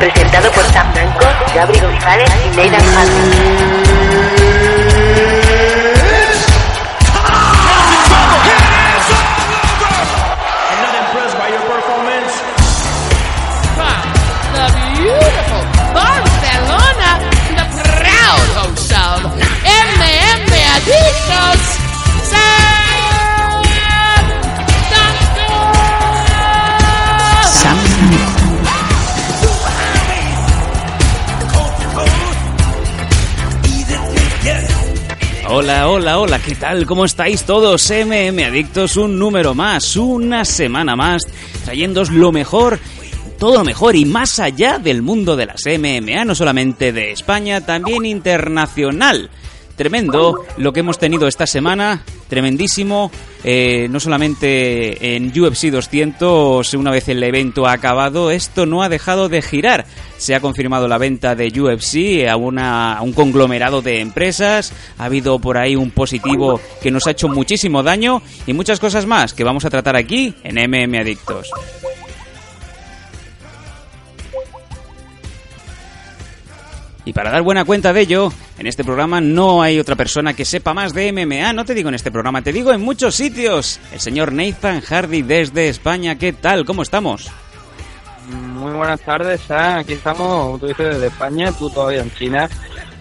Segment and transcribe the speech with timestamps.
[0.00, 4.89] presentado por Sam Blanco, Gabriel González y Nathan Hardy.
[35.62, 36.86] Hola, hola, hola, ¿qué tal?
[36.86, 37.90] ¿Cómo estáis todos?
[37.90, 41.20] MM Adictos, un número más, una semana más,
[41.66, 42.78] trayéndoos lo mejor,
[43.38, 47.60] todo lo mejor y más allá del mundo de las MMA, no solamente de España,
[47.60, 49.28] también internacional.
[49.80, 53.10] Tremendo lo que hemos tenido esta semana, tremendísimo,
[53.42, 58.90] eh, no solamente en UFC 200, una vez el evento ha acabado, esto no ha
[58.90, 59.86] dejado de girar.
[60.18, 65.56] Se ha confirmado la venta de UFC a, un conglomerado de empresas, ha habido por
[65.56, 69.64] ahí un positivo que nos ha hecho muchísimo daño y muchas cosas más que vamos
[69.64, 71.48] a tratar aquí en MM Adictos.
[77.10, 80.44] Y para dar buena cuenta de ello, en este programa no hay otra persona que
[80.44, 83.80] sepa más de MMA, no te digo en este programa, te digo en muchos sitios.
[83.92, 86.64] El señor Nathan Hardy desde España, ¿qué tal?
[86.64, 87.28] ¿Cómo estamos?
[88.30, 89.78] Muy buenas tardes, Sam.
[89.78, 92.48] Aquí estamos, tú dices desde España, tú todavía en China.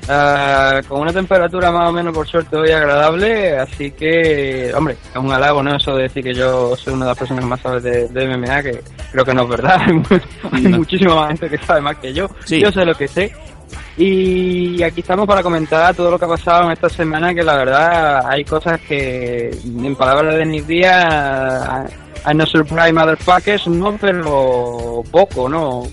[0.08, 5.18] Ah, con una temperatura más o menos por suerte hoy agradable, así que, hombre, es
[5.18, 5.76] un halago, ¿no?
[5.76, 8.64] Eso de decir que yo soy una de las personas más sabe de, de MMA,
[8.64, 9.80] que creo que no es verdad.
[10.52, 10.78] Hay No.
[10.78, 12.28] muchísima más gente que sabe más que yo.
[12.46, 12.60] Sí.
[12.60, 13.32] Yo sé lo que sé.
[13.98, 17.58] Y aquí estamos para comentar todo lo que ha pasado en esta semana, que la
[17.58, 21.90] verdad hay cosas que, en palabras de Nick Díaz,
[22.26, 25.84] I'm no surprise motherfuckers, no, pero poco, ¿no?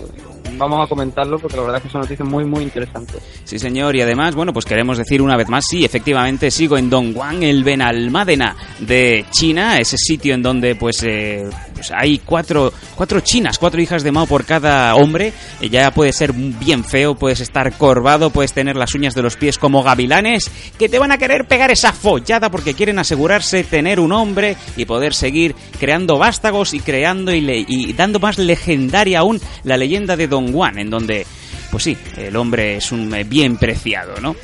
[0.57, 3.21] Vamos a comentarlo porque la verdad es que son noticias muy, muy interesantes.
[3.43, 6.89] Sí, señor, y además, bueno, pues queremos decir una vez más, sí, efectivamente sigo en
[6.89, 13.21] Dongguan, el Benalmádena de China, ese sitio en donde pues, eh, pues hay cuatro, cuatro
[13.21, 17.39] chinas, cuatro hijas de Mao por cada hombre, Eh, ya puede ser bien feo, puedes
[17.39, 21.17] estar corvado, puedes tener las uñas de los pies como gavilanes, que te van a
[21.17, 26.73] querer pegar esa follada porque quieren asegurarse tener un hombre y poder seguir creando vástagos
[26.73, 31.25] y creando y, y dando más legendaria aún la leyenda de Don Juan, en donde,
[31.71, 34.35] pues sí, el hombre es un eh, bien preciado, ¿no?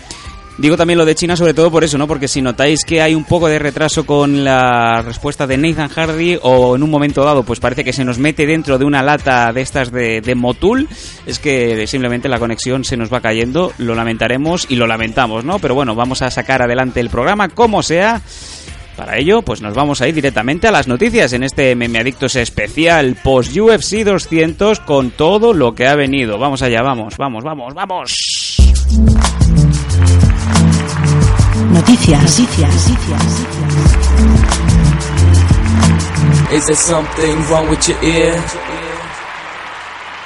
[0.58, 2.08] Digo también lo de China sobre todo por eso, ¿no?
[2.08, 6.38] Porque si notáis que hay un poco de retraso con la respuesta de Nathan Hardy
[6.44, 9.52] o en un momento dado pues parece que se nos mete dentro de una lata
[9.52, 10.88] de estas de, Motul,
[11.26, 15.58] es que simplemente la conexión se nos va cayendo, lo lamentaremos y lo lamentamos, ¿no?
[15.58, 18.22] Pero bueno, vamos a sacar adelante el programa como sea.
[18.96, 22.36] Para ello, pues nos vamos a ir directamente a las noticias en este Meme Adictos
[22.36, 26.38] especial post UFC 200 con todo lo que ha venido.
[26.38, 29.43] Vamos allá, vamos, vamos, vamos, vamos.
[31.84, 32.40] Noticias.
[32.40, 32.90] Noticias.
[36.54, 38.42] Is there something wrong with your ear?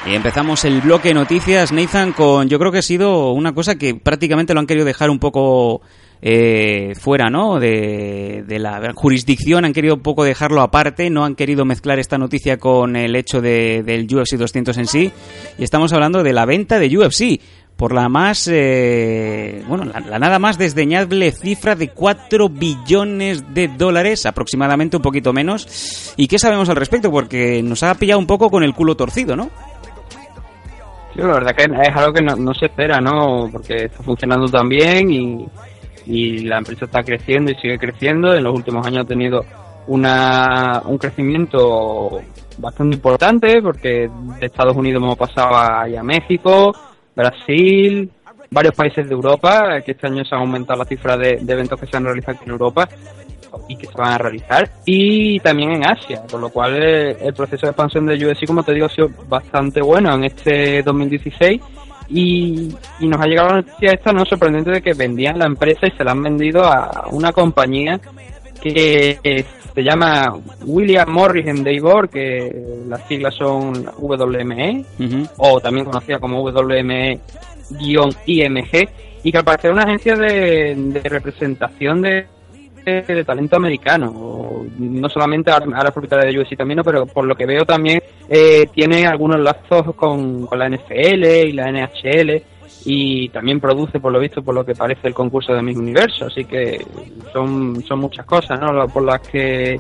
[0.06, 3.96] Y empezamos el bloque noticias, Nathan, con yo creo que ha sido una cosa que
[3.96, 5.82] prácticamente lo han querido dejar un poco
[6.22, 7.60] eh, fuera, ¿no?
[7.60, 12.18] De, de la jurisdicción, han querido un poco dejarlo aparte, no han querido mezclar esta
[12.18, 15.12] noticia con el hecho de, del UFC 200 en sí.
[15.58, 17.42] Y estamos hablando de la venta de UFC
[17.78, 24.26] por la más, eh, bueno, la, nada más desdeñable cifra de 4 billones de dólares,
[24.26, 26.14] aproximadamente un poquito menos.
[26.18, 27.12] ¿Y qué sabemos al respecto?
[27.12, 29.52] Porque nos ha pillado un poco con el culo torcido, ¿no?
[31.14, 33.48] Sí, la verdad que es algo que no, se espera, ¿no?
[33.52, 35.48] Porque está funcionando tan bien y,
[36.08, 38.34] y la empresa está creciendo y sigue creciendo.
[38.34, 39.46] En los últimos años ha tenido
[39.86, 42.22] una, un crecimiento
[42.58, 46.74] bastante importante porque de Estados Unidos hemos pasado a, a México,
[47.18, 48.12] Brasil,
[48.52, 51.88] varios países de Europa, que este año se han aumentado la cifra de, eventos que
[51.88, 52.88] se han realizado en Europa
[53.68, 57.34] y que se van a realizar y también en Asia, con lo cual eh, el
[57.34, 61.62] proceso de expansión de UFC, como te digo, ha sido bastante bueno en este 2016
[62.10, 62.70] y,
[63.00, 65.92] y nos ha llegado la noticia esta no sorprendente de que vendían la empresa y
[65.92, 68.00] se la han vendido a una compañía
[68.62, 69.46] que
[69.78, 70.34] se llama
[70.66, 72.52] William Morris en Davor, que
[72.88, 74.84] las siglas son WME,
[75.38, 77.20] o también conocida como WME-IMG,
[79.24, 82.26] y que al parecer es una agencia de, de representación de,
[82.84, 84.66] de, de talento americano.
[84.80, 88.66] No solamente ahora ahora propietaria de UFC también, pero por lo que veo también eh,
[88.74, 92.42] tiene algunos lazos con, con la NFL y la NHL
[92.90, 96.28] y también produce, por lo visto, por lo que parece el concurso de Miss Universo.
[96.28, 96.82] Así que
[97.34, 98.88] son, son muchas cosas, ¿no?
[98.88, 99.78] Por las que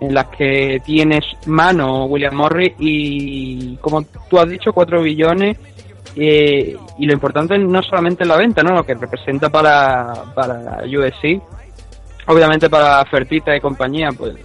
[0.00, 5.56] en las que tienes mano William Morris y como tú has dicho 4 billones
[6.14, 8.76] y, y lo importante no solamente en la venta, ¿no?
[8.76, 11.42] Lo que representa para, para UFC,
[12.28, 14.36] obviamente para Fertita y compañía, pues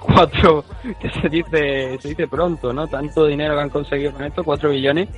[0.00, 0.64] cuatro,
[1.00, 2.88] que se dice, se dice pronto, ¿no?
[2.88, 5.08] Tanto dinero que han conseguido con esto, cuatro billones.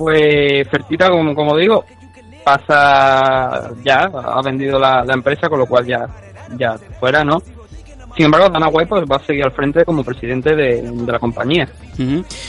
[0.00, 1.84] Pues Fertita, como, como digo,
[2.42, 6.06] pasa ya, ha vendido la, empresa, con lo cual ya,
[6.56, 7.42] ya fuera, ¿no?
[8.16, 11.18] Sin embargo, Dana White pues, va a seguir al frente como presidente de, de la
[11.18, 11.68] compañía.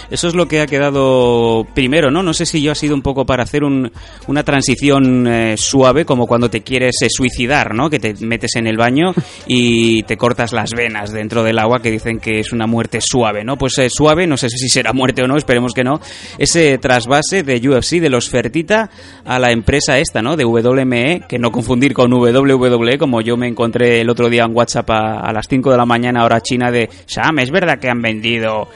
[0.09, 2.24] Eso es lo que ha quedado primero, ¿no?
[2.24, 3.92] No sé si yo ha sido un poco para hacer un-
[4.27, 7.89] una transición eh, suave, como cuando te quieres eh, suicidar, ¿no?
[7.89, 9.13] Que te metes en el baño
[9.48, 13.44] y te cortas las venas dentro del agua, que dicen que es una muerte suave,
[13.44, 13.57] ¿no?
[13.57, 16.00] Pues eh, suave, no sé si será muerte o no, esperemos que no.
[16.38, 18.89] Ese trasvase de UFC, de los Fertita,
[19.25, 20.38] a la empresa esta, ¿no?
[20.38, 24.56] De WME, que no confundir con WWE, como yo me encontré el otro día en
[24.56, 27.89] WhatsApp a, a las 5 de la mañana, hora china, de Sam, ¿es verdad que
[27.89, 28.68] han vendido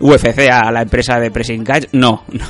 [0.00, 1.86] UFC a la empresa de Pressing Catch?
[1.92, 2.44] No, no,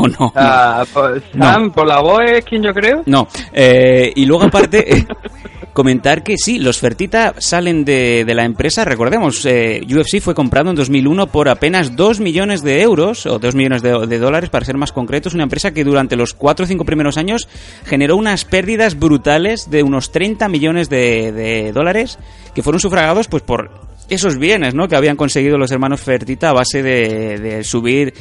[0.00, 0.32] no, no.
[0.36, 1.44] Ah, pues, No.
[1.44, 3.02] Sam, por la voz es quien yo creo.
[3.06, 5.06] No, eh, y luego aparte
[5.72, 10.70] comentar que sí, los Fertita salen de, de la empresa, recordemos, eh, UFC fue comprado
[10.70, 14.76] en 2001 por apenas 2 millones de euros, o 2 millones de, dólares para ser
[14.76, 17.48] más concretos, una empresa que durante los 4 o 5 primeros años
[17.84, 22.18] generó unas pérdidas brutales de unos 30 millones de, de dólares
[22.54, 23.70] que fueron sufragados pues por
[24.08, 24.88] esos bienes ¿no?
[24.88, 28.12] que habían conseguido los hermanos Fertita a base de, de subir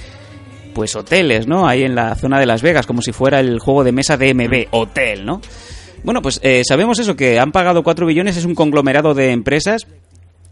[0.73, 1.67] pues hoteles, ¿no?
[1.67, 4.33] Ahí en la zona de Las Vegas, como si fuera el juego de mesa de
[4.33, 5.41] MB, hotel, ¿no?
[6.03, 9.87] Bueno, pues eh, sabemos eso, que han pagado 4 billones, es un conglomerado de empresas.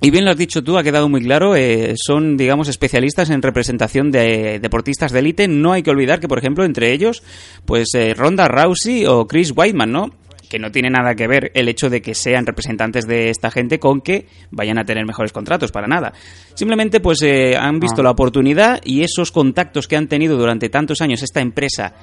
[0.01, 3.41] Y bien lo has dicho tú, ha quedado muy claro, eh, son, digamos, especialistas en
[3.41, 5.49] representación de eh, deportistas de élite.
[5.49, 7.21] No hay que olvidar que, por ejemplo, entre ellos,
[7.65, 10.11] pues eh, Ronda Rousey o Chris Weidman, ¿no?
[10.49, 13.79] que no tiene nada que ver el hecho de que sean representantes de esta gente
[13.79, 16.11] con que vayan a tener mejores contratos, para nada.
[16.55, 18.05] Simplemente pues eh, han visto Ah.
[18.05, 21.93] la oportunidad y esos contactos que han tenido durante tantos años esta empresa,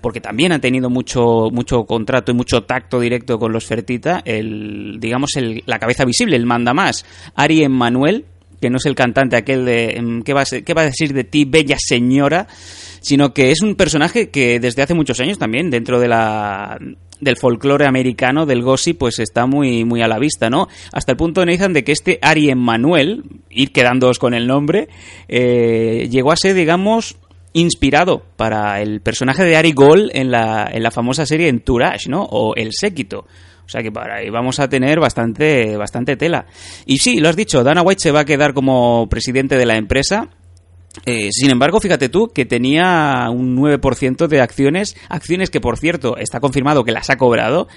[0.00, 4.98] porque también han tenido mucho, mucho contrato y mucho tacto directo con los Fertita, el,
[5.00, 7.04] digamos el, la cabeza visible, el manda más,
[7.34, 8.24] Ari Emanuel,
[8.60, 11.12] que no es el cantante aquel de em, ¿qué va, a qué va a decir
[11.12, 12.46] de ti, bella señora?
[13.00, 16.78] sino que es un personaje que desde hace muchos años también dentro de la
[17.20, 21.16] del folclore americano del gossip pues está muy muy a la vista no hasta el
[21.16, 24.88] punto Nathan de que este Ari Emanuel ir quedándoos con el nombre
[25.28, 27.16] eh, llegó a ser digamos
[27.58, 32.22] inspirado para el personaje de Ari Gold en la, en la famosa serie Entourage, ¿no?
[32.22, 33.26] O El Séquito.
[33.68, 36.46] O sea que para ahí vamos a tener bastante, bastante tela.
[36.86, 39.76] Y sí, lo has dicho, Dana White se va a quedar como presidente de la
[39.76, 40.30] empresa.
[41.04, 46.16] Eh, sin embargo, fíjate tú que tenía un 9% de acciones, acciones que por cierto
[46.16, 47.68] está confirmado que las ha cobrado,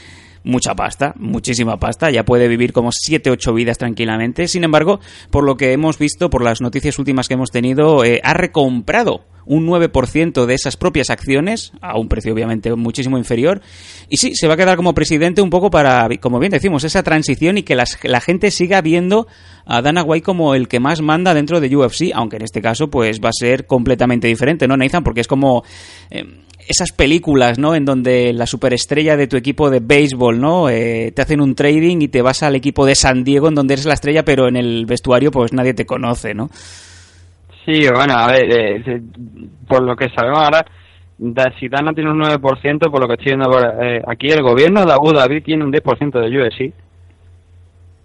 [0.44, 4.48] mucha pasta, muchísima pasta, ya puede vivir como 7 8 vidas tranquilamente.
[4.48, 8.22] Sin embargo, por lo que hemos visto, por las noticias últimas que hemos tenido, eh,
[8.24, 13.62] ha recomprado un 9% de esas propias acciones, a un precio obviamente muchísimo inferior.
[14.10, 17.04] Y sí, se va a quedar como presidente un poco para, como bien decimos, esa
[17.04, 19.28] transición y que la gente siga viendo
[19.66, 22.90] a Dana White como el que más manda dentro de UFC, aunque en este caso
[22.90, 25.04] pues va a ser completamente diferente, ¿no, Nathan?
[25.04, 25.64] Porque es como...
[26.10, 26.26] eh,
[26.68, 27.76] esas películas, ¿no?
[27.76, 30.70] En donde la superestrella de tu equipo de béisbol, ¿no?
[30.70, 33.74] Eh, te hacen un trading y te vas al equipo de San Diego en donde
[33.74, 36.50] eres la estrella, pero en el vestuario pues nadie te conoce, ¿no?
[37.66, 39.02] Sí, bueno, a ver, eh, eh,
[39.68, 40.66] por lo que sabemos ahora,
[41.18, 44.92] Dana tiene un 9%, por lo que estoy viendo por, eh, aquí, el gobierno de
[44.92, 46.74] Abu Dhabi tiene un 10% de UFC,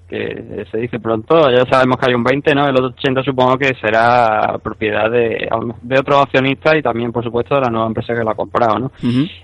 [0.09, 2.69] que se dice pronto, ya sabemos que hay un 20, ¿no?
[2.69, 5.49] El otro 80 supongo que será propiedad de,
[5.83, 8.79] de otros accionistas y también, por supuesto, de la nueva empresa que la ha comprado,
[8.79, 8.93] ¿no?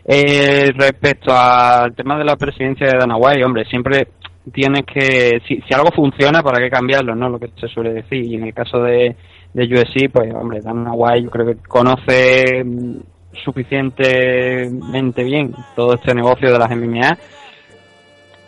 [0.04, 4.08] Eh, respecto al tema de la presidencia de Dana White, hombre, siempre
[4.50, 7.14] tienes que, si, si algo funciona, ¿para qué cambiarlo?
[7.14, 7.28] ¿no?
[7.28, 8.24] Lo que se suele decir.
[8.24, 9.14] Y en el caso de,
[9.52, 12.96] de USC, pues, hombre, Dana White yo creo que conoce mm,
[13.44, 17.18] suficientemente bien todo este negocio de las MMA.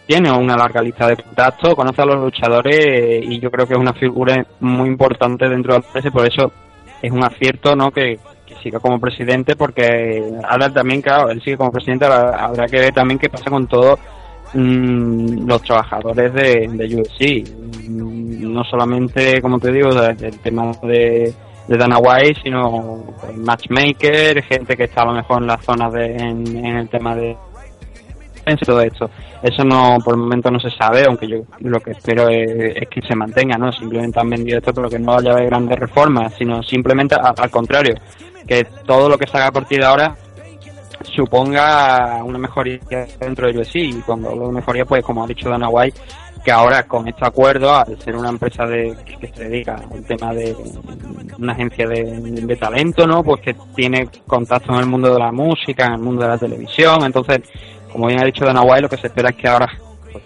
[0.06, 3.72] Tiene una larga lista de contactos, conoce a los luchadores eh, y yo creo que
[3.72, 6.52] es una figura muy importante dentro de la empresa y por eso
[7.00, 7.90] es un acierto ¿no?
[7.90, 8.18] que,
[8.62, 13.18] siga como presidente porque ahora también, claro, él sigue como presidente, habrá que ver también
[13.18, 13.98] qué pasa con todos
[14.54, 17.88] mm, los trabajadores de, de UFC.
[17.88, 21.32] Mm, No solamente, como te digo, del tema de,
[21.68, 25.92] de Dana White, sino pues, matchmaker, gente que está a lo mejor en las zonas
[25.92, 27.36] de, en, el tema de
[28.64, 29.10] todo esto.
[29.42, 33.00] Eso no, por el momento no se sabe, aunque yo lo que espero es, que
[33.00, 33.72] se mantenga, ¿no?
[33.72, 37.94] Simplemente han vendido esto, pero que no haya grandes reformas, sino simplemente al contrario,
[38.46, 40.14] que todo lo que se haga a partir de ahora
[41.04, 42.78] suponga una mejoría
[43.20, 46.00] dentro de UFC y cuando hablo de mejoría, pues como ha dicho Dana White,
[46.44, 50.34] que ahora con este acuerdo, al ser una empresa de, que se dedica al tema
[50.34, 50.54] de
[51.38, 53.22] una agencia de, talento, ¿no?
[53.22, 56.38] Pues que tiene contacto en el mundo de la música, en el mundo de la
[56.38, 57.40] televisión, entonces,
[57.90, 59.70] como bien ha dicho Dana White, lo que se espera es que ahora
[60.12, 60.22] pues,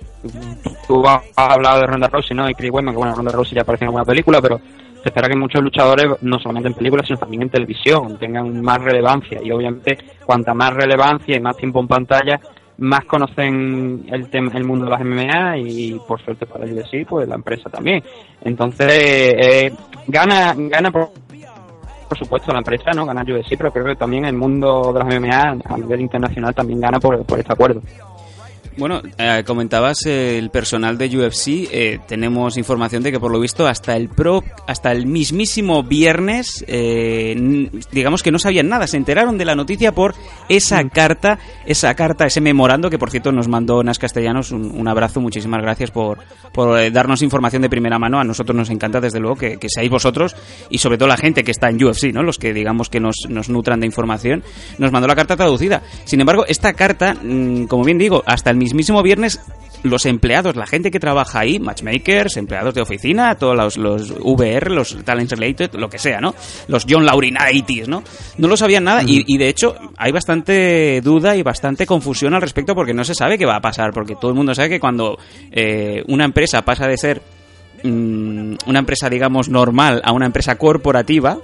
[0.86, 2.50] tú has hablado de Ronda Rousey, ¿no?
[2.50, 4.60] Y Chris Weidman, que bueno, Ronda Rousey ya apareció en alguna película, pero
[5.02, 8.82] se espera que muchos luchadores, no solamente en películas, sino también en televisión, tengan más
[8.82, 9.40] relevancia.
[9.42, 12.40] Y obviamente, cuanta más relevancia y más tiempo en pantalla,
[12.78, 17.06] más conocen el tema, el mundo de las MMA y por suerte para el UFC,
[17.08, 18.02] pues la empresa también.
[18.42, 19.72] Entonces, eh,
[20.06, 21.10] gana, gana por,
[22.08, 23.04] por supuesto la empresa, ¿no?
[23.04, 26.80] Gana UFC, pero creo que también el mundo de las MMA a nivel internacional también
[26.80, 27.82] gana por, por este acuerdo.
[28.78, 31.68] Bueno, eh, comentabas eh, el personal de UFC.
[31.72, 36.64] eh, tenemos información de que por lo visto hasta el pro, hasta el mismísimo viernes,
[36.68, 38.86] eh, digamos que no sabían nada.
[38.86, 40.14] Se enteraron de la noticia por
[40.48, 44.52] esa carta, esa carta, ese memorando que por cierto nos mandó Nas Castellanos.
[44.52, 46.18] Un, un abrazo, muchísimas gracias por,
[46.52, 48.20] por eh, darnos información de primera mano.
[48.20, 50.36] A nosotros nos encanta desde luego que, que seáis vosotros
[50.70, 52.22] y sobre todo la gente que está en UFC, ¿no?
[52.22, 54.44] Los que digamos que nos, nos nutran de información.
[54.78, 55.82] Nos mandó la carta traducida.
[56.04, 59.40] Sin embargo, esta carta, mm, como bien digo, hasta el mismísimo viernes
[59.82, 64.70] los empleados, la gente que trabaja ahí, matchmakers, empleados de oficina, todos los, los VR,
[64.70, 66.34] los Talents Related, lo que sea, ¿no?
[66.66, 68.02] Los John Laurinaitis, ¿no?
[68.38, 72.42] No lo sabían nada y, y, de hecho hay bastante duda y bastante confusión al
[72.42, 74.80] respecto porque no se sabe qué va a pasar, porque todo el mundo sabe que
[74.80, 75.18] cuando
[75.50, 77.22] eh, una empresa pasa de ser
[77.82, 81.38] mm, una empresa, digamos, normal a una empresa corporativa,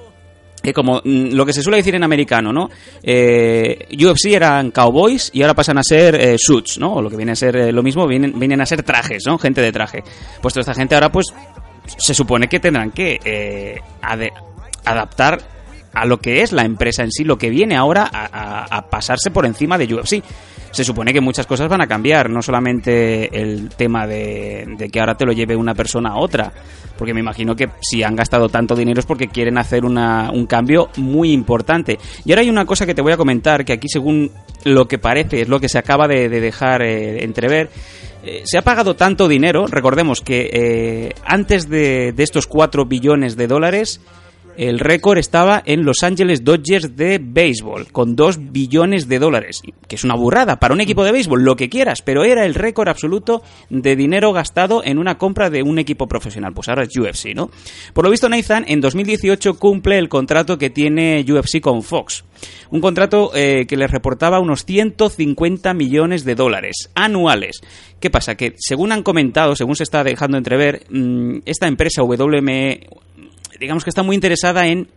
[0.65, 2.71] que como mm, lo que se suele decir en americano, ¿no?
[3.03, 6.95] Eh, UFC eran cowboys y ahora pasan a ser eh, suits, ¿no?
[6.95, 9.39] O lo que viene a ser eh, lo mismo, vienen, vienen a ser trajes, ¿no?
[9.39, 10.03] Gente de traje.
[10.41, 11.27] Pues toda esta gente ahora, pues,
[11.87, 13.81] se supone que tendrán que eh,
[14.85, 15.54] adaptar
[15.95, 19.47] a lo que es la empresa en sí, lo que viene ahora a, pasarse por
[19.47, 20.23] encima de UFC.
[20.71, 24.99] Se supone que muchas cosas van a cambiar, no solamente el tema de, de que
[24.99, 26.53] ahora te lo lleve una persona a otra,
[26.99, 30.47] porque me imagino que si han gastado tanto dinero es porque quieren hacer una, un
[30.47, 31.99] cambio muy importante.
[32.25, 34.33] Y ahora hay una cosa que te voy a comentar, que aquí según
[34.65, 37.71] lo que parece es lo que se acaba de, de dejar eh, entrever,
[38.25, 43.37] eh, se ha pagado tanto dinero, recordemos que eh, antes de, de estos 4 billones
[43.37, 44.01] de dólares,
[44.57, 49.97] el récord estaba en Los Angeles Dodgers de béisbol, con 2 billones de dólares, que
[49.97, 52.89] es una burrada para un equipo de béisbol, lo que quieras, pero era el récord
[52.89, 56.53] absoluto de dinero gastado en una compra de un equipo profesional.
[56.53, 57.51] Pues ahora es UFC, ¿no?
[57.93, 62.25] Por lo visto, Nathan en 2018 cumple el contrato que tiene UFC con Fox.
[62.71, 67.61] Un contrato eh, que le reportaba unos 150 millones de dólares anuales.
[68.01, 68.35] ¿Qué pasa?
[68.35, 72.87] Que según han comentado, según se está dejando entrever, mmm, esta empresa WME
[73.59, 74.89] digamos que está muy interesada en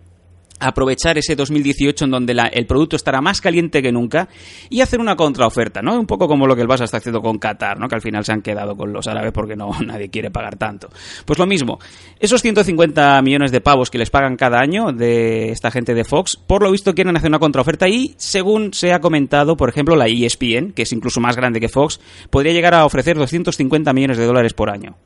[0.59, 4.27] aprovechar ese 2018 en donde la, el producto estará más caliente que nunca
[4.69, 5.99] y hacer una contraoferta, ¿no?
[5.99, 7.87] Un poco como lo que el Barça está haciendo con Qatar, ¿no?
[7.87, 10.89] Que al final se han quedado con los árabes porque no nadie quiere pagar tanto.
[11.25, 11.79] Pues lo mismo,
[12.19, 16.37] esos 150 millones de pavos que les pagan cada año de esta gente de Fox,
[16.37, 20.07] por lo visto quieren hacer una contraoferta y según se ha comentado, por ejemplo, la
[20.07, 21.99] ESPN, que es incluso más grande que Fox,
[22.29, 24.97] podría llegar a ofrecer 250 millones de dólares por año.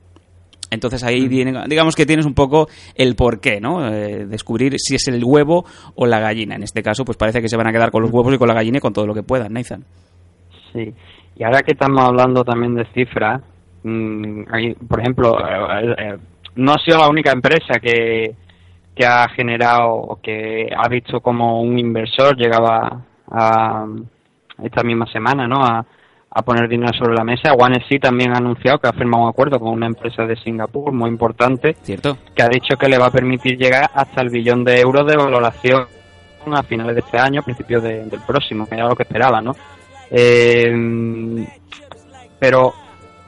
[0.71, 3.85] Entonces ahí viene, digamos que tienes un poco el porqué, ¿no?
[3.93, 6.55] Eh, descubrir si es el huevo o la gallina.
[6.55, 8.47] En este caso, pues parece que se van a quedar con los huevos y con
[8.47, 9.83] la gallina y con todo lo que puedan, Nathan.
[10.71, 10.93] Sí,
[11.35, 13.41] y ahora que estamos hablando también de cifras,
[13.83, 16.17] mmm, hay, por ejemplo, eh, eh,
[16.55, 18.33] no ha sido la única empresa que,
[18.95, 23.85] que ha generado o que ha visto como un inversor llegaba a,
[24.63, 25.61] esta misma semana, ¿no?
[25.61, 25.85] A,
[26.33, 27.53] a poner dinero sobre la mesa.
[27.53, 31.09] OneSea también ha anunciado que ha firmado un acuerdo con una empresa de Singapur muy
[31.09, 32.17] importante, ¿cierto?
[32.33, 35.17] Que ha dicho que le va a permitir llegar hasta el billón de euros de
[35.17, 35.85] valoración
[36.51, 39.55] a finales de este año, principios de, del próximo, que era lo que esperaba, ¿no?
[40.09, 40.73] Eh,
[42.39, 42.73] pero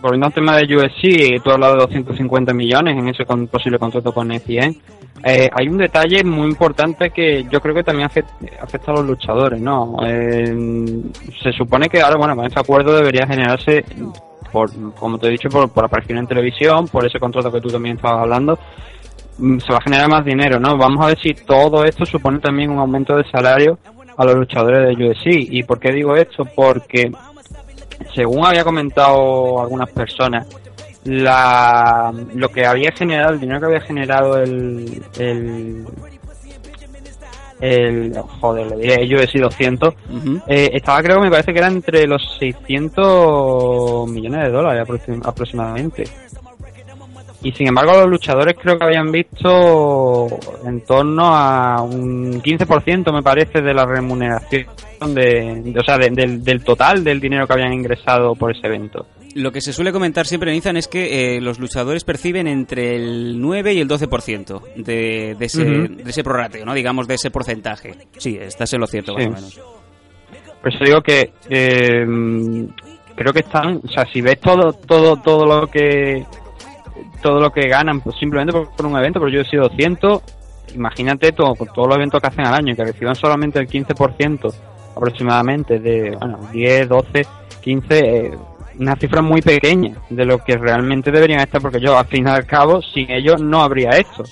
[0.03, 4.13] volviendo al tema de USC, tú has hablado de 250 millones en ese posible contrato
[4.13, 4.75] con ESPN.
[5.24, 9.62] Eh, hay un detalle muy importante que yo creo que también afecta, a los luchadores,
[9.62, 9.95] ¿no?
[10.05, 10.53] Eh,
[11.41, 13.86] se supone que ahora, bueno, con este acuerdo debería generarse,
[14.51, 17.69] por, como te he dicho, por, por aparición en televisión, por ese contrato que tú
[17.69, 18.60] también estabas hablando,
[19.38, 20.75] mm, se va a generar más dinero, ¿no?
[20.77, 23.79] Vamos a ver si todo esto supone también un aumento de salario
[24.17, 25.27] a los luchadores de UFC.
[25.27, 26.43] ¿Y por qué digo esto?
[26.43, 27.10] Porque,
[28.14, 30.48] según había comentado algunas personas,
[31.06, 35.86] la lo que había generado, el dinero que había generado el el,
[37.60, 40.44] el joder, le diré, yo he sido 200, uh -huh.
[40.48, 45.22] eh, estaba creo que me parece que era entre los 600 millones de dólares aproxim
[45.24, 46.04] aproximadamente.
[47.44, 50.28] Y sin embargo los luchadores creo que habían visto
[50.66, 54.66] en torno a un 15% me parece de la remuneración
[55.14, 58.66] de, de o sea, de, del, del total del dinero que habían ingresado por ese
[58.68, 59.06] evento.
[59.36, 63.42] Lo que se suele comentar siempre, Nizan, es que eh, los luchadores perciben entre el
[63.42, 66.74] 9 y el 12% de, de, ese, de ese prorrateo, ¿no?
[66.76, 67.96] Digamos, de ese porcentaje.
[68.18, 69.28] Sí, estás en lo cierto, más Sí.
[69.28, 69.62] o menos.
[70.62, 72.06] Por eso digo que eh,
[73.16, 76.24] creo que están, o sea, si ves todo todo todo lo que
[77.22, 80.22] todo lo que ganan pues simplemente por, por un evento, pero yo he sido 200,
[80.76, 84.54] imagínate todo, con todos los eventos que hacen al año, que reciban solamente el 15%
[84.96, 87.26] aproximadamente de, bueno, 10, 12,
[87.62, 88.38] 15, eh,
[88.80, 92.30] una cifra muy pequeña de lo que realmente deberían estar, porque yo al fin y
[92.30, 94.24] al cabo, sin ellos no habría esto.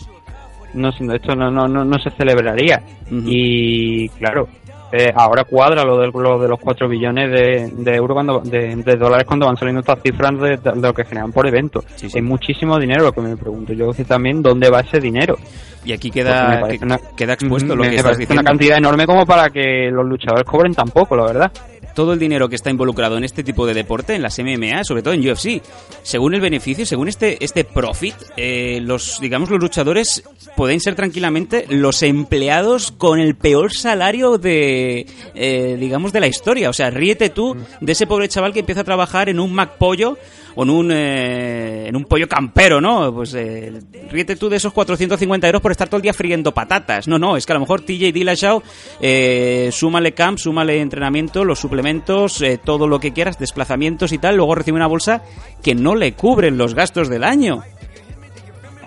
[0.74, 2.82] No, esto no, no, no, no se celebraría.
[3.10, 4.48] Y claro,
[4.92, 8.76] eh, ahora cuadra lo de, lo de los 4 billones de, de euros cuando de,
[8.76, 11.84] de dólares cuando van saliendo estas cifras de, de lo que generan por evento.
[11.96, 12.18] Sí, sí.
[12.18, 13.74] Es muchísimo dinero lo que me pregunto.
[13.74, 15.38] Yo también dónde va ese dinero.
[15.84, 18.42] Y aquí me queda, parece que- una- queda expuesto lo me que estás parece una
[18.42, 18.50] diciendo.
[18.50, 21.52] cantidad enorme como para que los luchadores cobren tan poco, la verdad.
[21.94, 25.02] Todo el dinero que está involucrado en este tipo de deporte, en las MMA, sobre
[25.02, 25.62] todo en UFC,
[26.04, 30.24] según el beneficio, según este, este profit, eh, los, digamos, los luchadores
[30.56, 35.06] pueden ser tranquilamente los empleados con el peor salario de,
[35.36, 36.70] eh, digamos, de la historia.
[36.70, 40.18] O sea, ríete tú de ese pobre chaval que empieza a trabajar en un McPollo
[40.56, 43.14] o en un, eh, en un pollo campero, ¿no?
[43.14, 43.80] Pues eh,
[44.12, 47.08] ríete tú de esos 450 euros por estar todo el día friendo patatas.
[47.08, 48.62] No, no, es que a lo mejor TJ Dillashaw,
[49.00, 54.38] eh, súmale camp, súmale entrenamiento, los suplementos, eh, todo lo que quieras, desplazamientos y tal,
[54.38, 55.22] luego recibe una bolsa
[55.64, 57.64] que no le cubren los gastos del año.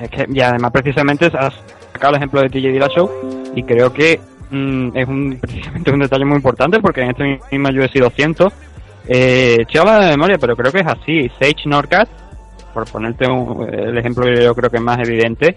[0.00, 1.54] Es que, y además, precisamente, has
[1.92, 3.10] sacado el ejemplo de TJ Dillashaw
[3.54, 7.68] y creo que mm, es un, precisamente un detalle muy importante porque en este mismo
[7.68, 8.52] UFC 200,
[9.08, 11.28] eh, estoy hablando de memoria, pero creo que es así.
[11.40, 12.08] Sage Norcat,
[12.72, 15.54] por ponerte un- el ejemplo que yo creo que es más evidente,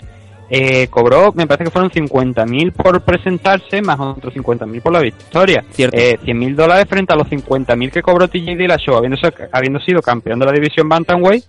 [0.50, 5.64] eh, cobró, me parece que fueron 50.000 por presentarse, más otros 50.000 por la victoria.
[5.72, 5.98] Cierto.
[5.98, 9.18] Eh, 100.000 dólares frente a los 50.000 que cobró TJ Dillashaw, habiendo,
[9.52, 11.44] habiendo sido campeón de la división Bantamweight.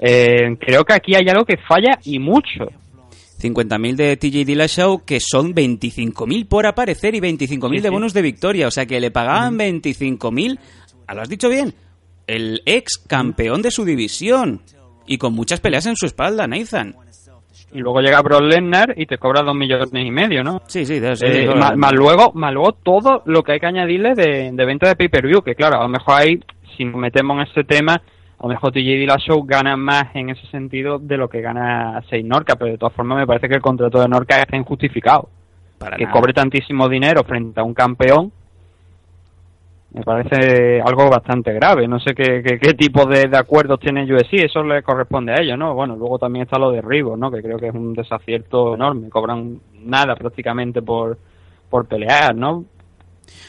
[0.00, 2.66] Eh, creo que aquí hay algo que falla y mucho.
[3.40, 7.94] 50.000 de TJ Dillashaw, que son 25.000 por aparecer y 25.000 Sí, de sí.
[7.94, 8.66] bonus de victoria.
[8.66, 11.74] O sea que le pagaban 25.000, ah, lo has dicho bien,
[12.26, 14.60] el ex campeón de su división.
[15.06, 16.94] Y con muchas peleas en su espalda, Nathan.
[17.72, 20.62] Y luego llega Brock Lesnar y te cobra dos millones y medio, ¿no?
[20.66, 21.26] Sí, sí, de eso.
[21.26, 24.88] Eh, más, más luego, más luego todo lo que hay que añadirle de, de venta
[24.88, 26.40] de pay-per-view, que claro, a lo mejor ahí,
[26.76, 30.46] si nos metemos en ese tema, a lo mejor TJ Dillashaw gana más en ese
[30.46, 33.60] sentido de lo que gana Sei Norca, pero de todas formas me parece que el
[33.60, 35.28] contrato de Norca está injustificado.
[35.76, 36.14] para que nada.
[36.14, 38.32] cobre tantísimo dinero frente a un campeón,
[39.90, 41.88] me parece algo bastante grave.
[41.88, 45.40] No sé qué, qué, qué tipo de, de acuerdos tiene UFC, eso le corresponde a
[45.40, 45.74] ellos, ¿no?
[45.74, 47.30] Bueno, luego también está lo de Rivo, ¿no?
[47.30, 49.08] Que creo que es un desacierto enorme.
[49.08, 51.18] Cobran nada prácticamente por,
[51.70, 52.64] por pelear, ¿no?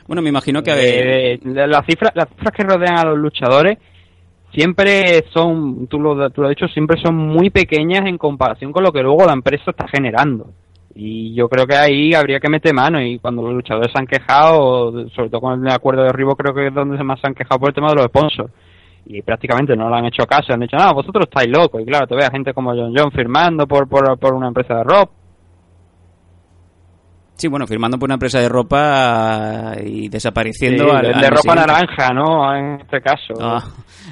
[0.08, 0.72] Bueno, me imagino que...
[0.72, 3.78] a ver, Eh, las cifras las cifras que rodean a los luchadores
[4.52, 8.84] siempre son, tú lo, tú lo has dicho, siempre son muy pequeñas en comparación con
[8.84, 10.52] lo que luego la empresa está generando.
[11.02, 14.06] Y yo creo que ahí habría que meter mano y cuando los luchadores se han
[14.06, 17.34] quejado, sobre todo con el acuerdo de Rivo, creo que es donde más se han
[17.36, 18.52] quejado por el tema de los sponsors.
[19.06, 21.82] Y prácticamente no le han hecho caso, han dicho, no, vosotros estáis locos.
[21.82, 24.76] Y claro, te ves a gente como John John firmando por, por, por una empresa
[24.76, 25.12] de rock.
[27.36, 31.30] sí, bueno, firmando por una empresa de ropa y desapareciendo Sí, al- de, al de
[31.30, 31.66] ropa siguiente.
[31.72, 32.54] naranja, ¿no?
[32.56, 33.34] En este caso.
[33.40, 33.64] Ah,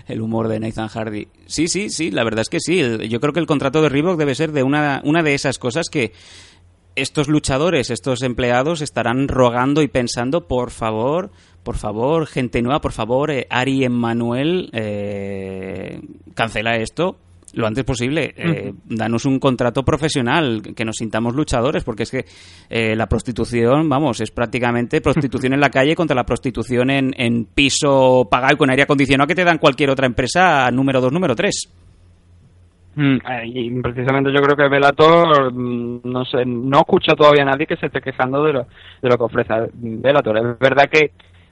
[0.08, 1.28] el humor de Nathan Hardy.
[1.48, 2.82] Sí, sí, sí, la verdad es que sí.
[3.10, 5.90] Yo creo que el contrato de Reebok debe ser de una, una de esas cosas
[5.92, 6.14] que
[6.98, 11.32] estos luchadores, estos empleados estarán rogando y pensando, por favor,
[11.64, 16.02] por favor, gente nueva, por favor, eh, Ari Emmanuel, eh,
[16.34, 17.18] cancela esto
[17.54, 18.34] lo antes posible.
[18.36, 22.26] Eh, Danos un contrato profesional, que nos sintamos luchadores, porque es que
[22.70, 27.46] eh, la prostitución, vamos, es prácticamente prostitución en la calle contra la prostitución en, en
[27.46, 31.36] piso pagado y con aire acondicionado que te dan cualquier otra empresa número 2, número
[31.36, 31.87] 3.
[32.98, 37.68] Mm, eh, Y precisamente yo creo que Velator, no sé, no escucha todavía a nadie
[37.68, 38.62] que se esté quejando de lo,
[39.04, 40.38] de lo que ofrece Velator.
[40.38, 41.12] Es verdad que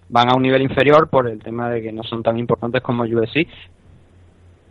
[0.09, 3.03] van a un nivel inferior por el tema de que no son tan importantes como
[3.03, 3.47] UFC.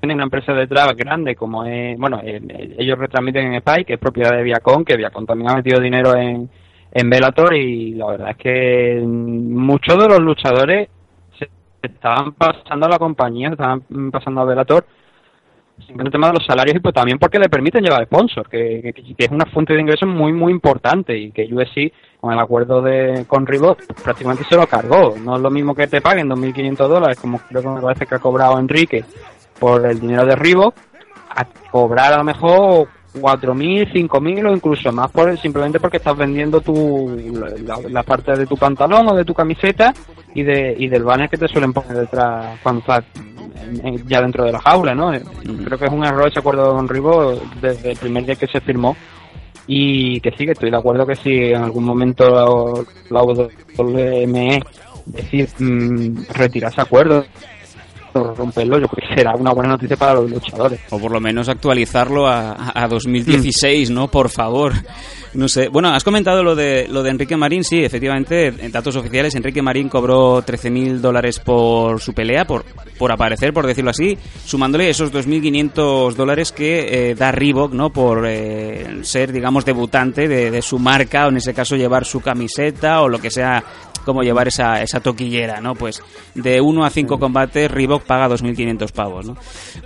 [0.00, 3.92] Tienen una empresa detrás grande como es, bueno, eh, eh, ellos retransmiten en Spike, que
[3.94, 6.50] es propiedad de Viacom, que Viacom también ha metido dinero en,
[6.92, 10.88] en Bellator y la verdad es que mm, muchos de los luchadores
[11.38, 11.48] se
[11.82, 14.84] estaban pasando a la compañía, se estaban mm, pasando a Bellator
[15.78, 18.92] simplemente el tema de los salarios y pues también porque le permiten llevar sponsor, que,
[18.94, 22.38] que, que es una fuente de ingresos muy muy importante y que UFC con el
[22.38, 25.14] acuerdo de con Reebok prácticamente se lo cargó.
[25.18, 28.14] No es lo mismo que te paguen 2.500 dólares, como creo que me parece que
[28.14, 29.04] ha cobrado Enrique
[29.58, 30.74] por el dinero de Reebok,
[31.30, 36.60] a cobrar a lo mejor 4.000, 5.000 o incluso más por simplemente porque estás vendiendo
[36.60, 37.16] tu
[37.64, 39.92] la, la parte de tu pantalón o de tu camiseta
[40.34, 43.04] y de y del banner que te suelen poner detrás cuando estás
[44.06, 45.12] ya dentro de la jaula, ¿no?
[45.64, 48.60] Creo que es un error ese acuerdo con Ribo desde el primer día que se
[48.60, 48.96] firmó
[49.66, 52.44] y que sí, que estoy de acuerdo que si en algún momento la,
[53.10, 54.62] la WME
[55.06, 57.24] decide mm, retirar ese acuerdo
[58.22, 60.80] romperlo, yo creo que será una buena noticia para los luchadores.
[60.90, 64.08] O por lo menos actualizarlo a, a 2016, ¿no?
[64.08, 64.72] Por favor.
[65.34, 65.68] No sé.
[65.68, 69.62] Bueno, has comentado lo de lo de Enrique Marín, sí, efectivamente, en datos oficiales, Enrique
[69.62, 72.64] Marín cobró 13.000 dólares por su pelea, por,
[72.96, 77.90] por aparecer, por decirlo así, sumándole esos 2.500 dólares que eh, da Reebok, ¿no?
[77.90, 83.02] Por eh, ser, digamos, debutante de, su marca, o en ese caso llevar su camiseta,
[83.02, 83.62] o lo que sea
[84.04, 85.74] como llevar esa, esa toquillera, ¿no?
[85.74, 86.02] Pues
[86.34, 89.36] de 1 a 5 combates, Reebok paga 2.500 pavos, ¿no?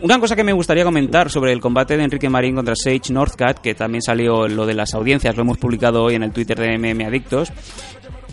[0.02, 3.58] Una cosa que me gustaría comentar sobre el combate de Enrique Marín contra Sage Northcutt,
[3.62, 6.76] que también salió lo de las audiencias, lo hemos publicado hoy en el Twitter de
[6.76, 7.52] MM Adictos,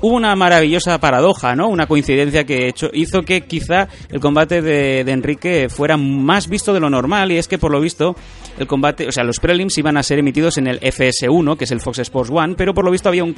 [0.02, 1.70] hubo una maravillosa paradoja, ¿no?
[1.70, 6.74] Una coincidencia que hecho, hizo que quizá el combate de, de Enrique fuera más visto
[6.74, 8.16] de lo normal y es que por lo visto
[8.58, 11.72] el combate, o sea, los prelims iban a ser emitidos en el FS1, que es
[11.72, 13.36] el Fox Sports One, pero por lo visto había un,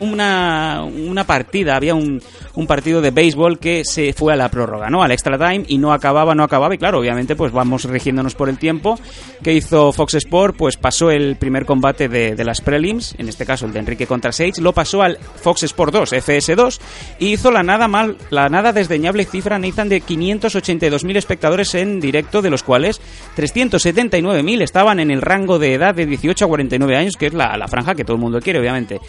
[0.00, 2.20] una, una partida, había un,
[2.54, 5.02] un partido de béisbol que se fue a la prórroga, ¿no?
[5.02, 8.48] Al extra time y no acababa, no acababa y claro, obviamente pues vamos rigiéndonos por
[8.48, 8.98] el tiempo.
[9.42, 10.56] que hizo Fox Sport?
[10.56, 14.06] Pues pasó el primer combate de, de las prelims, en este caso el de Enrique
[14.06, 16.80] contra Sage, lo pasó al Fox Sport 2, FS2,
[17.18, 22.42] y hizo la nada mal, la nada desdeñable cifra, Nathan, de 582.000 espectadores en directo,
[22.42, 23.00] de los cuales
[23.36, 27.56] 379.000 estaban en el rango de edad de 18 a 49 años, que es la,
[27.56, 29.00] la franja que todo el mundo quiere, obviamente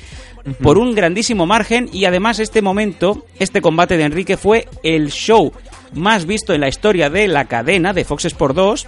[0.61, 5.51] por un grandísimo margen y además este momento, este combate de Enrique fue el show
[5.93, 8.87] más visto en la historia de la cadena de Fox Sport 2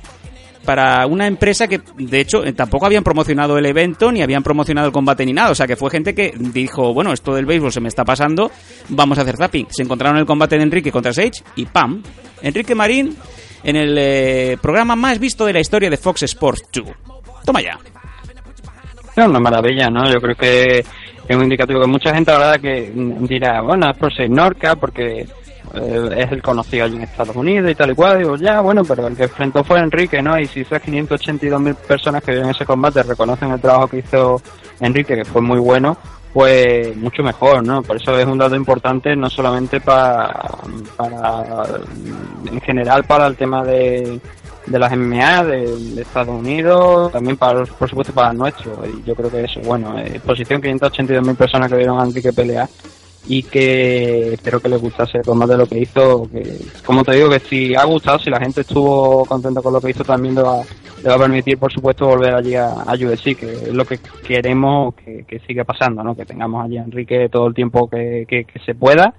[0.65, 4.87] para una empresa que de hecho eh, tampoco habían promocionado el evento ni habían promocionado
[4.87, 7.71] el combate ni nada, o sea que fue gente que dijo, bueno, esto del béisbol
[7.71, 8.51] se me está pasando,
[8.89, 9.67] vamos a hacer zapping.
[9.69, 12.01] Se encontraron el combate de Enrique contra Sage y ¡pam!
[12.41, 13.15] Enrique Marín
[13.63, 16.85] en el eh, programa más visto de la historia de Fox Sports 2.
[17.45, 17.77] Toma ya.
[19.15, 20.11] Es una maravilla, ¿no?
[20.11, 20.85] Yo creo que
[21.27, 24.75] es un indicativo que mucha gente, la verdad, que dirá, bueno, es por ser Norca,
[24.75, 25.25] porque
[25.73, 28.19] eh, es el conocido allí en Estados Unidos y tal y cual.
[28.19, 30.37] Digo, ya, bueno, pero el que enfrentó fue Enrique, ¿no?
[30.39, 34.41] Y si esas 582.000 personas que vieron ese combate reconocen el trabajo que hizo
[34.79, 35.97] Enrique, que fue muy bueno,
[36.33, 37.81] pues mucho mejor, ¿no?
[37.83, 40.31] Por eso es un dato importante, no solamente para,
[40.97, 41.63] para
[42.51, 44.19] en general para el tema de,
[44.65, 48.81] de las MMA de, de Estados Unidos, también para los- por supuesto para el nuestro.
[48.85, 52.67] Y yo creo que eso, bueno, eh, posición 582.000 personas que vieron a Enrique pelear
[53.27, 56.27] y que espero que les gustase el combate de lo que hizo.
[56.31, 59.81] Que, como te digo, que si ha gustado, si la gente estuvo contenta con lo
[59.81, 60.61] que hizo, también le va,
[61.03, 63.99] le va a permitir, por supuesto, volver allí a, a UFC, que es lo que
[64.25, 66.15] queremos que, que siga pasando, ¿no?
[66.15, 69.13] Que tengamos allí a Enrique todo el tiempo que, que se pueda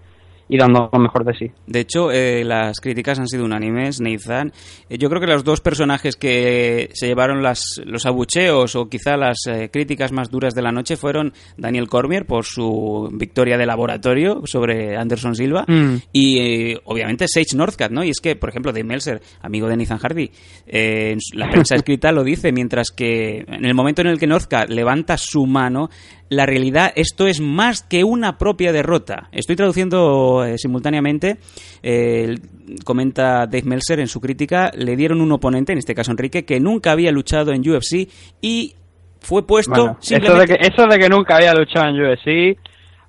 [0.48, 1.50] y dando lo mejor de sí.
[1.66, 4.52] De hecho, eh, las críticas han sido unánimes, Nathan.
[4.88, 9.16] Eh, yo creo que los dos personajes que se llevaron las, los abucheos o quizá
[9.16, 13.66] las eh, críticas más duras de la noche fueron Daniel Cormier por su victoria de
[13.66, 15.96] laboratorio sobre Anderson Silva Mm.
[16.12, 18.04] y eh, obviamente Sage Northcutt, ¿no?
[18.04, 20.30] Y es que, por ejemplo, Dave Meltzer, amigo de Nathan Hardy,
[20.66, 24.68] eh, la prensa escrita lo dice, mientras que en el momento en el que Northcutt
[24.68, 25.90] levanta su mano,
[26.34, 29.28] la realidad esto es más que una propia derrota.
[29.32, 31.38] Estoy traduciendo eh, simultáneamente,
[31.82, 32.36] eh,
[32.84, 36.60] comenta Dave Meltzer en su crítica, le dieron un oponente, en este caso Enrique, que
[36.60, 38.08] nunca había luchado en UFC
[38.40, 38.74] y
[39.20, 40.58] fue puesto Bueno, eso, de simplemente...
[40.58, 42.58] que, eso de que nunca había luchado en UFC,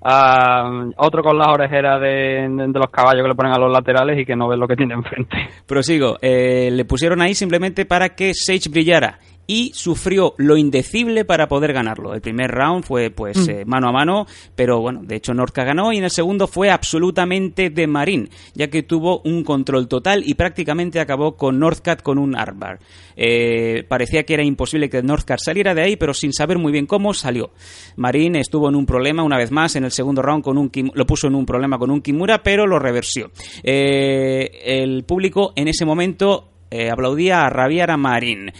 [0.01, 4.25] ah, otro con las orejeras de, los caballos que le ponen a los laterales y
[4.25, 5.35] que no ven lo que tiene enfrente.
[5.65, 6.17] Prosigo.
[6.21, 11.73] Eh, le pusieron ahí simplemente para que Sage brillara y sufrió lo indecible para poder
[11.73, 12.13] ganarlo.
[12.13, 15.93] El primer round fue pues eh, mano a mano, pero bueno, de hecho Norca ganó
[15.93, 20.33] y en el segundo fue absolutamente de Marín, ya que tuvo un control total y
[20.33, 22.79] prácticamente acabó con Northcat con un armbar.
[23.15, 26.85] Eh, parecía que era imposible que Northcat saliera de ahí, pero sin saber muy bien
[26.85, 27.51] cómo salió.
[27.95, 30.91] Marín estuvo en un problema una vez más en el segundo round con un Kim-
[30.93, 33.31] lo puso en un problema con un Kimura, pero lo reversió.
[33.63, 36.49] Eh, el público en ese momento
[36.91, 38.51] aplaudía a rabiar a Marín.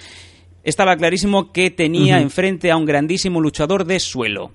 [0.65, 4.51] Estaba clarísimo que tenía enfrente a un grandísimo luchador de suelo.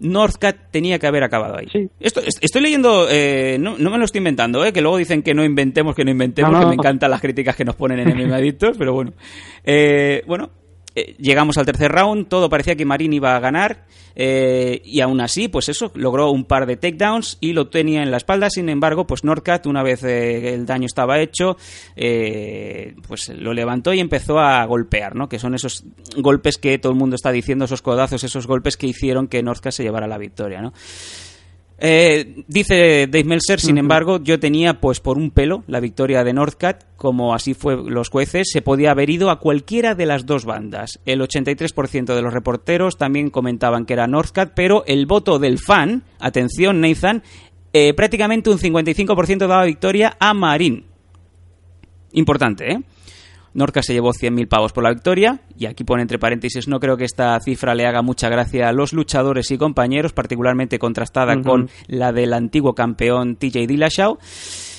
[0.00, 1.68] Northcat tenía que haber acabado ahí.
[1.72, 1.88] Sí.
[2.00, 5.22] Esto, est- estoy leyendo, eh, no, no me lo estoy inventando, eh, que luego dicen
[5.22, 7.76] que no inventemos, que no inventemos, No, no, que me encantan las críticas que nos
[7.76, 9.12] ponen en MMA Adictos, pero bueno.
[9.64, 10.50] Eh, bueno,
[10.94, 15.20] eh, llegamos al tercer round, todo parecía que Marín iba a ganar, eh, y aún
[15.20, 18.68] así, pues eso, logró un par de takedowns y lo tenía en la espalda, sin
[18.68, 21.56] embargo, pues Norcat, una vez eh, el daño estaba hecho,
[21.96, 25.28] eh, pues lo levantó y empezó a golpear, ¿no?
[25.28, 25.84] Que son esos
[26.16, 29.72] golpes que todo el mundo está diciendo, esos codazos, esos golpes que hicieron que Norcat
[29.72, 30.72] se llevara la victoria, ¿no?
[31.84, 36.32] Eh, dice Dave Meltzer, sin embargo, yo tenía pues por un pelo la victoria de
[36.32, 40.44] Northcat, como así fue los jueces, se podía haber ido a cualquiera de las dos
[40.44, 41.00] bandas.
[41.06, 46.04] El 83% de los reporteros también comentaban que era Northcat, pero el voto del fan,
[46.20, 47.24] atención Nathan,
[47.72, 50.84] eh, prácticamente un 55% daba victoria a Marín.
[52.12, 52.82] Importante, ¿eh?
[53.54, 56.96] Norca se llevó 100.000 pavos por la victoria, y aquí pone entre paréntesis, no creo
[56.96, 61.68] que esta cifra le haga mucha gracia a los luchadores y compañeros, particularmente contrastada con
[61.86, 64.18] la del antiguo campeón TJ Dillashaw.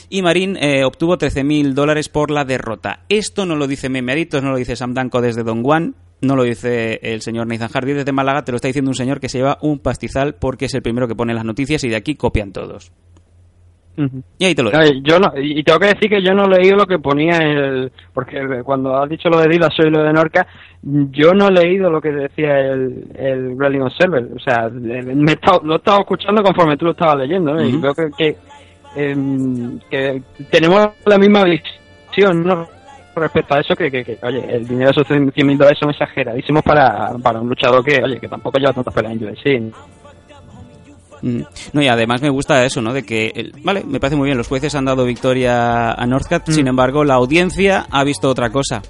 [0.10, 3.00] Y Marín eh, obtuvo 13.000 dólares por la derrota.
[3.10, 6.44] Esto no lo dice Memeaditos, no lo dice Sam Danko desde Don Juan, no lo
[6.44, 9.40] dice el señor Nathan Hardy desde Málaga, te lo está diciendo un señor que se
[9.40, 12.52] lleva un pastizal porque es el primero que pone las noticias y de aquí copian
[12.52, 12.92] todos.
[14.40, 14.82] Y ahí te lo digo.
[14.82, 17.38] Ay, Yo no, y tengo que decir que yo no he leído lo que ponía
[17.38, 17.92] el.
[18.14, 20.48] Porque cuando has dicho lo de Dila, soy lo de Norca,
[20.82, 24.28] yo no he leído lo que decía el, el Wrestling Observer.
[24.36, 27.64] O sea, me he estado- lo he estado escuchando conforme tú lo estabas leyendo, ¿no?
[27.64, 27.82] Y Ujú.
[27.82, 28.38] veo que, que,
[28.96, 32.68] em, que tenemos la misma visión, ¿no?
[33.16, 35.92] Respecto a eso, que, que, que, oye, el dinero de esos 100 mil dólares son
[35.92, 39.60] exageradísimos para, para un luchador que, oye, que tampoco lleva tantas peleas en UFC.
[39.62, 40.03] ¿no?
[41.24, 41.42] Mm.
[41.72, 42.94] No, y además me gusta eso, ¿no?
[42.94, 46.50] De que, el- vale, me parece muy bien, los jueces han dado victoria a Northcat,
[46.52, 48.82] sin embargo, la audiencia ha visto otra cosa.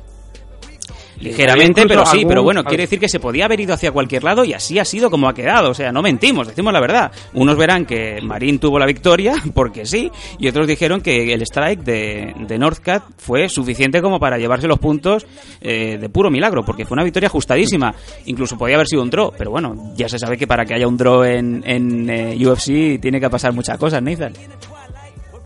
[1.20, 4.24] Ligeramente, pero sí, algún- pero bueno, quiere decir que se podía haber ido hacia cualquier
[4.24, 5.70] lado y así ha sido como ha quedado.
[5.70, 7.12] O sea, no mentimos, decimos la verdad.
[7.34, 11.82] Unos verán que Marín tuvo la victoria, porque sí, y otros dijeron que el strike
[11.84, 15.26] de, de Northcat fue suficiente como para llevarse los puntos
[15.62, 17.94] eh, de puro milagro, porque fue una victoria ajustadísima.
[18.26, 20.88] Incluso podía haber sido un draw, pero bueno, ya se sabe que para que haya
[20.88, 24.34] un draw en, en eh, UFC tiene que pasar muchas cosas, Nathan.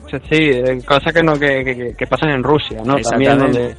[0.10, 2.96] Sí, eh, cosas que, no, que, que, que pasan en Rusia, ¿no?
[2.98, 3.76] También donde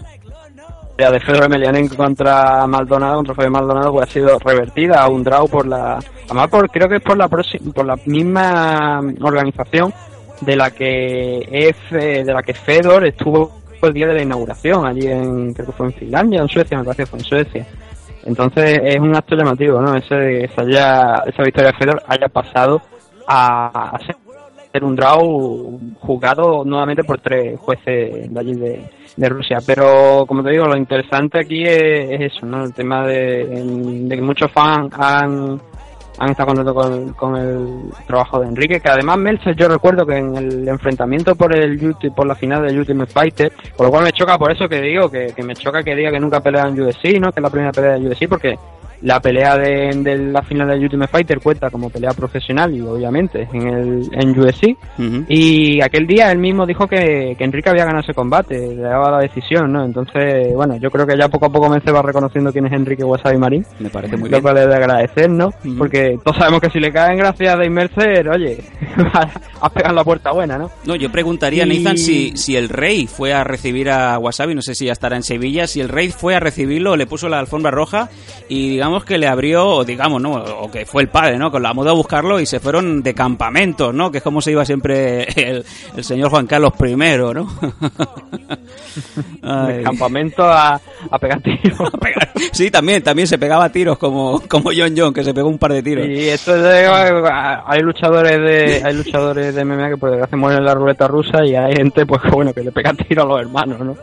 [0.98, 5.22] la de Fedor Emelianenko contra Maldonado, contra Fabio Maldonado, pues ha sido revertida a un
[5.22, 5.98] draw por la...
[6.24, 9.92] Además, por, creo que es por la, próxima, por la misma organización
[10.40, 14.84] de la que es, eh, de la que Fedor estuvo el día de la inauguración,
[14.86, 17.66] allí en, creo que fue en Finlandia, en Suecia, me parece que fue en Suecia.
[18.24, 19.94] Entonces es un acto llamativo, ¿no?
[19.94, 22.82] Ese, esa, haya- esa victoria de Fedor haya pasado
[23.26, 24.16] a, a ser
[24.72, 29.58] ser un draw jugado nuevamente por tres jueces de allí de, Rusia.
[29.66, 32.64] Pero, como te digo, lo interesante aquí es, es eso, ¿no?
[32.64, 35.60] El tema de, que muchos fans han,
[36.18, 40.16] han estado contentos con, con el trabajo de Enrique, que además Meltzer yo recuerdo que
[40.18, 44.04] en el enfrentamiento por el Ulti- por la final del Ultimate Fighter, por lo cual
[44.04, 46.68] me choca por eso que digo, que, que me choca que diga que nunca pelea
[46.68, 47.32] en UFC, ¿no?
[47.32, 48.56] Que es la primera pelea de UFC, porque
[49.02, 53.48] la pelea de, de la final del Ultimate Fighter cuenta como pelea profesional y obviamente
[53.52, 55.24] en el en UFC Ujú.
[55.28, 59.10] y aquel día él mismo dijo que, que Enrique había ganado ese combate, le daba
[59.12, 59.84] la decisión, ¿no?
[59.84, 63.04] Entonces, bueno, yo creo que ya poco a poco Mence va reconociendo quién es Enrique
[63.04, 64.42] Wasabi Marín, Me parece muy lo bien.
[64.42, 65.50] cual es de agradecer, ¿no?
[65.76, 68.58] Porque todos sabemos que si le caen gracias a Dave Mercer, oye,
[69.60, 70.70] has pegado la puerta buena, ¿no?
[70.84, 74.62] No, yo preguntaría, Y- Nathan, si, si el rey fue a recibir a Wasabi, no
[74.62, 77.38] sé si ya estará en Sevilla, si el rey fue a recibirlo, le puso la
[77.38, 78.08] alfombra roja
[78.48, 80.32] y digamos que le abrió, digamos, ¿no?
[80.34, 81.50] O que fue el padre, ¿no?
[81.50, 84.10] Con la moda a buscarlo y se fueron de campamentos, ¿no?
[84.10, 85.64] Que es como se iba siempre el,
[85.96, 87.48] el señor Juan Carlos I, ¿no?
[89.68, 91.90] Del campamento a, a pegar tiros.
[92.00, 95.58] Pegar- Sí, también, también se pegaba tiros como, como John John, que se pegó un
[95.58, 96.06] par de tiros.
[96.06, 96.86] Y esto es de,
[97.66, 101.44] hay luchadores de hay luchadores de MMA que por desgracia mueren en la ruleta rusa
[101.44, 103.96] y hay gente pues que, bueno que le pega tiro a los hermanos, ¿no?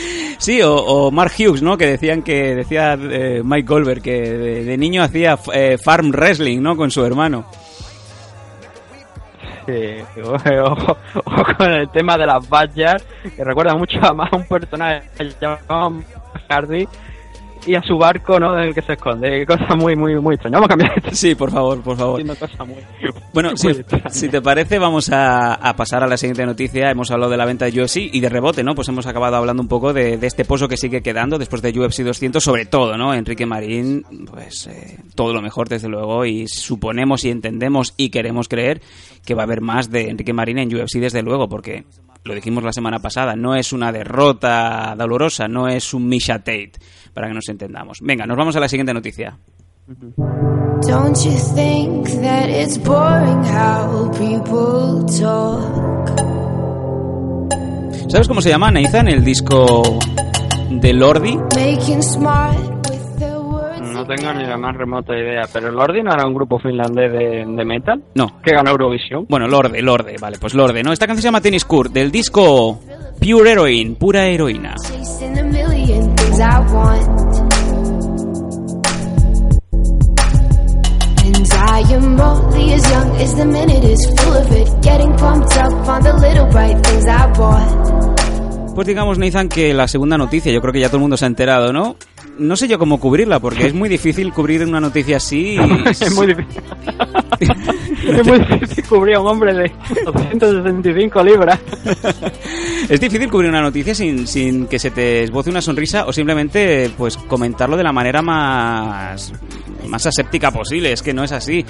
[0.38, 1.76] Sí, o, Mark Hughes, ¿no?
[1.76, 6.76] Que decían que, decía eh, Mike Goldberg, que de, niño hacía eh, farm wrestling, ¿no?
[6.76, 7.44] Con su hermano.
[9.66, 9.96] Sí,
[10.64, 10.96] ojo,
[11.58, 13.02] con el tema de las backyard,
[13.36, 15.02] que recuerda mucho a más a un personaje
[15.38, 16.02] llamado
[16.48, 16.88] Hardy
[17.66, 18.58] y a su barco, ¿no?
[18.58, 19.44] En el que se esconde.
[19.46, 20.58] Cosa muy, muy, muy extraña.
[20.58, 22.22] Vamos a cambiar de Sí, por favor, por favor.
[22.24, 22.76] muy.
[23.32, 26.90] Bueno, muy si, si te parece, vamos a, a pasar a la siguiente noticia.
[26.90, 28.74] Hemos hablado de la venta de UFC y de rebote, ¿no?
[28.74, 31.70] Pues hemos acabado hablando un poco de, de este pozo que sigue quedando después de
[31.78, 33.14] UFC 200, sobre todo, ¿no?
[33.14, 38.48] Enrique Marín, pues eh, todo lo mejor, desde luego, y suponemos y entendemos y queremos
[38.48, 38.80] creer
[39.24, 41.84] que va a haber más de Enrique Marín en UFC, desde luego, porque
[42.24, 46.72] lo dijimos la semana pasada, no es una derrota dolorosa, no es un Misha Tate,
[47.12, 47.98] para que nos entendamos.
[48.02, 49.36] Venga, nos vamos a la siguiente noticia.
[50.86, 56.20] Don't you think that it's boring how people talk?
[58.08, 59.82] ¿Sabes cómo se llama, Nathan, el disco
[60.70, 61.36] de Lordi?
[63.92, 67.44] No tengo ni la más remota idea, pero Lordi no era un grupo finlandés de,
[67.46, 68.40] de metal No.
[68.42, 69.26] que ganó Eurovisión.
[69.28, 70.92] Bueno, Lorde, Lorde, vale, pues Lorde, ¿no?
[70.92, 72.80] Esta canción se llama Tennis Court, del disco
[73.20, 74.74] Pure Heroine, pura heroína.
[76.40, 77.06] Chasing a million things I want.
[81.22, 84.68] And I am I'm only as young as the minute is full of it.
[84.82, 88.74] Getting pumped up on the little bright things I bought.
[88.74, 91.26] Pues digamos, Nathan, que la segunda noticia, yo creo que ya todo el mundo se
[91.26, 91.96] ha enterado, ¿no?
[92.38, 95.58] No sé yo cómo cubrirla, porque es muy difícil cubrir una noticia así.
[95.90, 96.62] es muy difícil.
[98.06, 99.72] es muy difícil cubrir a un hombre de
[100.04, 101.58] 265 libras.
[102.88, 106.90] es difícil cubrir una noticia sin, sin que se te esboce una sonrisa o simplemente
[106.96, 109.32] pues comentarlo de la manera más
[109.88, 110.92] más aséptica posible.
[110.92, 111.64] Es que no es así.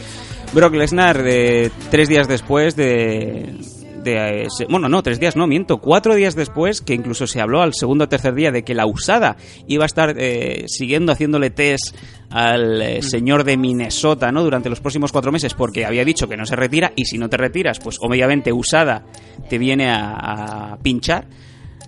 [0.52, 3.54] Brock Lesnar, de tres días después de,
[4.02, 7.62] de, eh, bueno, no, tres días, no, miento, cuatro días después, que incluso se habló
[7.62, 9.36] al segundo o tercer día de que la usada
[9.66, 11.96] iba a estar eh, siguiendo haciéndole test
[12.30, 14.42] al eh, señor de Minnesota, ¿no?
[14.42, 17.28] Durante los próximos cuatro meses, porque había dicho que no se retira, y si no
[17.28, 19.04] te retiras, pues obviamente usada
[19.48, 21.26] te viene a, a pinchar.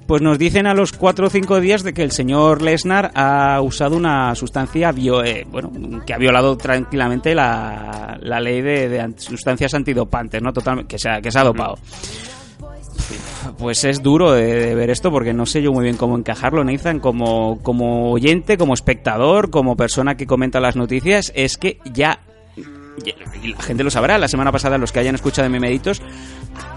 [0.07, 3.61] Pues nos dicen a los cuatro o cinco días de que el señor Lesnar ha
[3.63, 4.93] usado una sustancia
[5.25, 5.71] eh, bueno,
[6.05, 10.53] que ha violado tranquilamente la, la ley de, de an- sustancias antidopantes, ¿no?
[10.53, 11.79] Totalmente, que se ha, dopado.
[13.59, 16.99] Pues es duro de, ver esto porque no sé yo muy bien cómo encajarlo, Nathan,
[17.01, 22.21] como, como oyente, como espectador, como persona que comenta las noticias, es que ya-
[23.43, 26.03] y la gente lo sabrá, la semana pasada los que hayan escuchado de Memeditos,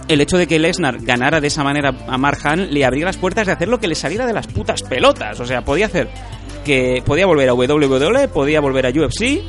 [0.08, 3.18] el hecho de que Lesnar ganara de esa manera a Mark Hunt le abría las
[3.18, 5.40] puertas de hacer lo que le saliera de las putas pelotas.
[5.40, 6.10] O sea, podía hacer
[6.64, 9.42] que podía volver a WWE, podía volver a UFC.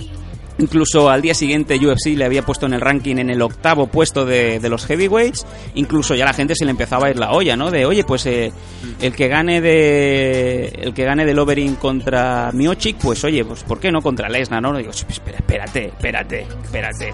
[0.58, 4.24] Incluso al día siguiente UFC le había puesto en el ranking en el octavo puesto
[4.24, 5.46] de, de los heavyweights.
[5.74, 7.70] Incluso ya la gente se le empezaba a ir la olla, ¿no?
[7.70, 8.52] De oye, pues eh,
[9.00, 13.78] el que gane de el que gane del Overing contra Miochik, pues oye, pues ¿por
[13.80, 14.76] qué no contra Lesnar, no?
[14.76, 17.12] Digo, espera, espérate, espérate, espérate.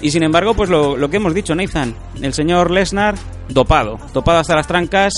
[0.00, 3.14] Y sin embargo, pues lo, lo que hemos dicho, Nathan, el señor Lesnar
[3.48, 5.12] dopado, dopado hasta las trancas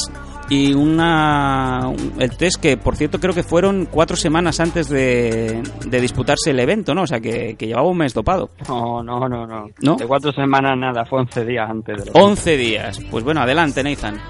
[0.51, 5.63] y una un- el test que, por cierto, creo que fueron cuatro semanas antes de,
[5.87, 7.03] de disputarse el evento, ¿no?
[7.03, 8.51] O sea, que, que llevaba un mes dopado.
[8.69, 9.67] No, no, no, no.
[9.81, 9.97] ¿No?
[9.97, 13.01] De cuatro semanas nada, fue 11 días antes de lo 11 días.
[13.11, 14.21] Pues bueno, adelante, Nathan.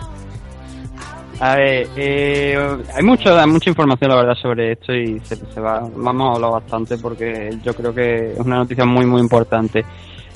[1.40, 2.56] A ver, eh,
[2.94, 6.34] hay mucho, hay mucha información, la verdad, sobre esto y se, se va, vamos a
[6.36, 9.84] hablar bastante porque yo creo que es una noticia muy, muy importante.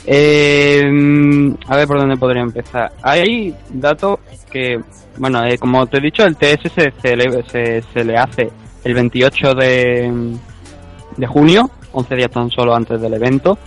[0.07, 0.83] Eh,
[1.67, 2.93] a ver por dónde podría empezar.
[3.03, 4.19] Hay datos
[4.51, 4.81] que,
[5.17, 8.51] bueno, eh, como te he dicho, el TS se, se, le, se, le hace
[8.85, 10.37] el 28 de,
[11.17, 13.59] de junio, 11 días tan solo antes del evento,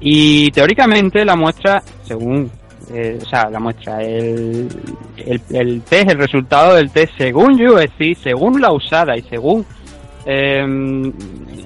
[0.00, 2.50] y teóricamente la muestra, según
[2.92, 4.68] eh, o sea, la muestra, el,
[5.16, 9.66] el, el test, el resultado del test según UFC, según la usada y según
[10.26, 11.12] eh,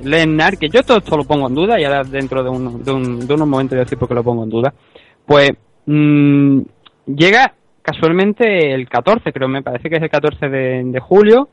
[0.05, 2.93] Lennar, que yo todo esto lo pongo en duda y ahora dentro de, un- de,
[2.93, 4.73] un- de unos momentos voy a decir por qué lo pongo en duda,
[5.27, 5.51] pues
[5.87, 6.61] mm,
[7.07, 11.49] llega casualmente el 14, creo, me parece que es el 14 de, de julio,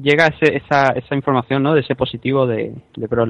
[0.00, 1.74] llega ese- esa, esa información ¿no?
[1.74, 3.28] de ese positivo de, de Brock.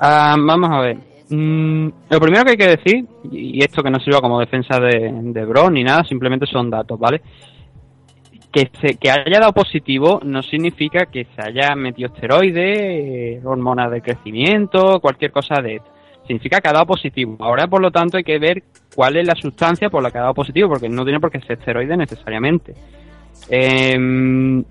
[0.00, 0.96] Ah, vamos a ver.
[1.30, 5.10] Mm, lo primero que hay que decir, y esto que no sirva como defensa de,
[5.12, 7.22] de ni nada, simplemente son datos, ¿vale?
[8.52, 13.90] Que, se, que haya dado positivo no significa que se haya metido esteroides, eh, hormonas
[13.90, 15.90] de crecimiento, cualquier cosa de esto.
[16.26, 17.36] Significa que ha dado positivo.
[17.40, 18.62] Ahora, por lo tanto, hay que ver
[18.94, 21.40] cuál es la sustancia por la que ha dado positivo, porque no tiene por qué
[21.40, 22.74] ser esteroide necesariamente.
[23.48, 24.62] Em,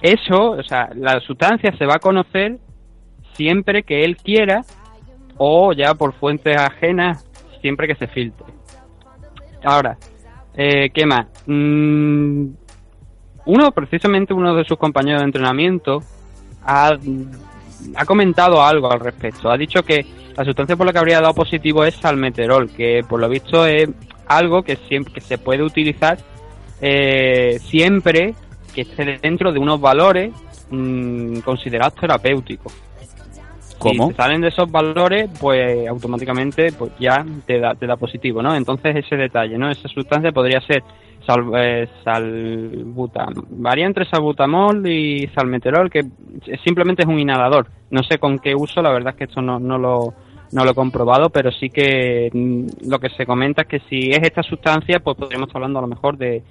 [0.00, 2.58] eso, o sea, la sustancia se va a conocer
[3.34, 4.62] siempre que él quiera
[5.36, 7.24] o ya por fuentes ajenas
[7.60, 8.46] siempre que se filtre.
[9.64, 9.96] Ahora,
[10.54, 11.26] eh, ¿qué más?
[11.46, 12.48] Mm,
[13.46, 16.02] uno, precisamente uno de sus compañeros de entrenamiento,
[16.64, 16.96] ha,
[17.96, 19.50] ha comentado algo al respecto.
[19.50, 23.20] Ha dicho que la sustancia por la que habría dado positivo es salmeterol, que por
[23.20, 23.88] lo visto es
[24.26, 26.18] algo que siempre que se puede utilizar
[26.80, 28.34] eh, siempre
[28.74, 30.32] que esté dentro de unos valores
[30.70, 32.72] mm, considerados terapéuticos.
[33.78, 34.08] ¿Cómo?
[34.08, 38.42] Si te salen de esos valores, pues automáticamente pues ya te da, te da positivo,
[38.42, 38.54] ¿no?
[38.54, 39.70] Entonces ese detalle, ¿no?
[39.70, 40.82] Esa sustancia podría ser
[41.26, 41.88] sal, eh,
[43.50, 46.04] varía entre salbutamol y salmeterol, que
[46.64, 47.68] simplemente es un inhalador.
[47.90, 50.14] No sé con qué uso, la verdad es que esto no, no lo
[50.52, 54.10] no lo he comprobado, pero sí que mm, lo que se comenta es que si
[54.10, 56.42] es esta sustancia, pues podríamos estar hablando a lo mejor de,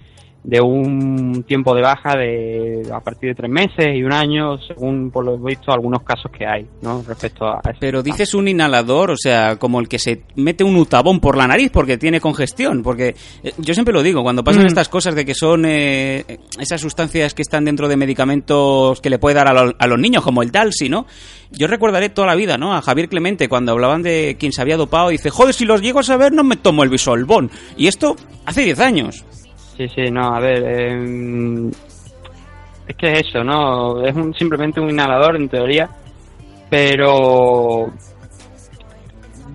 [0.43, 5.11] de un tiempo de baja de a partir de tres meses y un año, según
[5.11, 7.03] por lo visto algunos casos que hay, ¿no?
[7.07, 10.75] Respecto a esa Pero dices un inhalador, o sea, como el que se mete un
[10.77, 12.81] utabón por la nariz porque tiene congestión.
[12.81, 14.67] Porque eh, yo siempre lo digo, cuando pasan Mm.
[14.67, 19.19] estas cosas de que son eh, esas sustancias que están dentro de medicamentos que le
[19.19, 21.05] puede dar a, lo- a los niños, como el Dalsi, ¿no?
[21.51, 22.73] Yo recordaré toda la vida, ¿no?
[22.73, 25.99] A Javier Clemente, cuando hablaban de quien se había dopado, dice, joder, si los llego
[25.99, 27.51] a saber, no me tomo el bisolbón.
[27.77, 28.15] Y esto
[28.45, 29.25] hace 10 años.
[29.81, 31.71] Sí, sí, no, a ver, eh,
[32.87, 34.05] es que es eso, ¿no?
[34.05, 35.89] Es un, simplemente un inhalador en teoría,
[36.69, 37.89] pero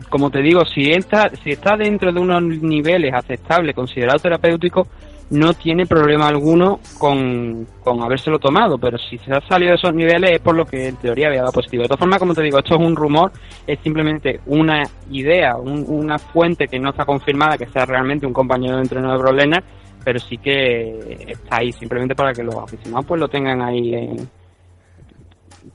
[0.09, 4.89] como te digo, si está, si está dentro de unos niveles aceptables, considerados terapéuticos,
[5.31, 9.95] no tiene problema alguno con, con habérselo tomado, pero si se ha salido de esos
[9.95, 11.83] niveles es por lo que en teoría había dado positivo.
[11.85, 13.31] De todas formas, como te digo, esto es un rumor,
[13.65, 18.33] es simplemente una idea, un- una fuente que no está confirmada que sea realmente un
[18.33, 19.65] compañero de entrenador de Brock
[20.07, 24.29] pero sí que está ahí, simplemente para que los aficionados pues lo tengan ahí, en-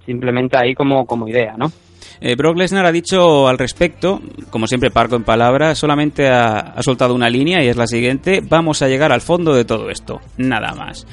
[0.05, 1.69] simplemente ahí como, como idea, ¿no?
[2.21, 6.82] Eh, Brock Lesnar ha dicho al respecto, como siempre parco en palabras, solamente ha, ha
[6.82, 10.21] soltado una línea y es la siguiente, vamos a llegar al fondo de todo esto,
[10.38, 11.05] nada más.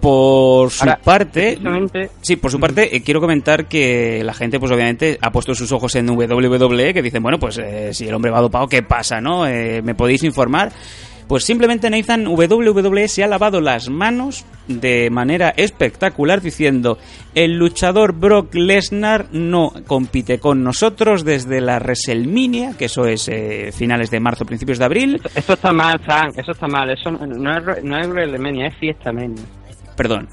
[0.00, 1.58] Por su Ahora, parte,
[2.22, 5.70] sí, por su parte, eh, quiero comentar que la gente, pues obviamente, ha puesto sus
[5.72, 9.20] ojos en WWE, que dicen, bueno, pues eh, si el hombre va dopado, ¿qué pasa,
[9.20, 9.46] no?
[9.46, 10.70] Eh, ¿Me podéis informar?
[11.28, 16.96] Pues simplemente Nathan WWE se ha lavado las manos de manera espectacular diciendo
[17.34, 23.72] el luchador Brock Lesnar no compite con nosotros desde la WrestleMania, que eso es eh,
[23.72, 25.20] finales de marzo, principios de abril.
[25.34, 29.12] Eso está mal, Sam, eso está mal, eso no, es, no es WrestleMania, es Fiesta
[29.12, 29.44] Mania.
[29.96, 30.28] Perdón.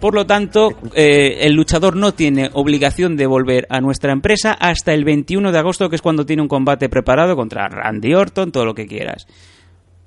[0.00, 4.92] Por lo tanto, eh, el luchador no tiene obligación de volver a nuestra empresa hasta
[4.92, 8.64] el 21 de agosto, que es cuando tiene un combate preparado contra Randy Orton, todo
[8.64, 9.26] lo que quieras.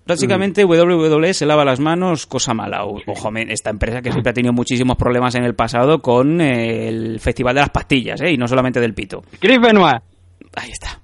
[0.10, 2.84] Básicamente WWE se lava las manos, cosa mala.
[2.84, 7.20] Ojo, esta empresa que siempre ha tenido muchísimos problemas en el pasado con eh, el
[7.20, 8.32] Festival de las Pastillas, ¿eh?
[8.32, 9.22] y no solamente del pito.
[9.40, 10.02] Chris Benoit.
[10.56, 11.00] Ahí está.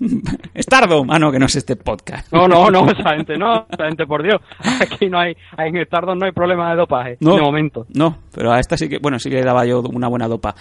[0.56, 1.10] Stardom.
[1.10, 2.32] Ah, no, que no es este podcast.
[2.32, 4.40] No, no, no, esa gente no, esa gente por Dios.
[4.80, 7.86] Aquí no hay, en Stardom no hay problema de dopaje, No, de momento.
[7.94, 10.54] No, pero a esta sí que, bueno, sí que le daba yo una buena dopa.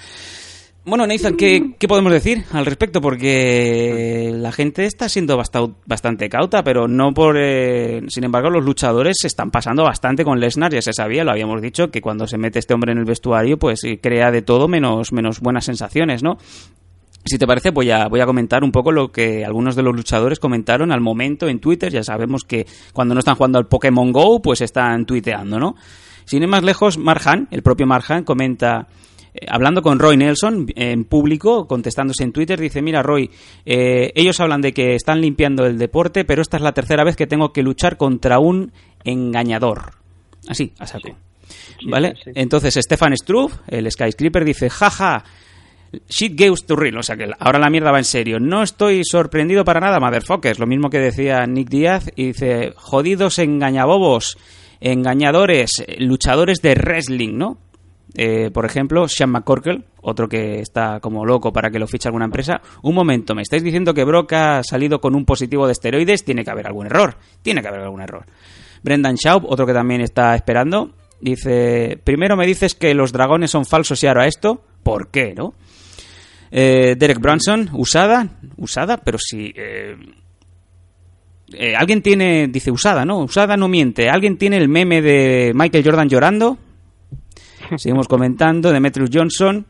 [0.86, 3.00] Bueno, Nathan, ¿qué, qué podemos decir al respecto?
[3.00, 7.36] Porque la gente está siendo basta- bastante cauta, pero no por...
[7.38, 11.32] eh, sin embargo, los luchadores se están pasando bastante con Lesnar, ya se sabía, lo
[11.32, 14.42] habíamos dicho, que cuando se mete este hombre en el vestuario, pues eh, crea de
[14.42, 16.38] todo menos, menos buenas sensaciones, ¿no?
[17.26, 19.94] Si te parece, voy a, voy a comentar un poco lo que algunos de los
[19.96, 21.92] luchadores comentaron al momento en Twitter.
[21.92, 25.76] Ya sabemos que cuando no están jugando al Pokémon Go, pues están tuiteando, ¿no?
[26.26, 28.88] Sin ir más lejos, Marhan, el propio Marhan, comenta,
[29.48, 33.30] hablando con Roy Nelson en público, contestándose en Twitter, dice, mira Roy,
[33.66, 37.16] eh, ellos hablan de que están limpiando el deporte, pero esta es la tercera vez
[37.16, 38.72] que tengo que luchar contra un
[39.04, 39.94] engañador.
[40.48, 41.16] Así, a saco.
[41.86, 42.14] ¿Vale?
[42.16, 42.32] sí, sí.
[42.36, 45.24] Entonces, Stefan Struve, el Skyscraper, dice, jaja,
[46.08, 48.40] Shit goes to real, o sea que ahora la mierda va en serio.
[48.40, 50.60] No estoy sorprendido para nada, motherfuckers.
[50.60, 54.38] Lo mismo que decía Nick Díaz y dice, jodidos engañabobos,
[54.82, 57.58] engañadores, eh, luchadores de wrestling, ¿no?
[58.16, 62.26] Eh, por ejemplo, Sean McCorkle, otro que está como loco para que lo fiche alguna
[62.26, 62.62] empresa.
[62.82, 66.26] Un momento, ¿me estáis diciendo que Brock ha salido con un positivo de esteroides?
[66.26, 67.18] Tiene que haber algún error.
[67.42, 68.26] Tiene que haber algún error.
[68.84, 70.92] Brendan Schaub, otro que también está esperando,
[71.22, 75.54] dice, primero me dices que los dragones son falsos y ahora esto, ¿por qué, no?
[76.50, 79.54] Eh, Derek Branson, usada, usada, pero si...
[79.56, 79.98] eh,
[81.78, 83.20] alguien tiene, dice usada, ¿no?
[83.20, 84.10] Usada no miente.
[84.10, 86.58] ¿Alguien tiene el meme de Michael Jordan llorando?
[87.78, 88.72] Seguimos comentando.
[88.72, 89.66] Demetrius Johnson,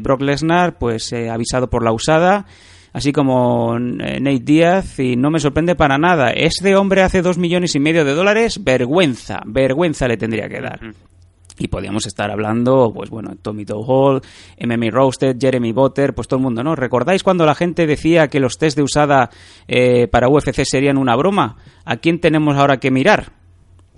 [0.00, 2.46] Brock Lesnar, pues eh, avisado por la usada.
[2.92, 6.30] Así como eh, Nate Díaz, y no me sorprende para nada.
[6.30, 10.80] Este hombre hace dos millones y medio de dólares, vergüenza, vergüenza le tendría que dar.
[11.58, 14.22] Y podíamos estar hablando, pues bueno, Tommy Doe Hall,
[14.58, 16.74] MMA Roasted, Jeremy Botter, pues todo el mundo, ¿no?
[16.74, 19.30] ¿Recordáis cuando la gente decía que los test de usada
[19.68, 21.56] eh, para UFC serían una broma?
[21.84, 23.32] ¿A quién tenemos ahora que mirar?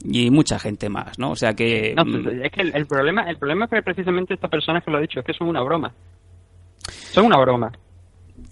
[0.05, 1.33] Y mucha gente más, ¿no?
[1.33, 1.95] O sea que...
[1.97, 4.85] No, mm, pues, es que el, el problema, el problema es que precisamente estas personas
[4.85, 5.93] que lo ha dicho es que son una broma.
[7.11, 7.73] Son una broma.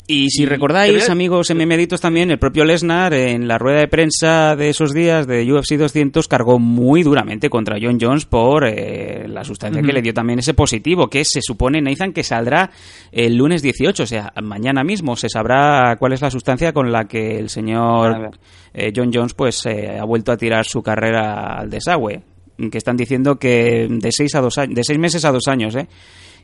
[0.08, 4.68] Y si recordáis, amigos MMeditos también, el propio Lesnar en la rueda de prensa de
[4.68, 9.82] esos días de UFC 200 cargó muy duramente contra John Jones por eh, la sustancia
[9.82, 12.70] que le dio también ese positivo, que se supone, Nathan, que saldrá
[13.10, 17.06] el lunes 18, o sea, mañana mismo se sabrá cuál es la sustancia con la
[17.06, 18.30] que el señor
[18.74, 22.22] eh, John Jones pues eh, ha vuelto a tirar su carrera al desagüe,
[22.70, 25.74] que están diciendo que de seis a dos años, de seis meses a dos años,
[25.74, 25.88] ¿eh?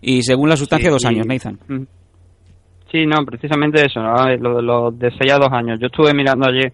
[0.00, 1.60] Y según la sustancia, Sí, dos y- años, Nathan.
[1.68, 1.82] Mm.
[2.92, 4.28] Sí, no, precisamente eso, ¿no?
[4.36, 5.80] lo, lo de 6 a 2 años.
[5.80, 6.72] Yo estuve mirando ayer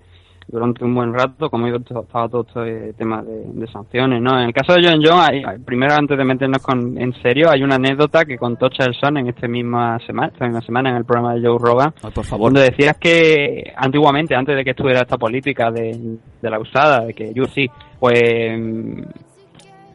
[0.48, 4.40] durante un buen rato iba to- estaba todo este tema de, de sanciones, ¿no?
[4.40, 7.74] En el caso de John John, primero antes de meternos con, en serio, hay una
[7.76, 11.46] anécdota que contó Chelson en esta misma semana, esta misma semana en el programa de
[11.46, 12.46] Joe Rogan, Ay, por favor.
[12.50, 17.12] donde decías que antiguamente, antes de que estuviera esta política de, de la usada, de
[17.14, 19.02] que UFC pues mm,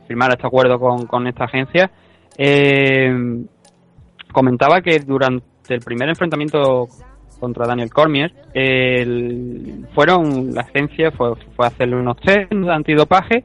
[0.07, 1.89] firmara este acuerdo con, con esta agencia,
[2.37, 3.43] eh,
[4.31, 6.87] comentaba que durante el primer enfrentamiento
[7.39, 13.43] contra Daniel Cormier, el- fueron la agencia fue, fue hacerle unos test de antidopaje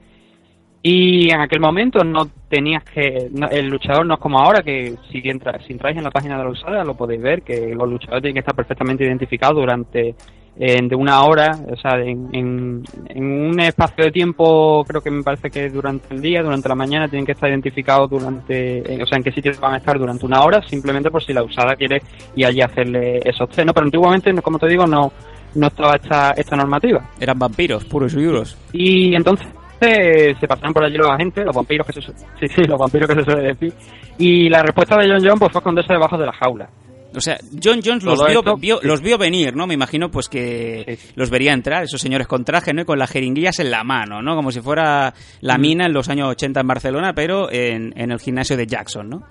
[0.81, 3.29] Y en aquel momento no tenías que.
[3.33, 6.39] no- el luchador no es como ahora, que si, entra, si entráis en la página
[6.39, 10.15] de la usada lo podéis ver, que los luchadores tienen que estar perfectamente identificados durante.
[10.61, 15.11] Eh, de una hora, o sea, en, en, en un espacio de tiempo, creo que
[15.11, 18.79] me parece que durante el día, durante la mañana, tienen que estar identificados durante.
[18.79, 21.33] eh, o sea, en qué sitio van a estar durante una hora, simplemente por si
[21.33, 22.03] la usada quiere
[22.35, 23.67] ir allí a hacerle esos test.
[23.67, 25.13] No, pero antiguamente, como te digo, no,
[25.55, 27.09] no estaba esta, esta normativa.
[27.21, 28.59] Eran vampiros, puros y duros.
[28.73, 29.47] Y entonces
[29.81, 32.01] eh, se pasaron por allí los agentes, los vampiros que se
[32.41, 33.73] sí, sí, los vampiros que se suele decir.
[34.19, 36.69] Y la respuesta de John John pues, fue esconderse debajo de la jaula.
[37.15, 38.21] O sea, John Jones los
[38.61, 39.67] vio, los vio venir, ¿no?
[39.67, 42.83] Me imagino pues que los vería entrar, esos señores con traje, ¿no?
[42.83, 44.37] Y con las jeringuillas en la mano, ¿no?
[44.37, 45.61] Como si fuera la Mm.
[45.61, 49.23] mina en los años 80 en Barcelona, pero en, en el gimnasio de Jackson, ¿no?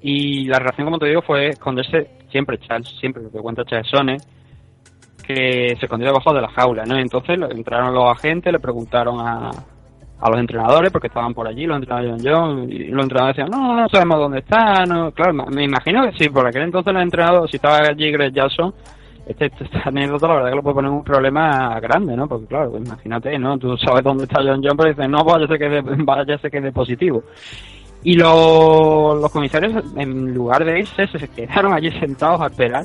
[0.00, 3.88] Y la reacción, como te digo, fue esconderse siempre, Charles, siempre lo que cuenta Charles
[3.90, 4.16] Sone,
[5.26, 6.98] que se escondió debajo de la jaula, ¿no?
[6.98, 9.50] Entonces entraron los agentes, le preguntaron a,
[10.24, 13.50] a los entrenadores, porque estaban por allí, los entrenadores de John, y los entrenadores decían,
[13.50, 17.02] no, no sabemos dónde está, no, claro, me- imagino que sí, por aquel entonces los
[17.02, 18.72] entrenadores, si estaba allí Greg Jackson,
[19.26, 22.26] este, este- esta anécdota la verdad que lo puede poner un problema grande, ¿no?
[22.26, 23.58] Porque claro, pues imagínate, ¿no?
[23.58, 26.72] Tú sabes dónde está John John, pero dices, no, vaya se quede, vaya se quede
[26.72, 27.22] positivo.
[28.02, 32.84] Y los, los comisarios, en lugar de irse, se quedaron allí sentados a esperar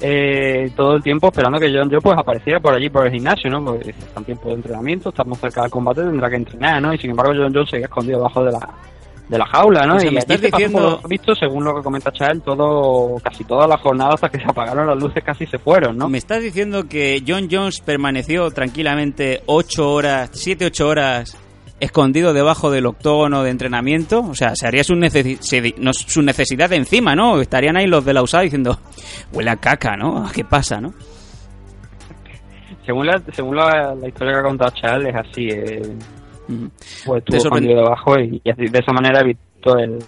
[0.00, 3.50] eh, todo el tiempo esperando que John Joe pues apareciera por allí por el gimnasio,
[3.50, 3.64] ¿no?
[3.64, 6.92] Porque está en tiempo de entrenamiento, estamos cerca del combate, tendrá que entrenar, ¿no?
[6.92, 8.68] Y sin embargo John Joe seguía escondido debajo de la
[9.28, 9.94] de la jaula, ¿no?
[9.96, 13.16] O sea, y me estás pasó, diciendo- lo visto, según lo que comenta Chael, todo,
[13.22, 16.08] casi toda la jornada hasta que se apagaron las luces casi se fueron, ¿no?
[16.08, 21.38] ¿Me estás diciendo que John Jones permaneció tranquilamente 8 horas, 7, 8 horas
[21.82, 24.20] escondido debajo del octógono de entrenamiento?
[24.20, 27.40] O sea, se haría su, necesi- se- no, su necesidad de encima, ¿no?
[27.40, 28.78] Estarían ahí los de la USAD diciendo,
[29.32, 30.30] huele a caca, ¿no?
[30.34, 30.94] ¿Qué pasa, no?
[32.86, 35.82] Según la, según la, la historia que ha contado Chael, es así, eh,
[37.04, 39.98] pues estuvo escondido debajo y, y así, de esa manera evitó el,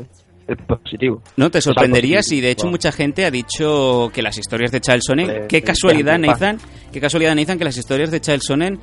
[0.49, 1.23] el positivo.
[1.37, 5.05] No te sorprendería si de hecho mucha gente ha dicho que las historias de Charles
[5.07, 6.59] Sonnen, Pues, qué casualidad Nathan,
[6.93, 8.81] qué casualidad Nathan que las historias de Charles Sonnen,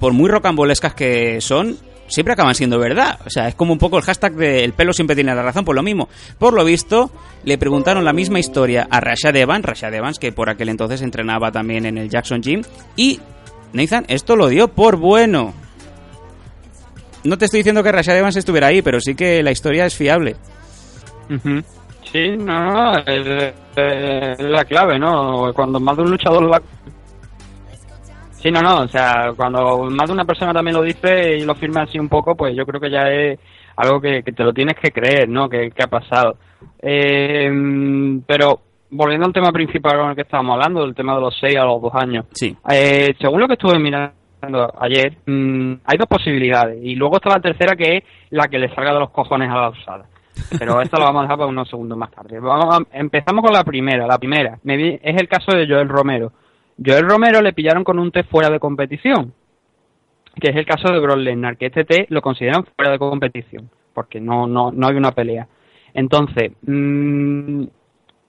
[0.00, 1.76] por muy rocambolescas que son,
[2.08, 3.20] siempre acaban siendo verdad.
[3.24, 5.64] O sea, es como un poco el hashtag de el pelo siempre tiene la razón,
[5.64, 6.08] por lo mismo.
[6.38, 7.10] Por lo visto,
[7.44, 11.52] le preguntaron la misma historia a Rashad Evans, Rashad Evans que por aquel entonces entrenaba
[11.52, 12.62] también en el Jackson Gym,
[12.96, 13.20] y
[13.72, 15.54] Nathan esto lo dio por bueno.
[17.24, 19.94] No te estoy diciendo que Rashad Evans estuviera ahí, pero sí que la historia es
[19.94, 20.36] fiable.
[22.10, 25.52] Sí, no, no, es, es la clave, ¿no?
[25.54, 26.62] Cuando más de un luchador la...
[28.40, 31.54] Sí, no, no, o sea, cuando más de una persona también lo dice y lo
[31.56, 33.38] firma así un poco, pues yo creo que ya es
[33.76, 35.48] algo que, que te lo tienes que creer, ¿no?
[35.48, 36.36] Que, que ha pasado.
[36.80, 37.50] Eh,
[38.26, 38.60] pero
[38.90, 41.64] volviendo al tema principal con el que estábamos hablando, del tema de los 6 a
[41.64, 42.26] los 2 años.
[42.32, 42.56] Sí.
[42.70, 44.12] Eh, según lo que estuve mirando
[44.80, 46.78] ayer, mm, hay dos posibilidades.
[46.82, 49.54] Y luego está la tercera, que es la que le salga de los cojones a
[49.56, 50.04] la usada.
[50.58, 52.38] Pero esta lo vamos a dejar para unos segundos más tarde.
[52.40, 54.06] Vamos a- empezamos con la primera.
[54.06, 56.32] La primera me vi- es el caso de Joel Romero.
[56.84, 59.32] Joel Romero le pillaron con un test fuera de competición,
[60.40, 63.68] que es el caso de Brock Lesnar, que este test lo consideran fuera de competición,
[63.92, 65.48] porque no, no, no hay una pelea.
[65.94, 67.64] Entonces, mm,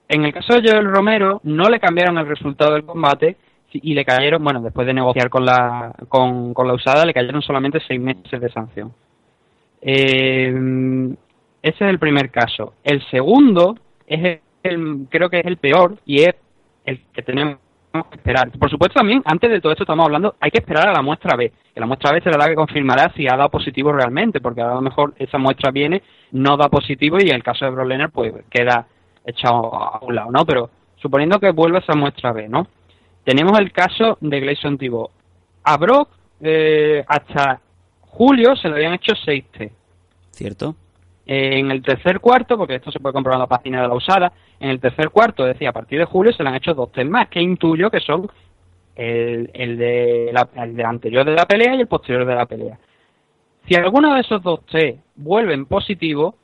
[0.08, 3.36] en el caso de Joel Romero, no le cambiaron el resultado del combate
[3.72, 7.42] y le cayeron, bueno, después de negociar con la, con, con la usada, le cayeron
[7.42, 8.92] solamente seis meses de sanción.
[9.80, 10.52] Eh,
[11.62, 12.74] ese es el primer caso.
[12.82, 16.34] El segundo es el, el- creo que es el peor y es
[16.84, 17.58] el que tenemos
[17.92, 18.50] que esperar.
[18.58, 21.36] Por supuesto también, antes de todo esto estamos hablando, hay que esperar a la muestra
[21.36, 21.52] B.
[21.74, 24.74] Que la muestra B será la que confirmará si ha dado positivo realmente, porque a
[24.74, 28.32] lo mejor esa muestra viene, no da positivo y en el caso de Lesnar pues
[28.48, 28.86] queda
[29.24, 30.44] echado a un lado, ¿no?
[30.44, 32.66] Pero suponiendo que vuelva esa muestra B, ¿no?
[33.24, 35.10] Tenemos el caso de Gleison Tibot.
[35.64, 36.08] A Brock
[36.40, 37.60] eh, hasta
[38.02, 39.74] julio se le habían hecho seis test.
[40.30, 40.74] ¿Cierto?
[41.32, 44.32] En el tercer cuarto, porque esto se puede comprobar en la página de la usada,
[44.58, 46.90] en el tercer cuarto, es decir, a partir de julio se le han hecho dos
[46.90, 48.28] test más, que intuyo que son
[48.96, 52.46] el, el, de la, el de anterior de la pelea y el posterior de la
[52.46, 52.76] pelea.
[53.68, 56.34] Si alguno de esos dos test vuelven positivos,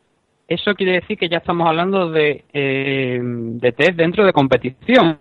[0.47, 5.19] eso quiere decir que ya estamos hablando de, eh, de test dentro de competición.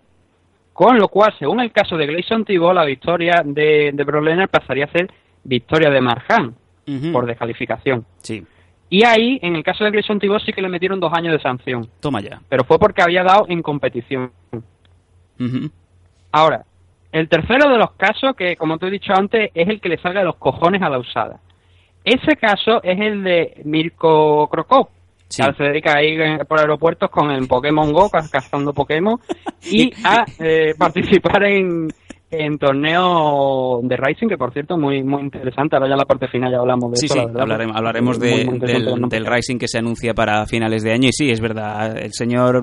[0.72, 4.92] Con lo cual, según el caso de Gleison Tibot, la victoria de, de pasaría a
[4.92, 5.10] ser
[5.42, 6.54] victoria de Marjan
[7.12, 8.04] por descalificación.
[8.18, 8.46] Sí.
[8.88, 11.40] Y ahí, en el caso de Gleison Tibot, sí que le metieron dos años de
[11.40, 11.88] sanción.
[12.00, 12.40] Toma ya.
[12.48, 14.30] Pero fue porque había dado en competición.
[16.32, 16.64] Ahora,
[17.12, 19.98] el tercero de los casos, que como te he dicho antes, es el que le
[19.98, 21.40] salga de los cojones a la usada.
[22.04, 24.90] Ese caso es el de Mirko Krokop.
[25.28, 25.42] Sí.
[25.42, 29.18] que se dedica a ir por aeropuertos con el Pokémon Go, ca- cazando Pokémon,
[29.64, 31.88] y a eh, participar en,
[32.38, 35.76] en torneo de Rising, que por cierto muy muy interesante.
[35.76, 37.14] Ahora ya en la parte final ya hablamos de Sí, eso.
[37.14, 41.08] sí, la hablaremos, muy, muy del, del Rising que se anuncia para finales de año.
[41.08, 42.62] Y sí, es verdad, el señor,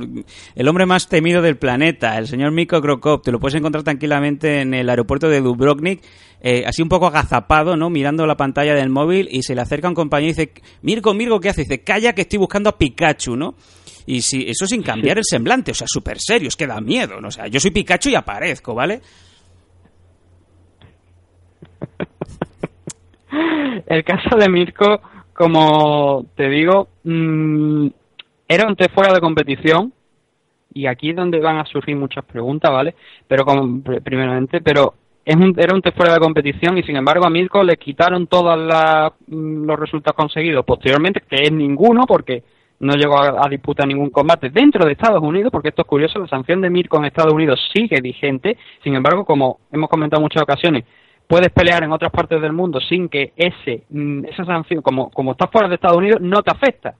[0.55, 4.61] el hombre más temido del planeta, el señor Miko Krokop, te lo puedes encontrar tranquilamente
[4.61, 6.01] en el aeropuerto de Dubrovnik,
[6.41, 7.89] eh, así un poco agazapado, ¿no?
[7.89, 11.39] Mirando la pantalla del móvil y se le acerca un compañero y dice, Mirko, Mirko,
[11.39, 11.61] ¿qué hace?
[11.61, 13.55] Dice, calla que estoy buscando a Pikachu, ¿no?
[14.05, 17.21] Y si, eso sin cambiar el semblante, o sea, súper serio, es que da miedo,
[17.21, 17.29] ¿no?
[17.29, 18.99] O sea, yo soy Pikachu y aparezco, ¿vale?
[23.87, 25.01] El caso de Mirko,
[25.33, 27.87] como te digo, mm,
[28.47, 29.91] era un test fuera de competición
[30.73, 32.95] y aquí es donde van a surgir muchas preguntas, ¿vale?
[33.27, 34.93] Pero como, pr- primeramente, pero
[35.25, 38.27] es un, era un test fuera de competición y sin embargo a Mirko le quitaron
[38.27, 38.57] todos
[39.27, 42.43] los resultados conseguidos posteriormente, que es ninguno porque
[42.79, 46.19] no llegó a, a disputar ningún combate dentro de Estados Unidos, porque esto es curioso,
[46.19, 50.23] la sanción de Mirko en Estados Unidos sigue vigente, sin embargo, como hemos comentado en
[50.23, 50.83] muchas ocasiones,
[51.33, 55.31] puedes pelear en otras partes del mundo sin que ese mm, esa sanción, como, como
[55.31, 56.93] estás fuera de Estados Unidos, no te afecta.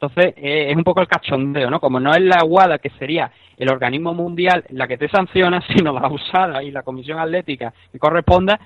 [0.00, 1.78] Entonces, eh, es un poco el cachondeo, ¿no?
[1.78, 5.92] Como no es la UADA, que sería el organismo mundial la que te sanciona, sino
[5.92, 8.58] la USADA y la Comisión Atlética que corresponda,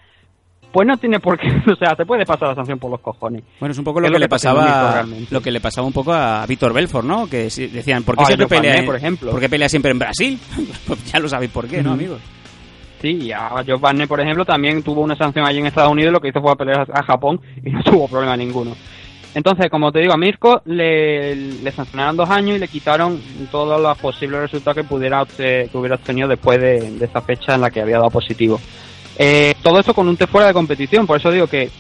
[0.72, 3.42] pues no tiene por qué, o sea, te puede pasar la sanción por los cojones.
[3.60, 5.92] Bueno, es un poco Es lo lo que le pasaba lo que le pasaba un
[5.92, 7.26] poco a Víctor Belfort, ¿no?
[7.28, 9.30] Que decían, ¿por qué siempre pelea, por ejemplo.
[9.30, 10.40] ¿por qué pelea siempre en Brasil?
[10.86, 12.18] Pues ya lo sabéis por qué, ¿no, amigos?
[13.02, 16.12] Sí, y a Joe Barnett, por ejemplo, también tuvo una sanción allí en Estados Unidos
[16.12, 18.76] lo que hizo fue a pelear a Japón y no tuvo problema ninguno.
[19.34, 23.80] Entonces, como te digo, a Mirko le, le sancionaron dos años y le quitaron todos
[23.80, 27.70] los posibles resultados que pudiera que hubiera obtenido después de, de esa fecha en la
[27.70, 28.60] que había dado positivo.
[29.18, 31.70] Eh, todo esto con un test fuera de competición, por eso digo que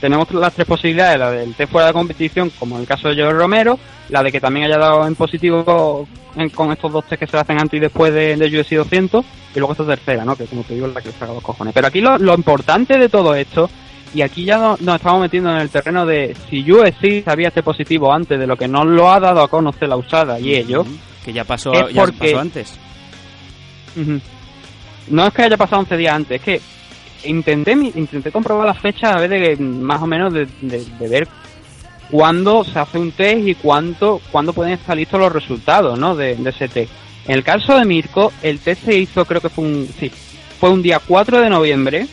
[0.00, 3.14] tenemos las tres posibilidades, la del test fuera de competición, como en el caso de
[3.22, 6.06] Joe Romero, la de que también haya dado en positivo
[6.36, 9.24] en- con estos dos test que se hacen antes y después de, de UFC 200,
[9.54, 10.36] y luego esta tercera, ¿no?
[10.36, 11.74] que como te digo es la que saca los cojones.
[11.74, 13.68] Pero aquí lo, lo importante de todo esto,
[14.14, 17.62] y aquí ya no- nos estamos metiendo en el terreno de si UFC sabía este
[17.62, 20.86] positivo antes de lo que nos lo ha dado a conocer la usada y ellos,
[21.24, 22.78] Que ya pasó, ya porque- pasó antes.
[25.10, 26.60] No es que haya pasado 11 días antes, es que
[27.24, 31.28] intenté intenté comprobar las fechas a ver de más o menos de, de- ver
[32.10, 36.14] cuándo se hace un test y cuánto cuándo pueden estar listos los resultados ¿no?
[36.16, 36.90] de, de ese test.
[37.26, 40.10] En el caso de Mirko, el test se hizo, creo que fue un, sí,
[40.58, 42.06] fue un día 4 de noviembre.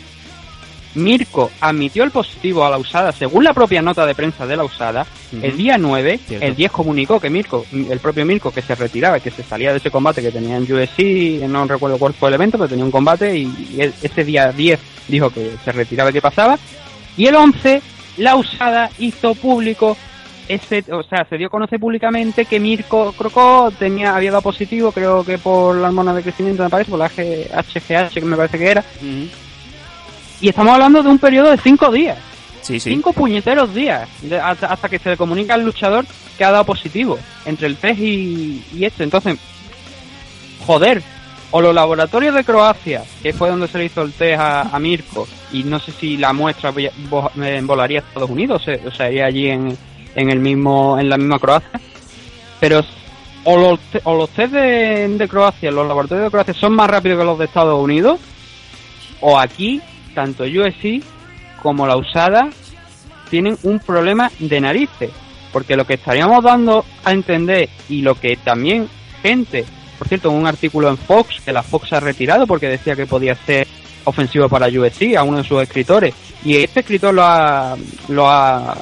[0.95, 4.63] Mirko admitió el positivo a la usada según la propia nota de prensa de la
[4.63, 5.05] usada.
[5.41, 6.45] El día 9, Cierto.
[6.45, 9.77] el 10 comunicó que Mirko, el propio Mirko, que se retiraba, que se salía de
[9.77, 12.91] ese combate que tenía en UFC, no recuerdo cuál fue el evento, pero tenía un
[12.91, 14.79] combate y, y ese día 10
[15.09, 16.57] dijo que se retiraba y que pasaba.
[17.17, 17.81] Y el 11,
[18.17, 19.97] la usada hizo público
[20.47, 24.91] ese, o sea, se dio a conocer públicamente que Mirko Crocó tenía, había dado positivo,
[24.91, 28.37] creo que por la hormona de crecimiento, me parece, por la G- HGH, que me
[28.37, 28.83] parece que era.
[30.41, 32.17] Y estamos hablando de un periodo de cinco días.
[32.61, 32.89] Sí, sí.
[32.91, 34.07] Cinco puñeteros días.
[34.43, 36.05] hasta, hasta que se le comunica al luchador
[36.37, 37.17] que ha dado positivo.
[37.45, 39.03] Entre el test y, y este.
[39.03, 39.37] Entonces,
[40.65, 41.01] joder.
[41.51, 44.79] O los laboratorios de Croacia, que fue donde se le hizo el test a, a
[44.79, 46.73] Mirko, y no sé si la muestra
[47.61, 49.77] volaría a Estados Unidos, o, se- o sea, iría allí en,
[50.15, 51.69] en el mismo, en la misma Croacia.
[52.59, 52.83] Pero
[53.45, 57.19] o los, o los test de, de Croacia, los laboratorios de Croacia son más rápidos
[57.19, 58.19] que los de Estados Unidos,
[59.21, 59.79] o aquí,
[60.15, 61.03] tanto USC
[61.61, 62.49] como la usada
[63.29, 65.11] tienen un problema de narices.
[65.51, 68.89] Porque lo que estaríamos dando a entender y lo que también
[69.21, 69.65] gente,
[69.97, 73.35] por cierto, un artículo en Fox, que la Fox ha retirado porque decía que podía
[73.35, 73.67] ser
[74.05, 76.13] ofensivo para UFC a uno de sus escritores.
[76.43, 77.75] Y este escritor lo ha,
[78.09, 78.77] lo ha,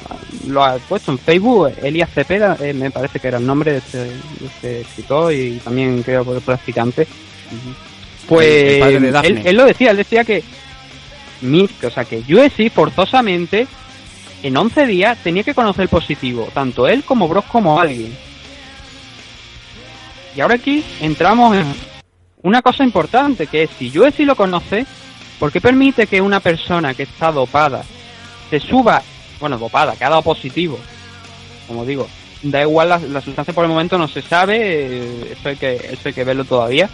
[0.46, 3.78] lo ha puesto en Facebook, Elias Cepeda, eh, me parece que era el nombre de
[3.78, 7.06] este, de este escritor y también creo que practicante.
[8.28, 10.42] Pues él, él lo decía, él decía que
[11.40, 13.66] Mirk, o sea que UFC forzosamente
[14.42, 18.14] en 11 días tenía que conocer positivo, tanto él como Brock como alguien.
[20.36, 21.74] Y ahora aquí entramos en
[22.42, 24.84] una cosa importante, que es si UFC lo conoce,
[25.38, 27.84] ¿por qué permite que una persona que está dopada
[28.50, 29.02] se suba,
[29.40, 30.78] bueno, dopada, que ha dado positivo,
[31.66, 32.06] como digo,
[32.42, 35.74] da igual la, la sustancia por el momento no se sabe, eh, eso hay que,
[35.74, 36.90] eso hay que verlo todavía,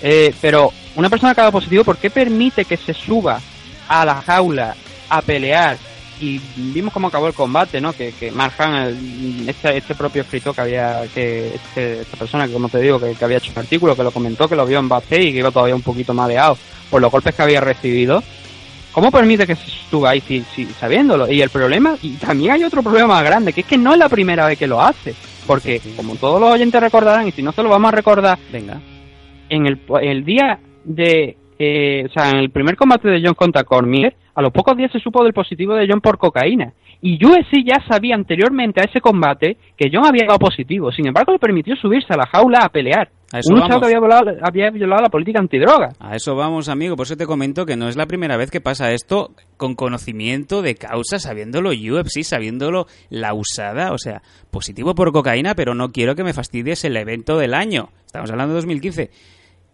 [0.00, 3.40] eh, pero una persona que ha dado positivo, ¿por qué permite que se suba
[3.88, 4.74] a la jaula
[5.08, 5.76] a pelear?
[6.20, 7.92] Y vimos cómo acabó el combate, ¿no?
[7.92, 8.52] Que, que Mark
[9.46, 13.14] este, este propio escritor que había, que este- esta persona que como te digo, que,
[13.14, 15.38] que había hecho un artículo, que lo comentó, que lo vio en backstage y que
[15.38, 16.56] iba todavía un poquito mareado
[16.90, 18.22] por los golpes que había recibido.
[18.92, 21.28] ¿Cómo permite que se suba ahí si, si- sabiéndolo?
[21.32, 23.98] Y el problema, y también hay otro problema más grande, que es que no es
[23.98, 25.14] la primera vez que lo hace.
[25.46, 28.80] Porque, como todos los oyentes recordarán, y si no se lo vamos a recordar, Venga.
[29.48, 33.62] en el, el día de eh, o sea, en el primer combate de John contra
[33.62, 36.72] Cormier, a los pocos días se supo del positivo de John por cocaína.
[37.00, 40.90] Y UFC ya sabía anteriormente a ese combate que John había dado positivo.
[40.90, 43.10] Sin embargo, le permitió subirse a la jaula a pelear.
[43.32, 43.78] A eso Un vamos.
[43.78, 45.90] que había violado, había violado la política antidroga.
[45.98, 46.96] A eso vamos, amigo.
[46.96, 50.62] Por eso te comento que no es la primera vez que pasa esto con conocimiento
[50.62, 53.92] de causa, sabiéndolo UFC, sabiéndolo la usada.
[53.92, 57.88] O sea, positivo por cocaína, pero no quiero que me fastidies el evento del año.
[58.06, 59.10] Estamos hablando de 2015.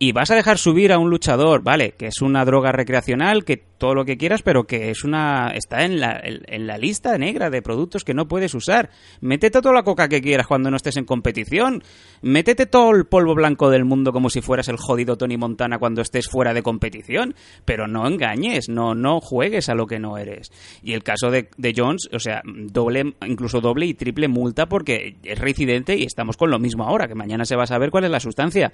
[0.01, 3.57] Y vas a dejar subir a un luchador, vale, que es una droga recreacional, que
[3.57, 7.51] todo lo que quieras, pero que es una está en la, en, la lista negra
[7.51, 8.91] de productos que no puedes usar.
[9.21, 11.83] Métete toda la coca que quieras cuando no estés en competición.
[12.23, 16.01] Métete todo el polvo blanco del mundo como si fueras el jodido Tony Montana cuando
[16.01, 17.35] estés fuera de competición.
[17.65, 20.53] Pero no engañes, no, no juegues a lo que no eres.
[20.81, 25.17] Y el caso de, de Jones, o sea, doble, incluso doble y triple multa porque
[25.25, 28.05] es reincidente y estamos con lo mismo ahora, que mañana se va a saber cuál
[28.05, 28.73] es la sustancia.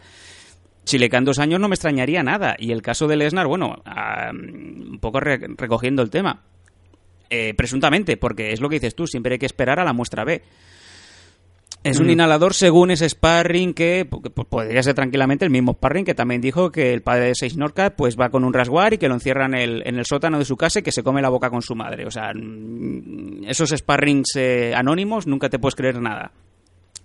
[0.84, 2.56] Si le quedan dos años no me extrañaría nada.
[2.58, 6.42] Y el caso de Lesnar, bueno, ah, un poco re- recogiendo el tema.
[7.30, 10.24] Eh, presuntamente, porque es lo que dices tú, siempre hay que esperar a la muestra
[10.24, 10.42] B.
[11.82, 16.14] Es un inhalador según ese sparring que que podría ser tranquilamente el mismo sparring que
[16.14, 19.06] también dijo que el padre de Seis Norca pues va con un rasguar y que
[19.08, 21.28] lo encierra en el, en el sótano de su casa y que se come la
[21.28, 22.06] boca con su madre.
[22.06, 26.32] O sea, mm, esos sparrings eh, anónimos nunca te puedes creer nada.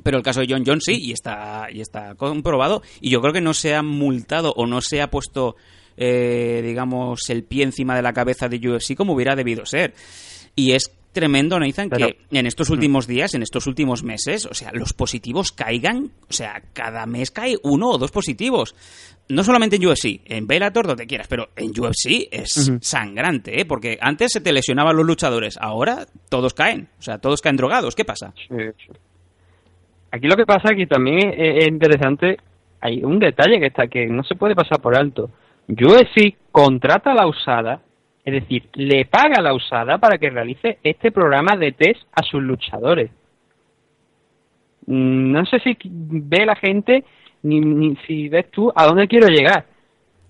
[0.03, 2.81] Pero el caso de John Jones sí, y está, y está comprobado.
[3.01, 5.55] Y yo creo que no se ha multado o no se ha puesto,
[5.97, 9.93] eh, digamos, el pie encima de la cabeza de UFC como hubiera debido ser.
[10.55, 14.53] Y es tremendo, Nathan, Pero- que en estos últimos días, en estos últimos meses, o
[14.53, 18.75] sea, los positivos caigan, o sea, cada mes cae uno o dos positivos.
[19.27, 23.65] No solamente en UFC, en Bellator, donde quieras, pero en UFC es sangrante, ¿eh?
[23.65, 27.95] Porque antes se te lesionaban los luchadores, ahora todos caen, o sea, todos caen drogados.
[27.95, 28.33] ¿Qué pasa?
[28.47, 28.55] Sí,
[28.87, 28.93] sí.
[30.11, 32.37] Aquí lo que pasa que también es, es interesante,
[32.81, 35.29] hay un detalle que está que no se puede pasar por alto.
[35.67, 37.81] UFC contrata a la usada,
[38.25, 42.23] es decir, le paga a la usada para que realice este programa de test a
[42.23, 43.11] sus luchadores.
[44.87, 47.03] Mm, No sé si ve la gente
[47.43, 49.65] ni, ni si ves tú a dónde quiero llegar.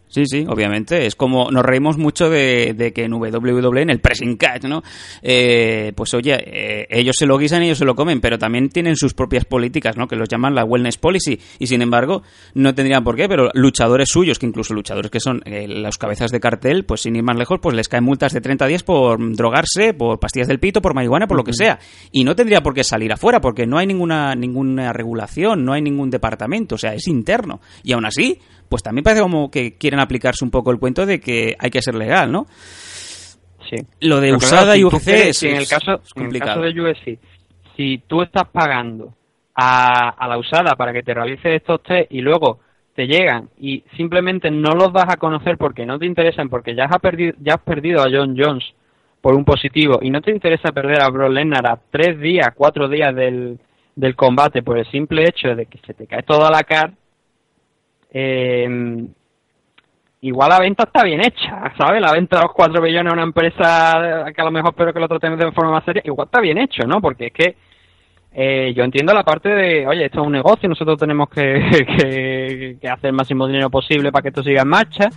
[0.10, 1.06] Sí, sí, obviamente.
[1.06, 4.82] Es como nos reímos mucho de, de que en WWE, en el pressing catch, ¿no?
[5.22, 8.70] Eh, pues oye, eh, ellos se lo guisan y ellos se lo comen, pero también
[8.70, 10.08] tienen sus propias políticas, ¿no?
[10.08, 11.40] Que los llaman la wellness policy.
[11.60, 12.24] Y sin embargo,
[12.56, 16.32] no tendrían por qué, pero luchadores suyos, que incluso luchadores que son eh, las cabezas
[16.32, 19.20] de cartel, pues sin ir más lejos, pues les caen multas de 30 días por
[19.36, 21.78] drogarse, por pastillas del pito, por marihuana, por lo que sea.
[22.12, 25.84] Y no tendría por qué salir afuera, porque no hay ninguna, ninguna regulación, no hay
[25.84, 27.62] ningún departamento, o sea, es interno.
[27.84, 28.40] Y aún así,
[28.70, 31.82] pues también parece como que quieren aplicarse un poco el cuento de que hay que
[31.82, 32.46] ser legal, ¿no?
[33.70, 33.76] Sí.
[34.02, 36.22] Lo de Pero usada claro, si y UFC quieres- es, en el caso, es en
[36.22, 36.62] el complicado.
[36.62, 37.20] caso de UFC,
[37.76, 39.14] si tú estás pagando
[39.56, 42.60] a, a la usada para que te realice estos test y luego
[42.96, 46.86] te llegan y simplemente no los das a conocer porque no te interesan, porque ya
[46.86, 48.64] has perdido, ya has perdido a John Jones
[49.22, 52.88] por un positivo y no te interesa perder a Brock Lesnar a tres días, cuatro
[52.90, 53.60] días del,
[53.96, 56.94] del combate por el simple hecho de que se te cae toda la cara,
[58.12, 59.08] eh,
[60.22, 62.02] igual la venta está bien hecha, ¿sabes?
[62.02, 65.00] La venta de los 4 billones a una empresa que a lo mejor espero que
[65.00, 67.02] lo tratemos de forma más seria, igual está bien hecho, ¿no?
[67.02, 67.56] Porque es que
[68.32, 72.88] eh, yo entiendo la parte de, oye, esto es un negocio, nosotros tenemos que, que,
[72.88, 75.10] hacer el máximo dinero posible para que esto siga en marcha,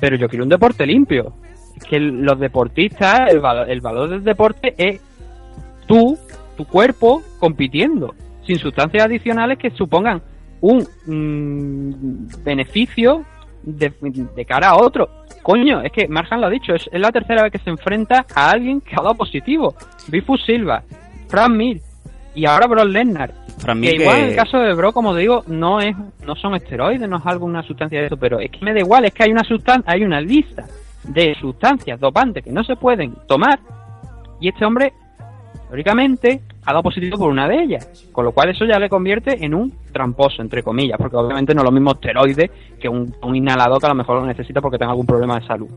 [0.00, 1.32] pero yo quiero un deporte limpio.
[1.76, 5.00] Es que los deportistas, el el valor del deporte es
[5.86, 6.18] tú,
[6.56, 8.14] tu cuerpo, compitiendo,
[8.44, 10.22] sin sustancias adicionales que supongan
[10.60, 13.24] un mm, beneficio
[13.62, 13.92] de,
[14.34, 15.08] de cara a otro.
[15.42, 18.26] Coño, es que Marjan lo ha dicho, es, es la tercera vez que se enfrenta
[18.34, 19.74] a alguien que ha dado positivo.
[20.08, 20.82] Bifu Silva,
[21.28, 21.80] Fran Mir
[22.34, 23.32] y ahora Brock Lesnar.
[23.58, 27.08] Fran Que igual en el caso de Bro, como digo, no es no son esteroides,
[27.08, 29.32] no es alguna sustancia de eso, pero es que me da igual, es que hay
[29.32, 30.64] una sustancia, hay una lista
[31.04, 33.58] de sustancias dopantes que no se pueden tomar
[34.40, 34.92] y este hombre
[35.68, 36.40] teóricamente
[36.72, 39.72] dado positivo por una de ellas, con lo cual eso ya le convierte en un
[39.92, 42.50] tramposo, entre comillas, porque obviamente no es lo mismo esteroide
[42.80, 45.46] que un, un inhalador que a lo mejor lo necesita porque tenga algún problema de
[45.46, 45.68] salud.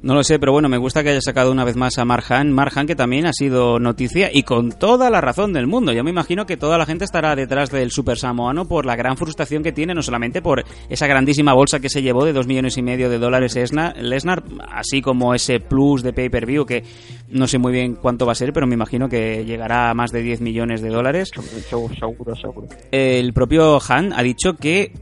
[0.00, 2.52] No lo sé, pero bueno, me gusta que haya sacado una vez más a Marjan.
[2.52, 5.92] Marjan, que también ha sido noticia y con toda la razón del mundo.
[5.92, 9.16] Yo me imagino que toda la gente estará detrás del Super Samoano por la gran
[9.16, 12.78] frustración que tiene, no solamente por esa grandísima bolsa que se llevó de dos millones
[12.78, 16.84] y medio de dólares Esna- Lesnar, así como ese plus de pay-per-view que
[17.30, 20.12] no sé muy bien cuánto va a ser, pero me imagino que llegará a más
[20.12, 21.30] de 10 millones de dólares.
[21.68, 22.68] Seguro, seguro, seguro.
[22.92, 24.92] El propio Han ha dicho que,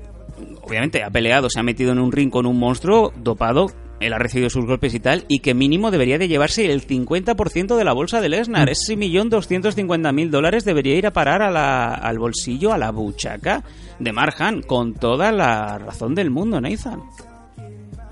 [0.62, 3.66] obviamente, ha peleado, se ha metido en un ring con un monstruo dopado.
[4.00, 7.76] Él ha recibido sus golpes y tal, y que mínimo debería de llevarse el 50%
[7.76, 8.68] de la bolsa de Lesnar.
[8.68, 12.78] Ese millón doscientos cincuenta mil dólares debería ir a parar a la- al bolsillo, a
[12.78, 13.62] la buchaca
[13.98, 17.00] de Marjan, con toda la razón del mundo, Nathan.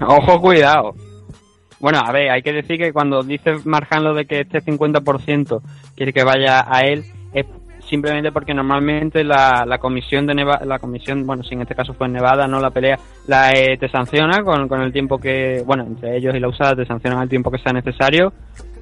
[0.00, 0.94] Ojo, cuidado.
[1.80, 5.60] Bueno, a ver, hay que decir que cuando dice Marjan lo de que este 50%
[5.94, 7.04] quiere que vaya a él,
[7.88, 11.94] simplemente porque normalmente la, la comisión de Nevada, la comisión, bueno, si en este caso
[11.94, 15.62] fue en Nevada, no la pelea, la eh, te sanciona con, con el tiempo que,
[15.66, 18.32] bueno, entre ellos y la usada te sancionan el tiempo que sea necesario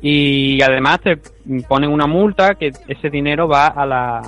[0.00, 1.18] y además te
[1.68, 4.18] ponen una multa que ese dinero va a la,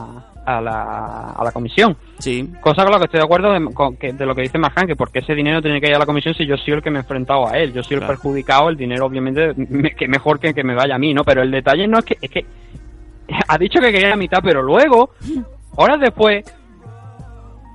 [0.46, 1.96] a la, a la comisión.
[2.18, 2.48] Sí.
[2.60, 4.86] Cosa con la que estoy de acuerdo de, con que- de lo que dice Marjan,
[4.86, 6.90] que porque ese dinero tiene que ir a la comisión si yo soy el que
[6.90, 7.72] me he enfrentado a él.
[7.72, 10.98] Yo soy el perjudicado, el dinero obviamente me- que mejor que que me vaya a
[10.98, 11.24] mí, ¿no?
[11.24, 12.16] Pero el detalle no es que...
[12.22, 12.44] Es que
[13.48, 15.10] ha dicho que quería la mitad, pero luego,
[15.76, 16.44] horas después,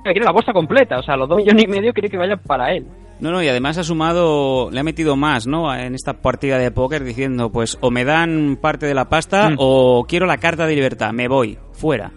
[0.04, 0.98] que quiere la bolsa completa.
[0.98, 2.86] O sea, los dos millones y medio quiere que vayan para él.
[3.20, 5.74] No, no, y además ha sumado, le ha metido más, ¿no?
[5.74, 9.56] En esta partida de póker diciendo, pues, o me dan parte de la pasta Mm.
[9.58, 12.10] o quiero la carta de libertad, me voy, fuera.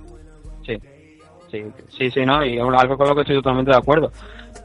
[0.66, 0.78] Sí,
[1.52, 2.46] sí, sí, sí, ¿no?
[2.46, 4.12] Y es algo con lo que estoy totalmente de acuerdo.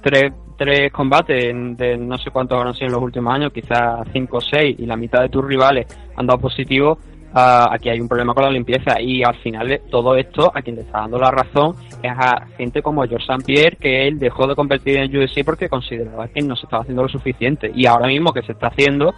[0.01, 4.37] Tres, tres combates de no sé cuántos habrán sido en los últimos años, quizás cinco
[4.37, 6.99] o seis, y la mitad de tus rivales han dado positivo.
[7.35, 10.63] Ah, aquí hay un problema con la limpieza y al final de todo esto a
[10.63, 13.45] quien le está dando la razón es a gente como George St.
[13.45, 17.03] Pierre que él dejó de competir en UFC porque consideraba que no se estaba haciendo
[17.03, 19.15] lo suficiente y ahora mismo que se está haciendo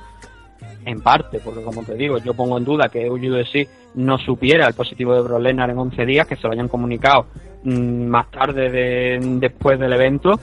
[0.84, 4.74] en parte, porque como te digo, yo pongo en duda que UFC no supiera el
[4.74, 7.26] positivo de Brock Lesnar en 11 días, que se lo hayan comunicado
[7.64, 10.38] mm, más tarde de, después del evento.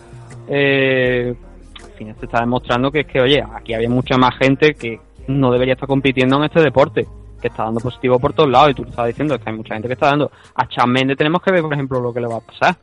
[0.48, 1.34] Eh,
[1.84, 5.00] al final se está demostrando que es que, oye, aquí había mucha más gente que
[5.28, 7.08] no debería estar compitiendo en este deporte,
[7.42, 9.74] que está dando positivo por todos lados, y tú lo estabas diciendo, que hay mucha
[9.74, 10.32] gente que está dando.
[10.56, 12.78] A Chan Mendes tenemos que ver, por ejemplo, lo que le va a pasar,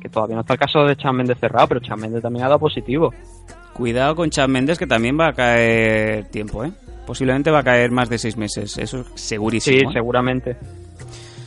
[0.00, 2.48] que todavía no está el caso de Chan Mendes cerrado, pero Chan Mendes también ha
[2.48, 3.12] dado positivo.
[3.76, 6.72] Cuidado con Chad Méndez que también va a caer tiempo, ¿eh?
[7.06, 9.78] Posiblemente va a caer más de seis meses, eso es segurísimo.
[9.78, 9.92] Sí, ¿eh?
[9.92, 10.56] seguramente.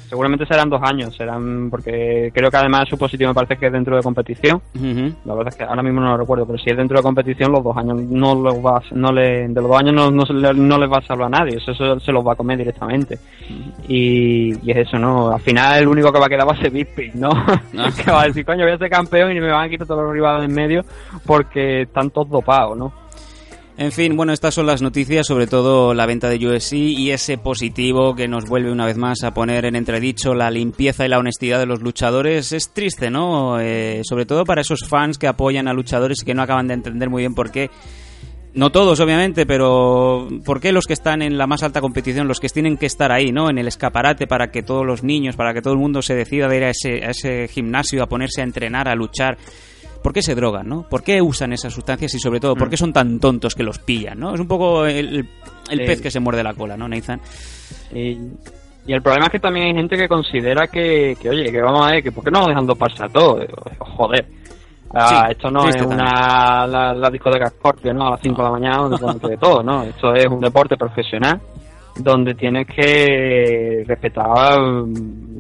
[0.10, 3.72] Seguramente serán dos años, serán porque creo que además su positivo me parece que es
[3.72, 4.60] dentro de competición.
[5.26, 7.52] La verdad es que ahora mismo no lo recuerdo, pero si es dentro de competición,
[7.52, 10.24] los dos años no lo va, a- no le, de los dos años no, no,
[10.54, 13.20] no les va a salvar a nadie, eso, eso se los va a comer directamente.
[13.88, 15.30] Y, y es eso, ¿no?
[15.32, 17.30] Al final el único que va a quedar va a ser Bisping, ¿no?
[17.32, 17.62] Ah.
[18.04, 20.04] que va a decir, coño, voy a ser campeón y me van a quitar todos
[20.04, 20.84] los rivales en medio
[21.26, 22.92] porque están todos dopados, ¿no?
[23.82, 27.38] En fin, bueno, estas son las noticias, sobre todo la venta de UFC y ese
[27.38, 31.18] positivo que nos vuelve una vez más a poner en entredicho la limpieza y la
[31.18, 32.52] honestidad de los luchadores.
[32.52, 33.58] Es triste, ¿no?
[33.62, 36.74] Eh, sobre todo para esos fans que apoyan a luchadores y que no acaban de
[36.74, 37.70] entender muy bien por qué.
[38.54, 42.42] No todos, obviamente, pero ¿por qué los que están en la más alta competición, los
[42.42, 43.50] que tienen que estar ahí, ¿no?
[43.50, 46.50] En el escaparate para que todos los niños, para que todo el mundo se decida
[46.50, 49.38] de ir a ese, a ese gimnasio, a ponerse a entrenar, a luchar.
[50.02, 50.84] ¿Por qué se drogan, no?
[50.84, 53.80] ¿Por qué usan esas sustancias y sobre todo, por qué son tan tontos que los
[53.80, 54.34] pillan, no?
[54.34, 55.28] Es un poco el,
[55.70, 57.20] pez que se muerde la cola, ¿no, Nathan?
[57.94, 58.18] Y,
[58.88, 61.86] y el problema es que también hay gente que considera que, que oye, que vamos
[61.86, 63.46] a ver, que ¿por qué no dejan pasar todo?
[63.80, 64.26] Joder.
[64.94, 68.08] Ah, Sí, esto no es una la, la discoteca Scorpio, ¿no?
[68.08, 69.84] A las 5 de la mañana donde ponen de todo, ¿no?
[69.84, 71.40] Esto es un deporte profesional
[72.04, 74.60] donde tienes que respetar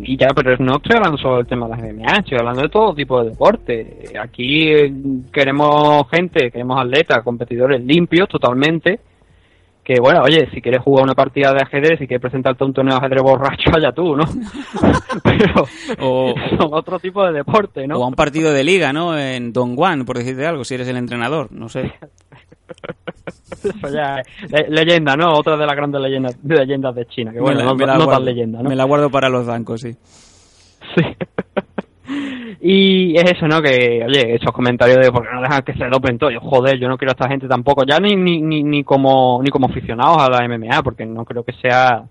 [0.01, 2.70] y ya, pero no estoy hablando solo del tema de las MMA, estoy hablando de
[2.70, 4.14] todo tipo de deporte.
[4.22, 4.93] Aquí eh,
[5.32, 8.99] queremos gente, queremos atletas, competidores limpios totalmente,
[9.84, 12.74] que bueno, oye, si quieres jugar una partida de ajedrez, si quieres presentarte a un
[12.74, 14.24] torneo de ajedrez borracho, allá tú, ¿no?
[15.24, 15.66] Pero
[15.99, 17.97] O- son otro tipo de deporte, ¿no?
[17.97, 19.18] O a un partido de liga, ¿no?
[19.18, 21.91] En Don Juan, por decirte algo, si eres el entrenador, no sé.
[23.84, 25.34] Eso ya es le- leyenda, ¿no?
[25.34, 27.93] Otra de las grandes leyendas, leyendas de China, que bueno, Me la- no, me la
[27.93, 28.70] no tan guardo- leyenda, ¿no?
[28.70, 29.93] Me la guardo para los bancos, sí.
[30.95, 31.03] Sí.
[32.62, 33.62] y es eso, ¿no?
[33.62, 36.32] Que, oye, esos comentarios de por qué no dejan que se dopen todo.
[36.32, 39.41] Yo, joder, yo no quiero a esta gente tampoco, ya ni, ni, ni, ni como
[39.43, 42.03] ni como aficionados a la MMA, porque no creo que sea,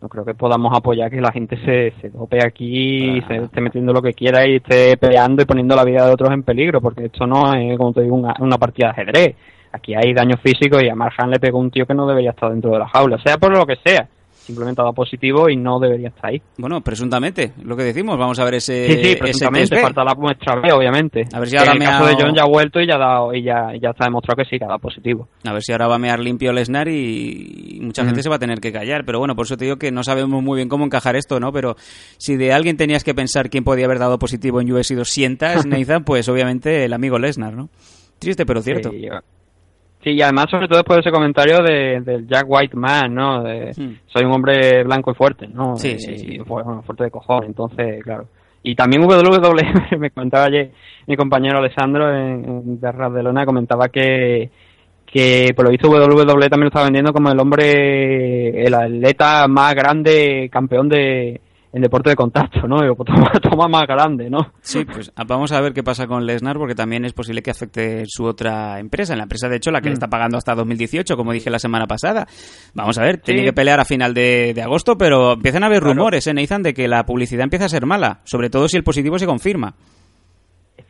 [0.00, 3.60] no creo que podamos apoyar que la gente se, se dope aquí y se esté
[3.60, 6.80] metiendo lo que quiera y esté peleando y poniendo la vida de otros en peligro,
[6.80, 9.36] porque esto no es, como te digo, una, una partida de ajedrez.
[9.72, 12.50] Aquí hay daño físico y a Marjan le pegó un tío que no debería estar
[12.50, 14.08] dentro de la jaula, sea por lo que sea.
[14.32, 16.40] Simplemente ha dado positivo y no debería estar ahí.
[16.56, 19.82] Bueno, presuntamente, lo que decimos, vamos a ver ese, Sí, sí, ese presuntamente, B.
[19.82, 21.24] falta la muestra B, obviamente.
[21.34, 22.98] A ver si ahora en el caso de John ya ha vuelto y ya ha
[22.98, 25.28] dado, y ya, ya está demostrado que sí, que ha dado positivo.
[25.44, 28.36] A ver si ahora va a mear limpio Lesnar y y mucha gente se va
[28.36, 29.04] a tener que callar.
[29.04, 31.52] Pero bueno, por eso te digo que no sabemos muy bien cómo encajar esto, ¿no?
[31.52, 31.76] Pero
[32.16, 36.04] si de alguien tenías que pensar quién podía haber dado positivo en UFC 200, Nathan,
[36.04, 37.68] pues obviamente el amigo Lesnar, ¿no?
[38.18, 38.90] Triste, pero cierto.
[38.90, 39.20] Sí, yo-
[40.02, 43.42] Sí, y además, sobre todo después de ese comentario de, del Jack White Man, ¿no?
[43.42, 43.96] De, Hmm.
[44.06, 45.76] Soy un hombre blanco y fuerte, ¿no?
[45.76, 48.26] Sí, Y- sí, bueno, fuerte de cojones, entonces, claro.
[48.62, 49.62] Y también WWE,
[49.98, 50.70] me comentaba ayer
[51.06, 54.50] mi compañero Alessandro en, de Ras de Lona, comentaba que,
[55.06, 59.74] que por lo visto WWE también lo está vendiendo como el hombre, el atleta más
[59.74, 61.40] grande, campeón de
[61.72, 62.76] en deporte de contacto, ¿no?
[62.84, 64.52] Y, pues, toma, toma más grande, ¿no?
[64.60, 68.04] Sí, pues vamos a ver qué pasa con Lesnar, porque también es posible que afecte
[68.06, 69.94] su otra empresa, la empresa de hecho la que le Mm.
[69.94, 72.26] está pagando hasta 2018, como dije la semana pasada.
[72.74, 75.80] Vamos a ver, tiene que pelear a final de, de agosto, pero empiezan a haber
[75.80, 75.94] Claro.
[75.94, 78.84] rumores, ¿eh, Nathan, de que la publicidad empieza a ser mala, sobre todo si el
[78.84, 79.74] positivo se confirma.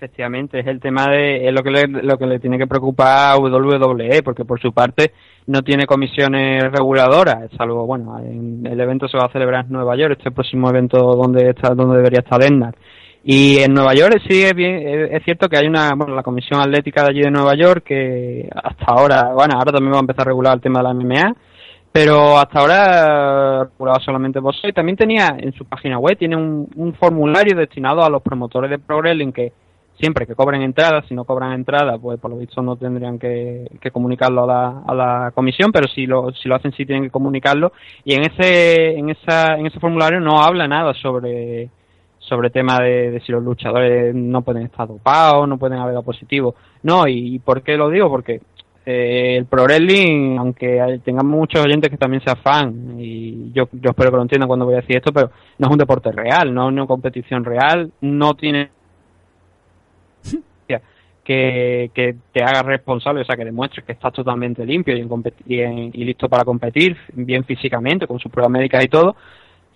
[0.00, 3.32] Efectivamente, es el tema de es lo que le, lo que le tiene que preocupar
[3.32, 5.10] a WWE, porque por su parte
[5.48, 9.96] no tiene comisiones reguladoras, salvo, bueno, en- el evento se va a celebrar en Nueva
[9.96, 12.76] York, este próximo evento donde está donde debería estar Lennar.
[13.24, 14.76] Y en Nueva York sí es, bien,
[15.10, 18.48] es cierto que hay una, bueno, la Comisión Atlética de allí de Nueva York que
[18.54, 21.34] hasta ahora, bueno, ahora también va a empezar a regular el tema de la MMA,
[21.90, 26.68] pero hasta ahora regulaba solamente boxeo y también tenía en su página web tiene un,
[26.76, 29.52] un formulario destinado a los promotores de Pro Wrestling que
[29.98, 33.66] siempre que cobren entrada, si no cobran entrada, pues por lo visto no tendrían que,
[33.80, 37.04] que comunicarlo a la, a la comisión, pero si lo, si lo hacen sí tienen
[37.04, 37.72] que comunicarlo
[38.04, 41.70] y en ese, en esa, en ese formulario no habla nada sobre
[42.18, 46.04] sobre tema de, de si los luchadores no pueden estar dopados, no pueden haber dado
[46.04, 46.54] positivo.
[46.82, 48.10] No, y, y ¿por qué lo digo?
[48.10, 48.42] Porque
[48.84, 53.90] eh, el Pro Wrestling, aunque tengamos muchos oyentes que también sean fan, y yo, yo
[53.90, 56.52] espero que lo entiendan cuando voy a decir esto, pero no es un deporte real,
[56.52, 58.70] no es una competición real, no tiene
[61.28, 65.10] que, que te haga responsable, o sea, que demuestres que estás totalmente limpio y, en
[65.46, 69.14] y, en- y listo para competir, bien físicamente, con sus pruebas médicas y todo,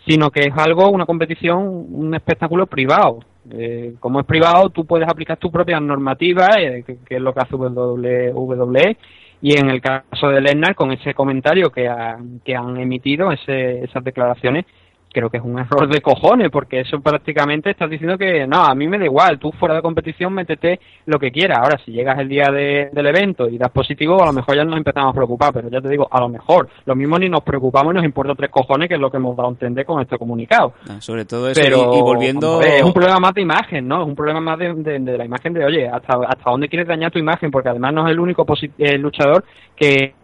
[0.09, 1.59] sino que es algo, una competición,
[1.91, 3.19] un espectáculo privado.
[3.51, 7.41] Eh, como es privado, tú puedes aplicar tus propias normativas, eh, que, es lo que
[7.41, 8.97] hace WWE,
[9.43, 13.85] y en el caso de Lesnar, con ese comentario que, ha- que han emitido, ese,
[13.85, 14.65] esas declaraciones,
[15.13, 18.75] creo que es un error de cojones, porque eso prácticamente estás diciendo que no, a
[18.75, 21.59] mí me da igual, tú fuera de competición métete lo que quieras.
[21.59, 24.65] Ahora, si llegas el día de- del evento y das positivo, a lo mejor ya
[24.65, 27.43] nos empezamos a preocupar, pero ya te digo, a lo mejor, lo mismo ni nos
[27.43, 30.01] preocupamos y nos importa tres cojones, que es lo que hemos dado a entender con
[30.01, 30.73] este comunicado.
[30.89, 32.59] Ah, Sobre todo eso, Pero y, y volviendo...
[32.59, 34.03] ver, es un problema más de imagen, ¿no?
[34.03, 36.89] Es un problema más de, de- de la imagen de, oye, hasta, hasta dónde quieres
[36.89, 39.45] dañar tu imagen, porque además no es el único posi- eh, luchador
[39.77, 40.15] que,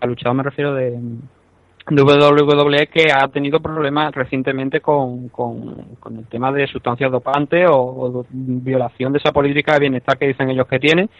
[0.00, 0.98] al luchador me refiero de
[1.90, 7.76] WWE que ha tenido problemas recientemente con, con, con el tema de sustancias dopantes o,
[7.76, 11.10] o violación de esa política de bienestar que dicen ellos que tienen.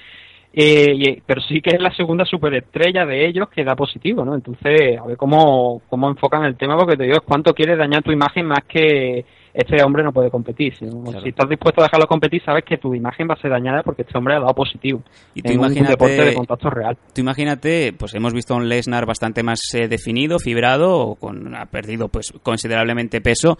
[0.56, 4.34] Eh, y- pero sí que es la segunda superestrella de ellos que da positivo, ¿no?
[4.34, 8.02] Entonces, a ver cómo, cómo enfocan el tema, porque te digo, es cuánto quieres dañar
[8.02, 9.24] tu imagen más que
[9.54, 10.74] este hombre no puede competir.
[10.76, 10.84] Si,
[11.22, 14.02] si estás dispuesto a dejarlo competir, sabes que tu imagen va a ser dañada porque
[14.02, 15.02] este hombre ha dado positivo.
[15.34, 16.98] Y tú en un imagínate- deporte de contacto real.
[17.14, 21.66] Tú imagínate, pues hemos visto a un Lesnar bastante más eh, definido, fibrado, con, ha
[21.66, 23.56] perdido pues considerablemente peso.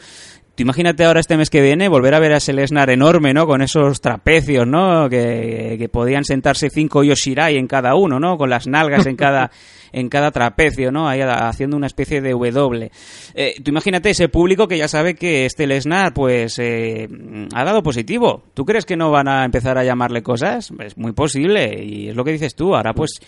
[0.54, 3.46] Tú imagínate ahora este mes que viene volver a ver a ese Lesnar enorme, ¿no?
[3.46, 5.08] Con esos trapecios, ¿no?
[5.08, 8.36] Que, que podían sentarse cinco Yoshirai en cada uno, ¿no?
[8.38, 9.50] Con las nalgas en cada
[9.94, 11.08] en cada trapecio, ¿no?
[11.08, 12.90] Ahí haciendo una especie de W.
[13.34, 17.08] Eh, tú imagínate ese público que ya sabe que este Lesnar, pues, eh,
[17.54, 18.42] ha dado positivo.
[18.54, 20.72] ¿Tú crees que no van a empezar a llamarle cosas?
[20.80, 21.82] Es muy posible.
[21.84, 22.74] Y es lo que dices tú.
[22.74, 23.20] Ahora, pues,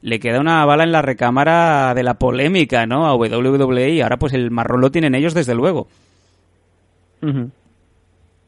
[0.00, 3.06] le queda una bala en la recámara de la polémica, ¿no?
[3.06, 5.88] A WWE y ahora, pues, el marrón lo tienen ellos, desde luego.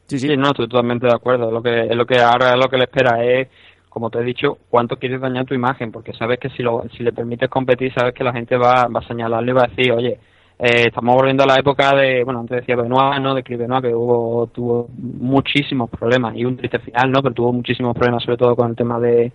[0.07, 0.37] Sí, sí.
[0.37, 1.51] no, estoy totalmente de acuerdo.
[1.51, 3.47] Lo que, es lo que ahora lo que le espera es,
[3.89, 7.03] como te he dicho, cuánto quieres dañar tu imagen, porque sabes que si, lo, si
[7.03, 9.91] le permites competir, sabes que la gente va, va a señalarle y va a decir,
[9.91, 10.19] oye,
[10.59, 13.33] eh, estamos volviendo a la época de, bueno, antes decía Benoit, ¿no?
[13.33, 17.21] De Chris Benoit, que hubo, tuvo muchísimos problemas y un triste final, ¿no?
[17.21, 19.31] Pero tuvo muchísimos problemas, sobre todo con el tema de,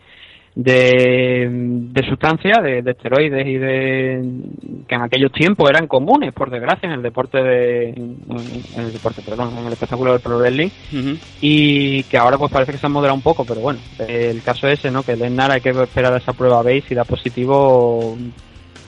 [0.54, 4.22] de, de sustancias, de, de esteroides y de
[4.88, 8.16] que en aquellos tiempos eran comunes, por desgracia, en el deporte de, en,
[8.76, 10.70] el deporte, perdón, en el espectáculo del pro wrestling
[11.40, 14.66] y que ahora pues parece que se han moderado un poco, pero bueno, el caso
[14.68, 15.02] es ese, ¿no?
[15.02, 18.16] Que Lesnar hay que esperar a esa prueba base y da positivo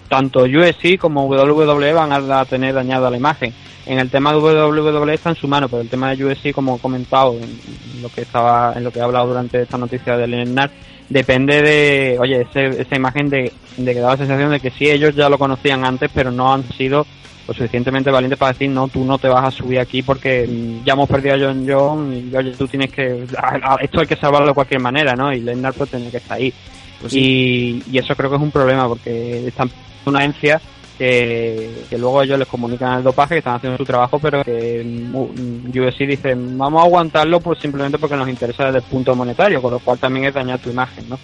[0.08, 3.54] tanto UFC como WWE van a, tener dañada la imagen.
[3.86, 6.76] En el tema de WWE está en su mano, pero el tema de UFC, como
[6.76, 10.26] he comentado en lo que estaba, en lo que he hablado durante esta noticia de
[10.26, 10.70] Lesnar,
[11.12, 14.88] depende de, oye, ese, esa imagen de, de que da la sensación de que sí
[14.90, 17.06] ellos ya lo conocían antes, pero no han sido
[17.46, 20.84] lo suficientemente valientes para decir no, tú no te vas a subir aquí porque mm,
[20.84, 24.06] ya hemos perdido a John John y oye, tú tienes que, a- a- esto hay
[24.06, 25.32] que salvarlo de cualquier manera, ¿no?
[25.32, 26.52] Y Lesnar pues tiene que estar ahí.
[27.00, 27.82] Pues sí.
[27.88, 29.70] y, y eso creo que es un problema porque están
[30.06, 30.60] una agencia
[31.02, 35.68] que, luego ellos les comunican el dopaje que están haciendo su trabajo pero que mm,
[35.76, 39.72] UFC dice vamos a aguantarlo pues simplemente porque nos interesa desde el punto monetario con
[39.72, 41.18] lo cual también es dañar tu imagen ¿no?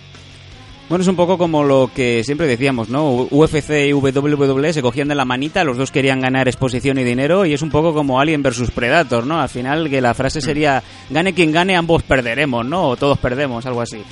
[0.88, 3.28] Bueno, es un poco como lo que siempre decíamos, ¿no?
[3.30, 7.44] UFC y WWE se cogían de la manita, los dos querían ganar exposición y dinero
[7.44, 9.38] y es un poco como Alien versus Predator, ¿no?
[9.38, 12.88] Al final que la frase sería, gane quien gane, ambos perderemos, ¿no?
[12.88, 14.02] O todos perdemos, algo así.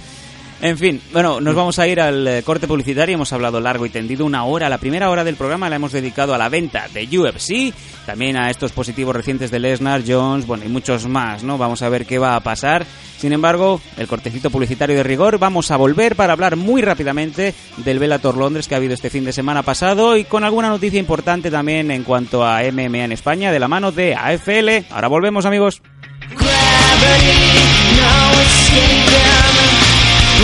[0.61, 3.15] En fin, bueno, nos vamos a ir al eh, corte publicitario.
[3.15, 4.71] Hemos hablado largo y tendido una hora.
[4.71, 7.75] La primera hora del programa la hemos dedicado a la venta de UFC,
[8.07, 11.59] también a estos positivos recientes de Lesnar, Jones, bueno, y muchos más, ¿no?
[11.59, 12.87] Vamos a ver qué va a pasar.
[13.19, 17.99] Sin embargo, el cortecito publicitario de rigor, vamos a volver para hablar muy rápidamente del
[17.99, 21.51] Bellator Londres que ha habido este fin de semana pasado y con alguna noticia importante
[21.51, 24.91] también en cuanto a MMA en España de la mano de AFL.
[24.91, 25.83] Ahora volvemos, amigos.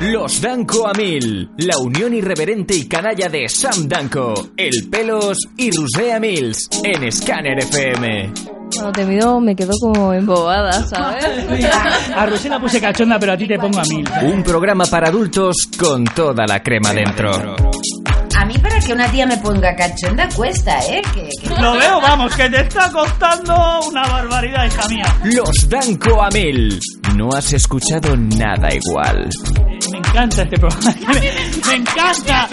[0.00, 5.70] Los Danco a Mil, la unión irreverente y canalla de Sam Danco, El Pelos y
[5.70, 8.32] Rusea Mills en Scanner FM.
[8.74, 11.24] Cuando te miro me quedo como embobada, ¿sabes?
[12.16, 14.06] A Rosé la puse cachonda, pero a ti te pongo a mil.
[14.22, 17.56] Un programa para adultos con toda la crema dentro.
[18.38, 21.00] A mí para que una tía me ponga cachonda cuesta, ¿eh?
[21.14, 23.54] Que, que- Lo veo, vamos, que te está costando
[23.88, 25.16] una barbaridad, hija mía.
[25.24, 26.78] Los Danco a Mil.
[27.16, 29.28] No has escuchado nada igual.
[29.90, 30.94] Me encanta este programa.
[31.14, 31.32] Me,
[31.66, 32.48] me encanta.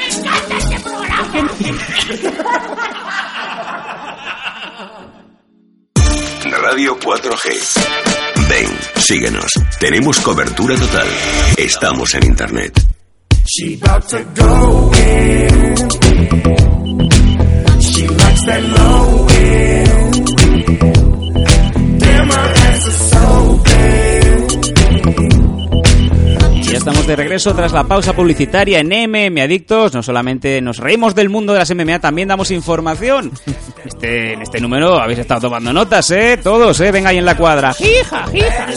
[6.61, 8.47] Radio 4G.
[8.49, 9.51] Ven, síguenos.
[9.79, 11.07] Tenemos cobertura total.
[11.57, 12.79] Estamos en internet.
[13.45, 15.75] She about to go in.
[17.81, 20.02] She likes that low end.
[26.83, 29.93] Estamos de regreso tras la pausa publicitaria en MM Adictos.
[29.93, 33.31] No solamente nos reímos del mundo de las MMA, también damos información.
[33.85, 36.37] Este, en este número habéis estado tomando notas, ¿eh?
[36.43, 36.91] Todos, ¿eh?
[36.91, 37.73] Venga ahí en la cuadra.
[37.79, 38.67] ¡Hija, hija!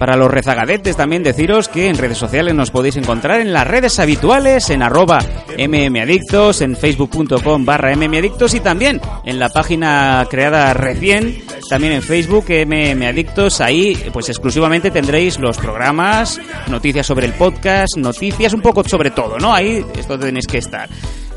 [0.00, 3.98] Para los rezagadetes también deciros que en redes sociales nos podéis encontrar en las redes
[3.98, 5.18] habituales, en arroba
[5.58, 12.46] mmadictos, en facebook.com barra mmadictos y también en la página creada recién, también en Facebook
[12.48, 19.10] mmadictos, ahí pues exclusivamente tendréis los programas, noticias sobre el podcast, noticias un poco sobre
[19.10, 19.52] todo, ¿no?
[19.52, 20.88] Ahí esto tenéis que estar.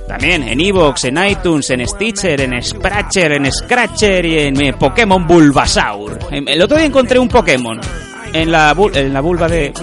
[0.08, 6.18] También en Evox, en iTunes, en Stitcher, en Scratcher, en Scratcher y en Pokémon Bulbasaur.
[6.32, 7.82] El otro día encontré un Pokémon
[8.34, 9.74] en la, en la vulva de...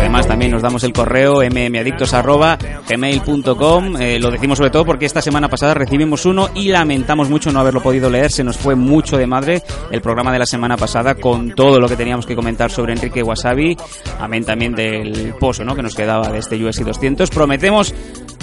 [0.00, 3.96] Además también nos damos el correo mmadictos@gmail.com.
[4.00, 7.60] Eh, lo decimos sobre todo porque esta semana pasada recibimos uno y lamentamos mucho no
[7.60, 8.32] haberlo podido leer.
[8.32, 9.62] Se nos fue mucho de madre
[9.92, 13.22] el programa de la semana pasada con todo lo que teníamos que comentar sobre Enrique
[13.22, 13.76] Wasabi.
[14.18, 15.76] Amén también del pozo ¿no?
[15.76, 17.30] que nos quedaba de este UFC 200.
[17.30, 17.94] Prometemos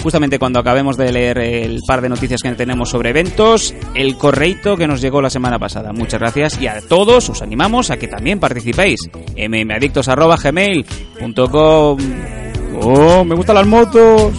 [0.02, 4.76] justamente cuando acabemos de leer el par de noticias que tenemos sobre eventos, el correito
[4.76, 5.92] que nos llegó la semana pasada.
[5.92, 9.00] Muchas gracias y a todos os animamos a que también participéis.
[9.36, 11.98] mmadictos.gmail.com
[12.84, 14.32] Oh, me gustan las motos.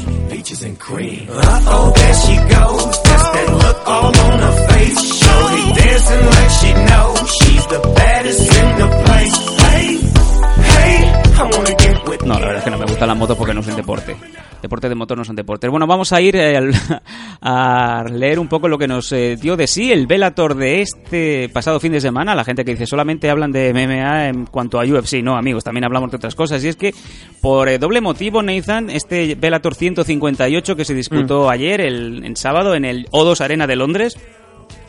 [12.34, 14.16] No, la verdad es que no me gustan las motos porque no son deporte.
[14.60, 15.70] Deporte de motor no son deportes.
[15.70, 16.72] Bueno, vamos a ir eh,
[17.42, 21.50] a leer un poco lo que nos eh, dio de sí el Velator de este
[21.50, 22.34] pasado fin de semana.
[22.34, 25.22] La gente que dice solamente hablan de MMA en cuanto a UFC.
[25.22, 26.64] No, amigos, también hablamos de otras cosas.
[26.64, 26.96] Y es que
[27.40, 32.86] por eh, doble motivo, Nathan, este Velator 158 que se disputó ayer, el, sábado, en
[32.86, 34.18] el O2 Arena de Londres,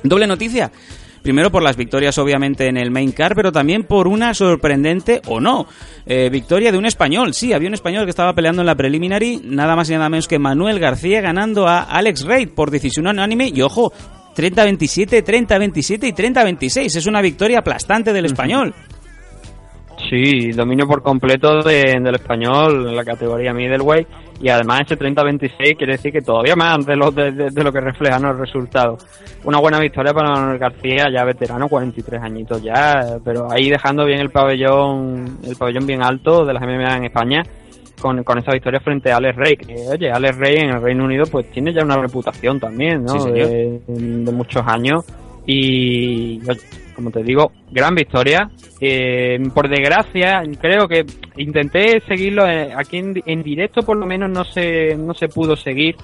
[0.02, 0.70] Doble noticia.
[1.24, 5.40] Primero por las victorias obviamente en el main car, pero también por una sorprendente o
[5.40, 5.66] no
[6.04, 7.32] eh, victoria de un español.
[7.32, 10.28] Sí, había un español que estaba peleando en la preliminary, nada más y nada menos
[10.28, 13.90] que Manuel García ganando a Alex Reid por decisión unánime y ojo,
[14.36, 16.94] 30-27, 30-27 y 30-26.
[16.94, 18.74] Es una victoria aplastante del español.
[20.10, 24.06] Sí, dominio por completo de- del español en la categoría middleweight
[24.40, 27.80] y además ese 30-26 quiere decir que todavía más de lo, de, de- lo que
[27.80, 29.04] reflejan los resultados.
[29.44, 34.20] Una buena victoria para Manuel García, ya veterano, 43 añitos ya, pero ahí dejando bien
[34.20, 37.42] el pabellón el pabellón bien alto de las MMA en España
[38.00, 39.56] con, con esa victoria frente a Alex Rey.
[39.56, 43.18] Que, oye, Alex Rey en el Reino Unido pues tiene ya una reputación también, ¿no?
[43.20, 45.04] Sí, de, de muchos años
[45.46, 46.60] y oye,
[46.94, 48.50] como te digo, gran victoria.
[48.80, 51.04] Eh, por desgracia, creo que
[51.36, 55.96] intenté seguirlo eh, aquí en, directo, por lo menos no se, no se pudo seguir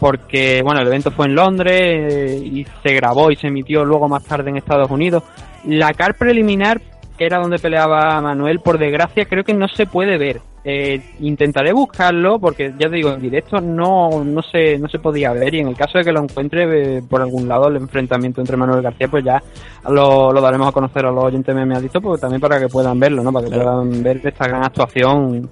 [0.00, 4.08] porque bueno, el evento fue en Londres eh, y se grabó y se emitió luego
[4.08, 5.22] más tarde en Estados Unidos.
[5.64, 6.80] La car preliminar,
[7.16, 10.40] que era donde peleaba Manuel, por desgracia creo que no se puede ver.
[10.66, 15.30] Eh, intentaré buscarlo porque ya te digo, en directo no, no, se, no se podía
[15.34, 18.40] ver y en el caso de que lo encuentre eh, por algún lado el enfrentamiento
[18.40, 19.42] entre Manuel García, pues ya
[19.90, 22.68] lo, lo daremos a conocer a los oyentes me ha dicho, pues también para que
[22.68, 23.30] puedan verlo, ¿no?
[23.30, 25.50] Para que puedan ver esta gran actuación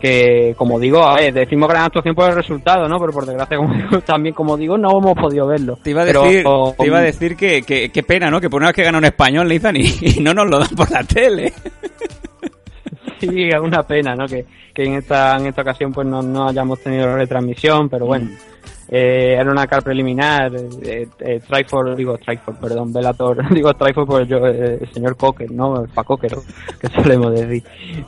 [0.00, 2.98] que como digo, a ver, decimos gran actuación por el resultado, ¿no?
[2.98, 5.78] Pero por desgracia, como digo, también como digo, no hemos podido verlo.
[5.82, 8.40] Te iba a Pero, decir, o- te iba a decir que, que, pena, ¿no?
[8.40, 10.68] Que por una vez que gana un español, Nathan, y, y no nos lo dan
[10.76, 11.52] por la tele.
[13.20, 14.26] sí, es una pena, ¿no?
[14.26, 14.44] Que,
[14.74, 18.28] que en esta en esta ocasión pues no, no hayamos tenido retransmisión, pero bueno.
[18.88, 24.26] Eh, era una car preliminar, eh, eh, Trifor, digo Trifor, perdón, Velator, digo Trifor por
[24.26, 25.82] yo, eh, el señor Cocker, ¿no?
[25.82, 26.32] El Pacocker,
[26.80, 27.62] que solemos decir.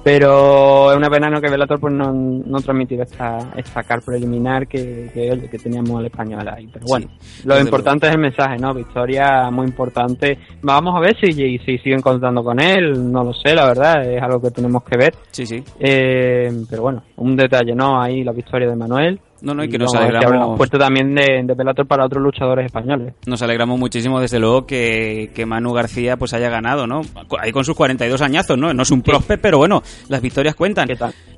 [0.04, 1.40] Pero es una pena ¿no?
[1.40, 6.06] que Velator pues no, no transmitiera esta, esta car preliminar que, que, que teníamos al
[6.06, 6.68] español ahí.
[6.72, 7.08] Pero bueno,
[7.44, 8.74] lo importante es el mensaje, ¿no?
[8.74, 10.38] Victoria muy importante.
[10.62, 14.22] Vamos a ver si, si siguen contando con él, no lo sé, la verdad, es
[14.22, 15.14] algo que tenemos que ver.
[15.30, 15.62] Sí, sí.
[15.78, 18.00] Eh, pero bueno, un detalle, ¿no?
[18.00, 19.20] Ahí la victoria de Manuel.
[19.42, 22.22] No, no, y que nos abre alegramos- la puerta también de, de Bellator para otros
[22.22, 23.14] luchadores españoles.
[23.26, 27.02] Nos alegramos muchísimo, desde luego, que, que Manu García pues haya ganado, ¿no?
[27.40, 28.72] Ahí con sus 42 añazos, ¿no?
[28.72, 30.88] No es un próspero, pero bueno, las victorias cuentan.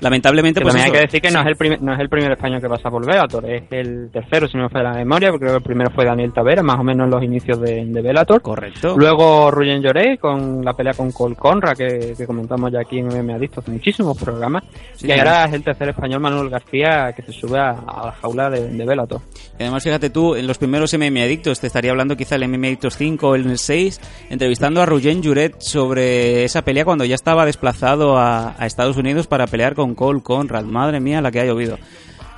[0.01, 2.01] Lamentablemente, Que pues también eso- hay que decir que no es el primer, no es
[2.01, 4.97] el primer español que pasa por Bellator, es el tercero, si no me falla la
[4.99, 7.61] memoria, porque creo que el primero fue Daniel Tavera, más o menos en los inicios
[7.61, 8.41] de, de Bellator.
[8.43, 8.97] Correcto.
[8.97, 13.07] Luego Ruyen Lloré con la pelea con Cole Conra, que, que comentamos ya aquí en
[13.09, 14.63] MMA Adicto hace muchísimos programas.
[14.95, 15.19] Sí, y sí.
[15.19, 18.69] ahora es el tercer español, Manuel García, que se sube a, a la jaula de,
[18.69, 19.21] de Bellator.
[19.59, 22.67] Y además, fíjate tú, en los primeros MMA Adictos, te estaría hablando quizá el MMA
[22.69, 24.01] Adictos 5 o el 6,
[24.31, 29.27] entrevistando a Ruyen Juret sobre esa pelea cuando ya estaba desplazado a, a Estados Unidos
[29.27, 30.65] para pelear con Cole Conrad.
[30.65, 31.79] Madre mía, la que ha llovido.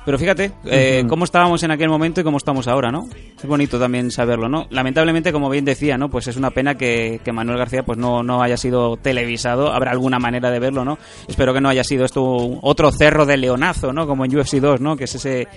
[0.03, 3.07] Pero fíjate eh, cómo estábamos en aquel momento y cómo estamos ahora, ¿no?
[3.37, 4.65] Es bonito también saberlo, ¿no?
[4.71, 6.09] Lamentablemente, como bien decía, ¿no?
[6.09, 9.71] Pues es una pena que, que Manuel García pues no, no haya sido televisado.
[9.71, 10.97] Habrá alguna manera de verlo, ¿no?
[11.27, 12.23] Espero que no haya sido esto
[12.61, 14.07] otro cerro de leonazo, ¿no?
[14.07, 14.97] Como en UFC 2, ¿no?
[14.97, 15.47] Que es ese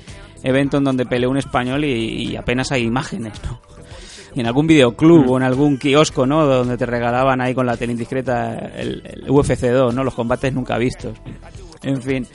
[0.43, 3.61] evento en donde peleó un español y, y apenas hay imágenes, ¿no?
[4.35, 6.45] Y en algún videoclub o en algún kiosco, ¿no?
[6.45, 10.05] Donde te regalaban ahí con la tele indiscreta el, el UFC 2, ¿no?
[10.05, 11.17] Los combates nunca vistos.
[11.83, 12.27] En fin.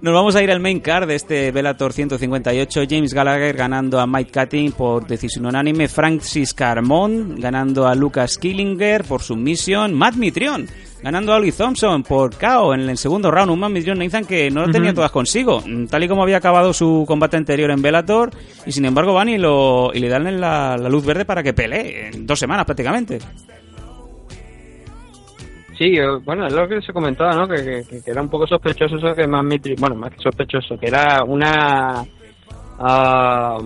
[0.00, 2.82] Nos vamos a ir al main card de este Bellator 158.
[2.88, 5.88] James Gallagher ganando a Mike Cutting por decisión unánime.
[5.88, 9.94] Francis Carmón ganando a Lucas Killinger por submisión.
[9.94, 10.68] Matt Mitrion
[11.02, 13.50] ganando a Oli Thompson por KO en el segundo round.
[13.50, 15.64] Un Matt Mitrion Nathan que no lo tenía todas consigo.
[15.90, 18.30] Tal y como había acabado su combate anterior en Bellator.
[18.66, 21.54] Y sin embargo van y, lo, y le dan la, la luz verde para que
[21.54, 23.18] pelee en dos semanas prácticamente.
[25.78, 25.94] Sí,
[26.24, 27.46] bueno, es lo que se comentaba, ¿no?
[27.46, 30.76] Que, que- que era un poco sospechoso eso que más Mitri, bueno, más que sospechoso,
[30.76, 32.04] que era una,
[32.78, 33.58] ah,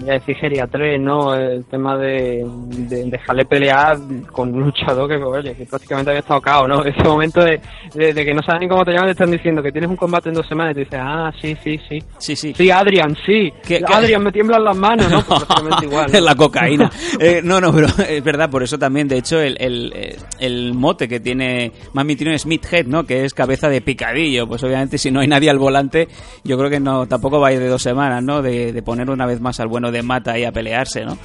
[0.00, 1.34] voy a decir geriatría, ¿no?
[1.34, 3.98] El tema de, de dejarle pelear
[4.32, 6.82] con un luchador que, oye, que prácticamente había estado cao, ¿no?
[6.86, 7.60] Ese momento de,
[7.94, 9.96] de, de que no saben ni cómo te llaman, te están diciendo que tienes un
[9.96, 11.98] combate en dos semanas y te dices, ah, sí, sí, sí.
[12.16, 12.54] Sí, sí.
[12.56, 13.52] Sí, Adrian, sí.
[13.62, 15.20] ¿Qué- qué- Adrian, me tiemblan las manos, ¿no?
[15.26, 16.10] Pues prácticamente igual.
[16.12, 16.20] ¿no?
[16.24, 16.90] la cocaína.
[17.18, 20.72] Eh, no, no, pero es verdad, por eso también, de hecho, el, el, eh, el
[20.72, 23.04] mote que tiene Mami Tino es Head, ¿no?
[23.04, 24.46] Que es cabeza de picadillo.
[24.46, 26.08] Pues obviamente, si no hay nadie al volante,
[26.42, 28.42] yo creo que no tampoco va a ir de dos semanas, ¿no?
[28.42, 31.16] De, de poner una vez más al bueno de Mata ahí a pelearse, ¿no?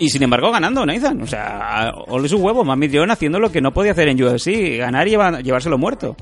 [0.00, 1.20] Y sin embargo, ganando, Nathan.
[1.20, 4.78] O sea, ole su huevo, Mami Tron haciendo lo que no podía hacer en UFC,
[4.78, 5.10] ganar y
[5.42, 6.16] llevárselo muerto.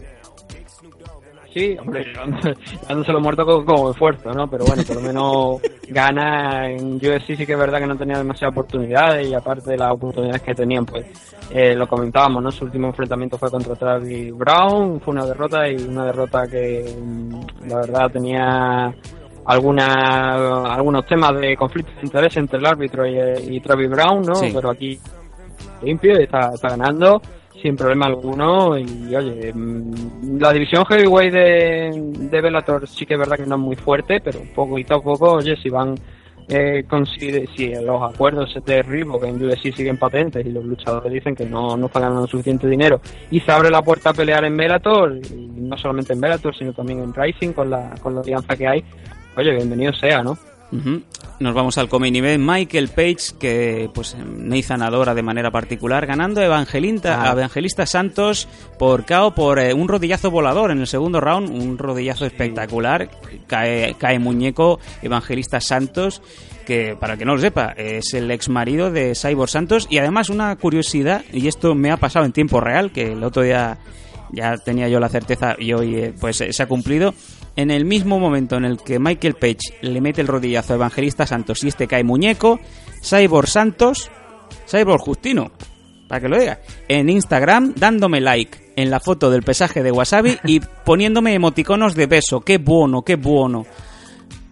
[1.54, 2.04] Sí, hombre,
[2.88, 4.48] dándoselo muerto con, con esfuerzo, ¿no?
[4.50, 8.18] Pero bueno, por lo menos gana en UFC, sí que es verdad que no tenía
[8.18, 11.06] demasiadas oportunidades y aparte de las oportunidades que tenían, pues
[11.50, 12.50] eh, lo comentábamos, ¿no?
[12.50, 17.68] Su último enfrentamiento fue contra Travis Brown, fue una derrota y una derrota que mm,
[17.68, 18.94] la verdad tenía
[19.48, 24.34] alguna, algunos temas de conflicto de interés entre el árbitro y, y Travis Brown, ¿no?
[24.34, 24.50] Sí.
[24.54, 24.98] Pero aquí
[25.82, 27.20] limpio y está, está ganando
[27.60, 33.18] sin problema alguno y oye mm, la división heavyweight de, de Bellator sí que es
[33.18, 35.96] verdad que no es muy fuerte pero poquito a poco oye si van
[36.48, 36.84] eh,
[37.56, 41.76] si los acuerdos de Reebok en UFC siguen patentes y los luchadores dicen que no,
[41.76, 43.00] no están ganando suficiente dinero
[43.30, 46.72] y se abre la puerta a pelear en Bellator y no solamente en Bellator sino
[46.72, 48.84] también en Rising con la, con la alianza que hay
[49.38, 50.36] oye bienvenido sea ¿no?
[51.40, 52.44] Nos vamos al coming event.
[52.44, 57.32] Michael Page, que pues Nathan adora de manera particular, ganando a Evangelista, Ah.
[57.32, 58.48] Evangelista Santos
[58.78, 63.08] por KO por eh, un rodillazo volador en el segundo round, un rodillazo espectacular.
[63.46, 66.20] Cae, cae muñeco Evangelista Santos,
[66.66, 69.86] que para el que no lo sepa, es el ex marido de Cyborg Santos.
[69.88, 73.42] Y además una curiosidad, y esto me ha pasado en tiempo real, que el otro
[73.42, 73.78] día
[74.32, 77.14] ya tenía yo la certeza y hoy eh, pues eh, se ha cumplido.
[77.58, 81.26] En el mismo momento en el que Michael Page le mete el rodillazo a Evangelista
[81.26, 82.60] Santos y este cae muñeco,
[83.02, 84.12] Cyborg Santos,
[84.70, 85.50] Cyborg Justino,
[86.06, 90.38] para que lo diga, en Instagram dándome like en la foto del pesaje de Wasabi
[90.44, 92.42] y poniéndome emoticonos de beso.
[92.42, 93.66] ¡Qué bueno, qué bueno!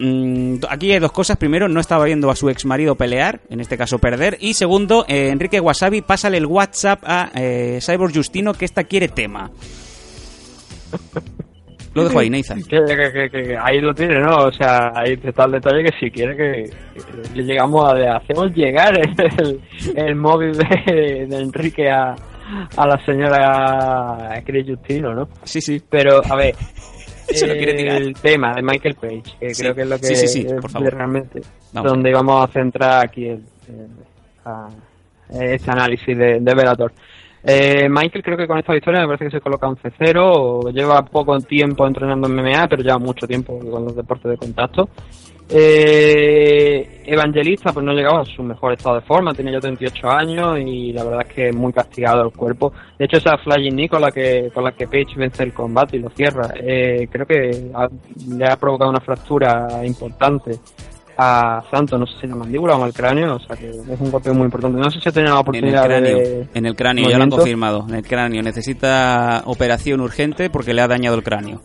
[0.01, 1.37] Mm, aquí hay dos cosas.
[1.37, 4.37] Primero, no estaba viendo a su ex marido pelear, en este caso perder.
[4.41, 9.07] Y segundo, eh, Enrique Wasabi, pásale el WhatsApp a eh, Cyborg Justino que esta quiere
[9.07, 9.53] tema.
[11.97, 12.63] Lo dejo ahí, Nathan.
[12.63, 14.37] Que, que- que- que ahí lo tiene, ¿no?
[14.37, 18.53] O sea, ahí está el detalle que si quiere que, que le llegamos a, hacemos
[18.55, 19.61] llegar el,
[19.97, 22.15] el móvil de, de Enrique a,
[22.77, 25.29] a la señora Chris Justino, ¿no?
[25.45, 25.83] Sí, sí.
[25.91, 26.55] Pero, a ver,
[27.29, 27.97] Se lo quiere tirar.
[28.03, 29.63] el tema de Michael Page, que Sí.
[29.63, 30.95] creo que es lo que Sí, sí, por favor.
[30.95, 31.41] realmente
[31.73, 31.91] Vamos.
[31.93, 33.89] donde vamos a centrar aquí el, el-
[34.45, 34.69] a-
[35.29, 36.93] este análisis de, de Bellator.
[37.49, 41.05] Eh, Michael creo que con esta victoria me parece que se coloca 11-0, o lleva
[41.05, 44.89] poco tiempo entrenando en MMA, pero lleva mucho tiempo con los deportes de contacto.
[45.49, 50.59] Eh, Evangelista pues no llegaba a su mejor estado de forma, tenía ya 38 años
[50.59, 52.73] y la verdad es que es muy castigado el cuerpo.
[52.99, 55.99] De hecho esa Flying Knee con la que, con la que Page vence el combate
[55.99, 57.89] y lo cierra, eh, creo que ha-
[58.37, 60.51] le ha provocado una fractura importante
[61.19, 64.11] a Santos, no sé si la mandíbula o el cráneo, o sea que es un
[64.11, 64.79] golpe muy importante.
[64.79, 66.47] No sé si ha tenido la En el oportunidad cráneo, de...
[66.55, 67.87] en el cráneo, ya lo han confirmado.
[67.89, 68.43] En el cráneo.
[68.43, 71.61] Necesita operación urgente porque le ha dañado el cráneo.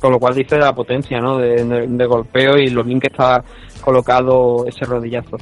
[0.00, 1.38] Con lo cual dice la potencia ¿no?
[1.38, 3.42] de, de- de golpeo y lo bien que está
[3.80, 5.36] colocado ese rodillazo.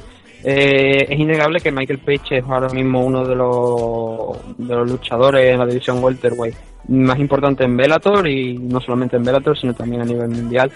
[0.44, 5.52] Eh, es innegable que Michael Page es ahora mismo uno de los, de los luchadores
[5.52, 6.54] en la división welterweight
[6.88, 10.70] más importante en Bellator y no solamente en Bellator sino también a nivel mundial.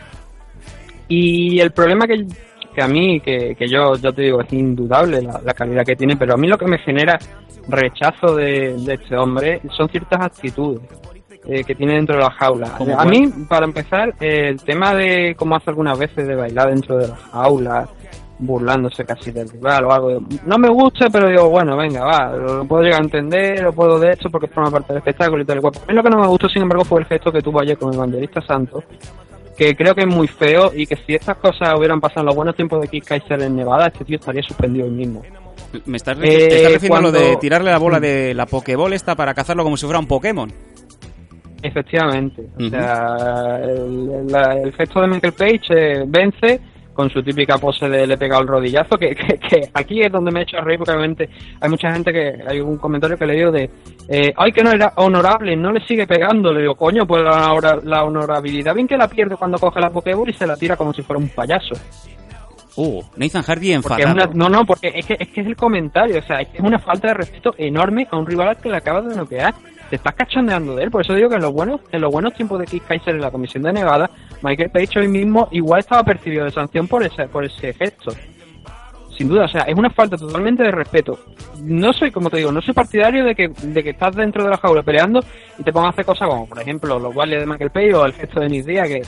[1.09, 2.27] Y el problema que,
[2.75, 5.97] que a mí, que, que yo ya te digo, es indudable la, la calidad que
[5.97, 7.19] tiene, pero a mí lo que me genera
[7.69, 10.83] rechazo de, de este hombre son ciertas actitudes
[11.47, 12.75] eh, que tiene dentro de la jaula.
[12.77, 13.09] ¿Cómo A cuál?
[13.09, 17.09] mí, para empezar, eh, el tema de cómo hace algunas veces de bailar dentro de
[17.09, 17.89] la jaula,
[18.39, 22.65] burlándose casi del rival o algo, no me gusta, pero digo, bueno, venga, va, lo,
[22.67, 25.59] puedo llegar a entender, lo puedo de esto porque forma parte del espectáculo y tal
[25.59, 25.75] y cual.
[25.83, 27.77] A mí lo que no me gustó, sin embargo, fue el gesto que tuvo ayer
[27.77, 28.85] con el Evangelista Santos,
[29.59, 32.37] que creo que es muy feo y que si estas cosas hubieran pasado en los
[32.37, 35.23] buenos tiempos de Keith Kaiser en Nevada, este tío estaría suspendido hoy mismo.
[35.85, 38.93] ¿Me estás, Eh, te estás refiriendo a lo de tirarle la bola de la Pokéball
[38.93, 40.51] esta para cazarlo como si fuera un Pokémon?
[41.61, 42.47] Efectivamente.
[42.57, 44.33] O sea, el,
[44.65, 46.61] el gesto de Michael Page eh, vence
[46.99, 50.11] con su típica pose de le he pegado el rodillazo, que, que, que aquí es
[50.11, 51.29] donde me he hecho a reír, porque obviamente
[51.61, 53.71] hay mucha gente que, hay un comentario que le digo de,
[54.09, 57.79] eh, ay, que no era honorable, no le sigue pegando, le digo, coño, pues la,
[57.85, 60.93] la honorabilidad, bien que la pierde cuando coge la Pokéball y se la tira como
[60.93, 61.77] si fuera un payaso.
[62.75, 64.13] Uh, Nathan Hardy enfadado.
[64.13, 66.81] una- no, no, porque es que, es que es el comentario, o sea, es una
[66.81, 69.55] falta de respeto enorme a un rival al que le acabas de noquear.
[69.91, 72.35] Te estás cachondeando de él, por eso digo que en los buenos, en los buenos
[72.35, 74.11] tiempos de Keith Kaiser en la comisión de Nevada,
[74.43, 78.13] Michael Page hoy mismo igual estaba percibido de sanción por ese, por ese gesto.
[79.17, 81.19] Sin duda, o sea, es una falta totalmente de respeto.
[81.63, 84.51] No soy, como te digo, no soy partidario de que, de que estás dentro de
[84.51, 85.21] la jaula peleando
[85.59, 88.05] y te pongas a hacer cosas como, por ejemplo, los guardias de Michael Page o
[88.05, 89.03] el gesto de Nick Diaz que,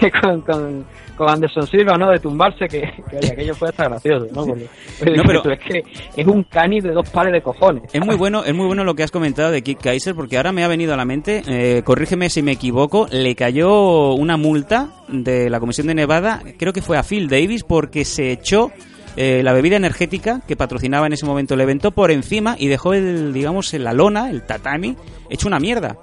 [0.00, 0.84] que con, con,
[1.16, 2.10] con Anderson Silva, ¿no?
[2.10, 4.46] De tumbarse, que, que aquello fue hasta gracioso, ¿no?
[4.46, 4.68] Porque,
[5.16, 5.82] No, pero- es que
[6.16, 7.84] es un cani de dos pares de cojones.
[7.92, 10.52] Es muy bueno, es muy bueno lo que has comentado de Kid Kaiser porque ahora
[10.52, 14.88] me ha venido a la mente, eh, corrígeme si me equivoco, le cayó una multa
[15.08, 18.70] de la Comisión de Nevada, creo que fue a Phil Davis porque se echó
[19.16, 22.94] eh, la bebida energética que patrocinaba en ese momento el evento por encima y dejó
[22.94, 24.96] el, digamos, la lona, el tatami,
[25.30, 25.96] hecho una mierda.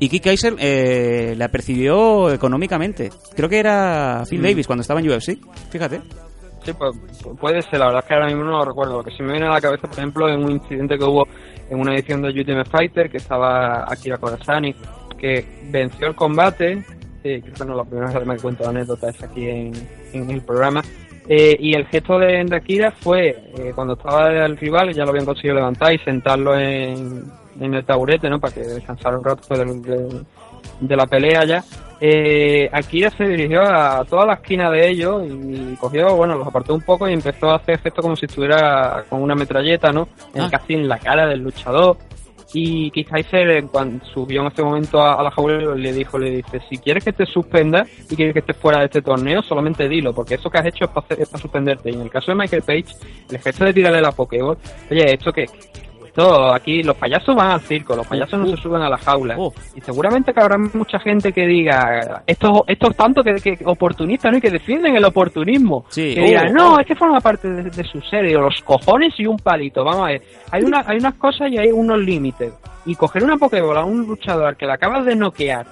[0.00, 3.10] Y Kid Kaiser eh, la percibió económicamente.
[3.34, 4.44] Creo que era Phil Mm.
[4.44, 5.36] Davis cuando estaba en UFC,
[5.70, 6.00] fíjate.
[6.64, 8.98] Sí, pues pu- puede ser, la verdad es que ahora mismo no lo recuerdo.
[8.98, 11.26] Lo que se me viene a la cabeza, por ejemplo, en un incidente que hubo
[11.70, 14.74] en una edición de Ultimate Fighter, que estaba Akira Kurasani,
[15.18, 16.84] que venció el combate,
[17.24, 19.72] eh, creo que no es la primera vez que me cuento anécdotas aquí en,
[20.12, 20.82] en el programa,
[21.28, 25.10] eh, y el gesto de, de Akira fue, eh, cuando estaba el rival, ya lo
[25.10, 27.24] habían conseguido levantar y sentarlo en,
[27.60, 28.38] en el taburete, ¿no?
[28.40, 30.22] Para que descansara un rato de,
[30.80, 31.64] de la pelea ya.
[32.00, 36.72] Eh, Akira se dirigió a toda la esquina de ellos y cogió, bueno, los apartó
[36.74, 40.08] un poco y empezó a hacer efecto como si estuviera con una metralleta, ¿no?
[40.34, 40.48] En- Ah.
[40.50, 41.96] Casi en la cara del luchador.
[42.54, 46.30] Y Keith Kaiser, cuando subió en ese momento a, a la jaula, le dijo, le
[46.36, 49.86] dice, si quieres que te suspenda y quieres que estés fuera de este torneo, solamente
[49.86, 51.90] dilo, porque eso que has hecho es para, hacer- es para suspenderte.
[51.90, 52.86] Y en el caso de Michael Page,
[53.30, 54.56] el gesto de tirarle la Pokéball,
[54.90, 55.44] oye, esto que...
[56.18, 59.36] Esto, aquí los payasos van al circo, los payasos no se suben a la jaula.
[59.76, 64.38] Y seguramente que habrá mucha gente que diga, estos, estos tanto que, que oportunistas, ¿no?
[64.38, 65.84] Y que defienden el oportunismo.
[65.90, 66.14] Sí.
[66.16, 66.80] Que dirán, Oh, no, oh.
[66.80, 69.84] es que forma parte de, de su serie, los cojones y un palito.
[69.84, 72.52] Vamos a ver, hay, una, hay unas cosas y hay unos límites.
[72.84, 75.66] Y coger una Pokébola a un luchador que le acabas de noquear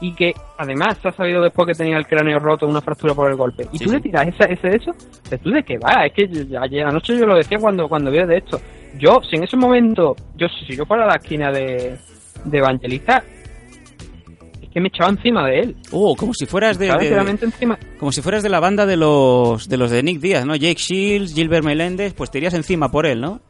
[0.00, 3.30] y que además se ha sabido después que tenía el cráneo roto, una fractura por
[3.30, 3.66] el golpe.
[3.72, 3.96] Y Sí, tú sí.
[3.96, 4.92] le tiras ese de eso,
[5.28, 6.06] ¿de tú de qué va?
[6.06, 8.58] Es que ayer anoche yo lo decía cuando, cuando vi de esto.
[8.98, 11.96] Yo, si en ese momento, yo si yo fuera a la esquina de,
[12.44, 13.22] de Evangelista,
[14.62, 15.76] es que me echaba encima de él.
[15.90, 17.78] Oh, como si fueras de, de- encima.
[17.98, 20.54] como si fueras de la banda de los de los de Nick Díaz, ¿no?
[20.56, 23.40] Jake Shields, Gilbert Melendez, pues te irías encima por él, ¿no?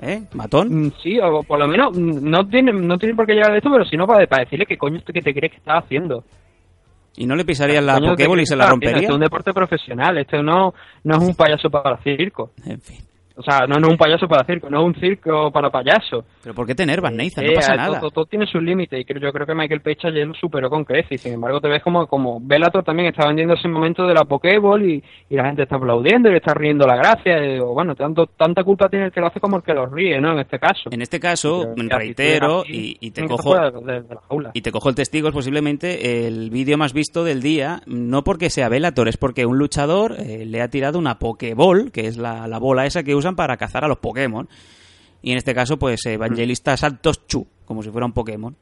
[0.00, 0.22] ¿Eh?
[0.32, 0.68] Matón.
[0.86, 3.58] Mm, Sí, o por lo menos mm, no tiene, no tiene por qué llegar de
[3.58, 6.24] esto, pero si no para, para decirle qué coño que te crees que estás haciendo.
[7.16, 8.96] Y no le pisarías la Coño, ¿qué Pokéball y se la rompería.
[8.98, 12.52] Este es un deporte profesional, este no, no es un payaso para circo.
[12.64, 12.98] En fin.
[13.38, 16.24] O sea, no, no es un payaso para circo, no es un circo para payasos.
[16.42, 17.44] Pero ¿por qué te enervas, Nathan?
[17.44, 18.00] No Eh, pasa todo- nada.
[18.00, 20.68] Todo, todo tiene sus límites y creo, yo creo que Michael Page ayer lo superó
[20.68, 24.06] con creces y sin embargo te ves como, como Bellator también está vendiendo ese momento
[24.06, 27.44] de la Pokéball y, y la gente está aplaudiendo y le está riendo la gracia
[27.44, 29.86] y digo, bueno, tanto, tanta culpa tiene el que lo hace como el que lo
[29.86, 30.32] ríe, ¿no?
[30.32, 30.90] En este caso.
[30.90, 34.50] En este caso, Pero, reitero y, y te cojo de- de la jaula.
[34.54, 38.50] y te cojo el testigo es posiblemente el vídeo más visto del día, no porque
[38.50, 42.48] sea Bellator, es porque un luchador eh, le ha tirado una Pokéball, que es la,
[42.48, 44.48] la bola esa que usan para cazar a los Pokémon.
[45.22, 48.56] Y en este caso, pues Evangelista Santos Chu, como si fuera un Pokémon.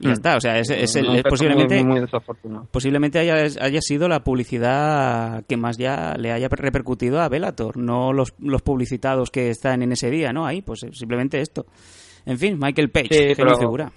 [0.00, 0.12] Y ya Mm.
[0.12, 2.66] está, o sea, es, es es posiblemente muy, muy desafortunado.
[2.70, 8.12] posiblemente haya, haya sido la publicidad que más ya le haya repercutido a Bellator, no
[8.12, 10.46] los, los publicitados que están en ese día, ¿no?
[10.46, 11.66] Ahí, pues eh, simplemente esto.
[12.26, 13.92] En fin, Michael Page, Sí, pero- figura.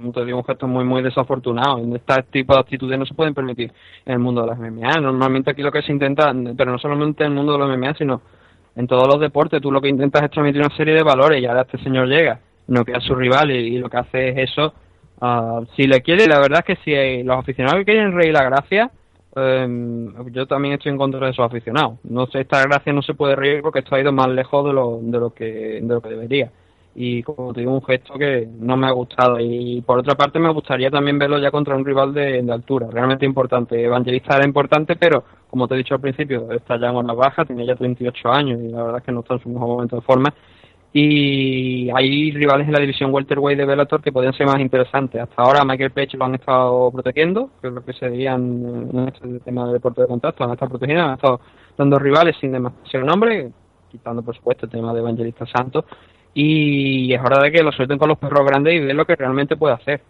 [0.00, 1.78] Como te digo, un gesto muy, muy desafortunado.
[1.94, 3.70] Este tipo de actitudes no se pueden permitir
[4.06, 5.00] en el mundo de las MMA.
[5.00, 7.94] Normalmente aquí lo que se intenta, pero no solamente en el mundo de los MMA,
[7.94, 8.22] sino
[8.76, 11.46] en todos los deportes, tú lo que intentas es transmitir una serie de valores y
[11.46, 14.72] ahora este señor llega, no queda su rival y, lo que hace es eso.
[15.20, 18.32] Ah, si le quiere, la verdad es que si hay- los aficionados que quieren reír
[18.32, 18.90] la gracia,
[19.36, 21.98] eh, yo también estoy en contra de esos aficionados.
[22.04, 24.72] No sé, esta gracia no se puede reír porque esto ha ido más lejos de
[24.72, 26.50] lo, de lo que de lo que debería
[26.94, 29.38] y como te digo un gesto que no me ha gustado.
[29.40, 32.88] Y por otra parte me gustaría también verlo ya contra un rival de, de altura
[32.90, 33.82] realmente importante.
[33.82, 37.44] Evangelista era importante pero como te he dicho al principio está ya en una baja
[37.44, 39.96] tiene ya 38 años y la verdad es que no está en su mejor momento
[39.96, 40.34] de forma.
[40.92, 45.20] Y hay rivales en la división welterweight de Bellator que podrían ser más interesantes.
[45.20, 48.90] Hasta ahora Michael Page lo han estado protegiendo que es lo que se diría en,
[48.92, 50.42] en este tema de deporte de contacto.
[50.42, 51.40] Han estado protegiendo han estado
[51.78, 53.52] dando rivales sin demasiado nombre
[53.90, 55.84] quitando por supuesto el tema de Evangelista Santos
[56.34, 59.16] y es hora de que lo suelten con los perros grandes y vean lo que
[59.16, 60.02] realmente puede hacer.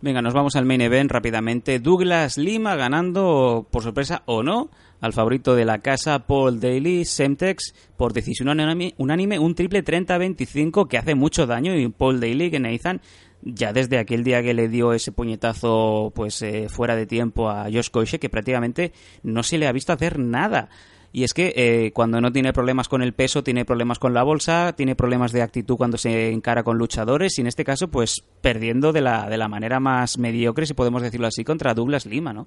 [0.00, 1.78] Venga, nos vamos al main event rápidamente.
[1.78, 4.70] Douglas Lima ganando, por sorpresa o no,
[5.00, 10.88] al favorito de la casa, Paul Daly, Semtex, por decisión unánime, unánime, un triple 30-25
[10.88, 13.00] que hace mucho daño y Paul Daly, que Nathan,
[13.42, 17.64] ya desde aquel día que le dio ese puñetazo pues eh, fuera de tiempo a
[17.64, 18.92] Josh Koiche, que prácticamente
[19.22, 20.68] no se le ha visto hacer nada.
[21.16, 24.22] Y es que eh, cuando no tiene problemas con el peso, tiene problemas con la
[24.22, 28.22] bolsa, tiene problemas de actitud cuando se encara con luchadores y en este caso, pues
[28.42, 32.34] perdiendo de la, de la manera más mediocre, si podemos decirlo así, contra Douglas Lima,
[32.34, 32.46] ¿no?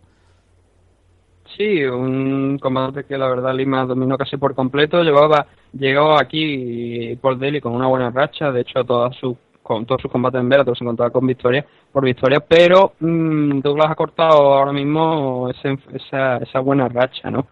[1.57, 5.01] Sí, un combate que la verdad Lima dominó casi por completo.
[5.01, 9.99] Llevaba, llegó aquí Paul Daly con una buena racha, de hecho todas sus con todos
[9.99, 14.53] sus combates en Bellator se encontraba con victoria por victoria, pero mm, Douglas ha cortado
[14.53, 15.49] ahora mismo
[15.95, 17.47] esa, esa buena racha, ¿no?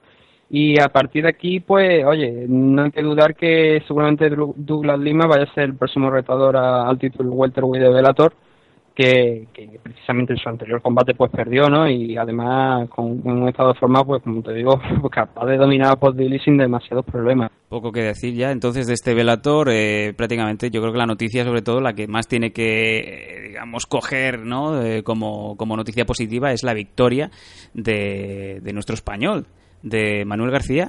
[0.50, 5.28] Y a partir de aquí, pues, oye, no hay que dudar que seguramente Douglas Lima
[5.28, 8.34] vaya a ser el próximo retador a- al título welterweight de Bellator,
[8.96, 9.46] que,
[9.84, 11.88] precisamente en su anterior combate pues perdió, ¿no?
[11.88, 15.58] Y además con, con un estado de forma, pues como te digo, pues, capaz de
[15.58, 17.52] dominar a Daly sin demasiados problemas.
[17.70, 18.50] Poco que decir ya.
[18.52, 22.08] Entonces, de este Velator, eh, prácticamente yo creo que la noticia, sobre todo, la que
[22.08, 24.82] más tiene que, eh, digamos, coger ¿no?
[24.82, 27.30] Eh, como, como noticia positiva es la victoria
[27.74, 29.46] de, de nuestro español,
[29.90, 30.88] de Manuel García,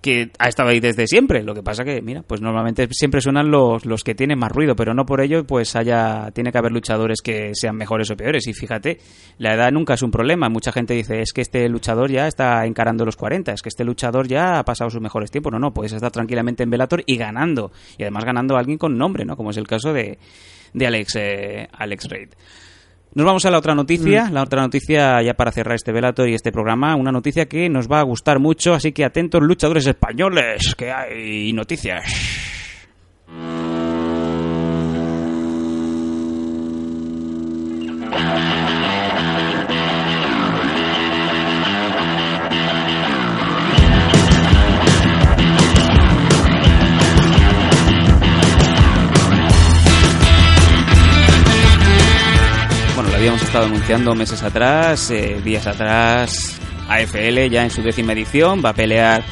[0.00, 1.42] que ha estado ahí desde siempre.
[1.42, 4.76] Lo que pasa que, mira, pues normalmente siempre suenan los, los que tienen más ruido,
[4.76, 8.46] pero no por ello, pues haya, tiene que haber luchadores que sean mejores o peores.
[8.46, 8.98] Y fíjate,
[9.38, 10.48] la edad nunca es un problema.
[10.48, 13.84] Mucha gente dice, es que este luchador ya está encarando los 40, es que este
[13.84, 15.52] luchador ya ha pasado sus mejores tiempos.
[15.52, 17.72] No, no, puedes estar tranquilamente en Velator y ganando.
[17.96, 19.36] Y además ganando a alguien con nombre, ¿no?
[19.36, 20.18] Como es el caso de,
[20.72, 22.28] de Alex, eh, Alex Reid.
[23.18, 26.34] Nos vamos a la otra noticia, la otra noticia ya para cerrar este Velator y
[26.34, 30.72] este programa, una noticia que nos va a gustar mucho, así que atentos luchadores españoles,
[30.76, 32.04] que hay noticias.
[53.18, 56.56] Habíamos estado anunciando meses atrás, eh, días atrás.
[56.88, 59.24] AFL ya en su décima edición va a pelear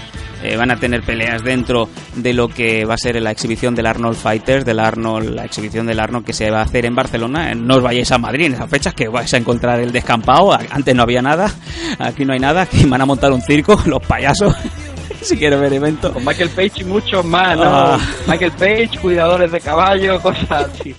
[0.42, 3.86] eh, van a tener peleas dentro de lo que va a ser la exhibición del
[3.86, 7.54] Arnold Fighters, del Arnold, la exhibición del Arnold que se va a hacer en Barcelona.
[7.54, 10.52] No os vayáis a Madrid en esas fechas que vais a encontrar el descampado.
[10.52, 11.50] Antes no había nada,
[11.98, 14.54] aquí no hay nada, aquí van a montar un circo, los payasos.
[15.22, 16.12] si quieres ver eventos.
[16.12, 17.64] Con Michael Page y muchos más, ¿no?
[17.64, 17.98] Ah.
[18.26, 20.94] Michael Page, cuidadores de caballo, cosas así.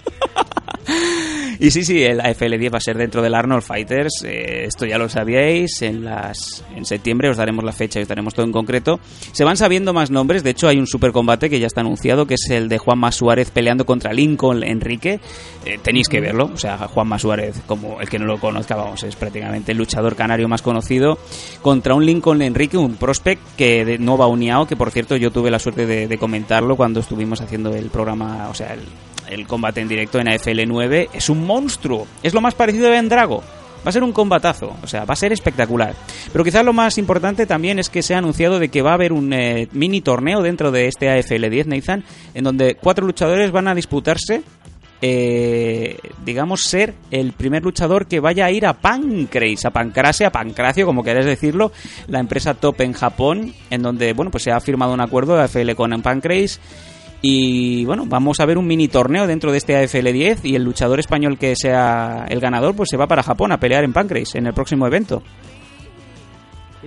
[1.59, 4.23] Y sí, sí, el AFL10 va a ser dentro del Arnold Fighters.
[4.23, 5.81] eh, esto ya lo sabíais.
[5.81, 8.99] En, las, en septiembre os daremos la fecha y os daremos todo en concreto.
[9.31, 10.43] Se van sabiendo más nombres.
[10.43, 13.11] De hecho, hay un super combate que ya está anunciado, que es el de Juanma
[13.11, 15.19] Suárez peleando contra Lincoln Enrique.
[15.65, 16.51] Eh, tenéis que verlo.
[16.53, 20.15] O sea, Juanma Suárez, como el que no lo conozca, vamos, es prácticamente el luchador
[20.15, 21.17] canario más conocido.
[21.63, 25.49] Contra un Lincoln Enrique, un prospect que de Nova Uniao, que por cierto yo tuve
[25.49, 28.81] la suerte de, de comentarlo cuando estuvimos haciendo el programa, o sea, el,
[29.29, 32.07] el combate en directo en AFL9 es un monstruo.
[32.23, 33.43] Es lo más parecido a Ben Drago.
[33.85, 35.95] Va a ser un combatazo, o sea, va a ser espectacular.
[36.31, 38.95] Pero quizás lo más importante también es que se ha anunciado de que va a
[38.95, 43.67] haber un eh, mini torneo dentro de este AFL10, Nathan, en donde cuatro luchadores van
[43.67, 44.41] a disputarse,
[45.01, 50.31] eh, digamos, ser el primer luchador que vaya a ir a Pancrase, a Pancrase, a
[50.31, 51.71] Pancracio, como queráis decirlo,
[52.07, 55.43] la empresa top en Japón, en donde, bueno, pues se ha firmado un acuerdo de
[55.43, 56.59] AFL con Pancrase
[57.21, 60.63] y bueno, vamos a ver un mini torneo dentro de este AFL 10 y el
[60.63, 64.37] luchador español que sea el ganador pues se va para Japón a pelear en Pancrase
[64.37, 65.23] en el próximo evento.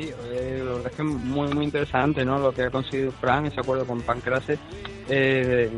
[0.00, 2.38] Sí, eh, la verdad es que muy, muy interesante ¿no?
[2.38, 4.58] lo que ha conseguido Fran, ese acuerdo con Pancrase.
[5.10, 5.70] Eh,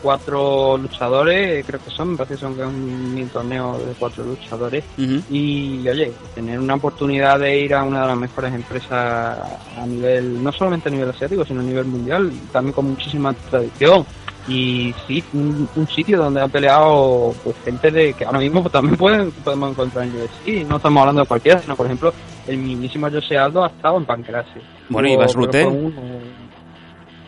[0.00, 4.24] cuatro luchadores, creo que son, me parece que son que es un torneo de cuatro
[4.24, 4.84] luchadores.
[4.96, 9.38] Y oye, tener una oportunidad de ir a una de las mejores empresas
[9.76, 14.06] a nivel, no solamente a nivel asiático, sino a nivel mundial, también con muchísima tradición.
[14.48, 18.96] Y sí, un, un sitio donde ha peleado pues gente de que ahora mismo también
[18.96, 20.66] pueden, podemos encontrar en UFC.
[20.66, 22.12] No estamos hablando de cualquiera, sino por ejemplo,
[22.46, 24.60] el mismísimo José Aldo ha estado en Pancrase.
[24.88, 25.64] Bueno, y Rutten.
[25.64, 25.94] fue Un,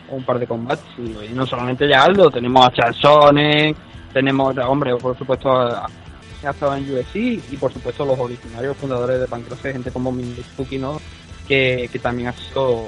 [0.09, 0.83] un par de combates.
[0.97, 3.75] Y, no solamente ya Aldo, tenemos a Charles
[4.13, 5.87] tenemos, hombre, por supuesto, a,
[6.47, 10.77] ha estado en UFC y por supuesto los originarios fundadores de Pancrase, gente como Mitsuki,
[10.77, 10.99] ¿no?
[11.47, 12.87] Que, que también ha sido,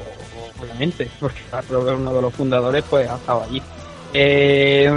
[0.59, 1.41] obviamente, porque
[1.71, 3.61] uno de los fundadores pues ha estado allí.
[4.13, 4.89] Eh,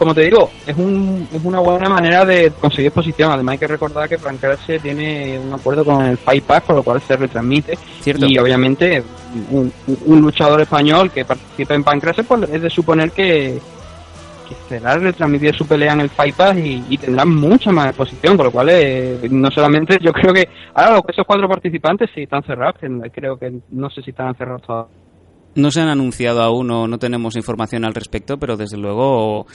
[0.00, 3.32] como te digo, es, un, es una buena manera de conseguir exposición.
[3.32, 6.82] Además hay que recordar que Pancrase tiene un acuerdo con el Fight Pass, con lo
[6.82, 7.76] cual se retransmite.
[8.00, 8.24] Cierto.
[8.24, 9.04] Y obviamente
[9.50, 9.70] un,
[10.06, 13.60] un luchador español que participa en Pancrase, pues es de suponer que,
[14.48, 18.38] que será retransmitir su pelea en el Fight Pass y, y tendrá mucha más exposición,
[18.38, 22.42] con lo cual eh, no solamente yo creo que ahora esos cuatro participantes sí están
[22.44, 24.96] cerrados, que creo que no sé si están cerrados todavía.
[25.56, 29.46] No se han anunciado aún o no tenemos información al respecto, pero desde luego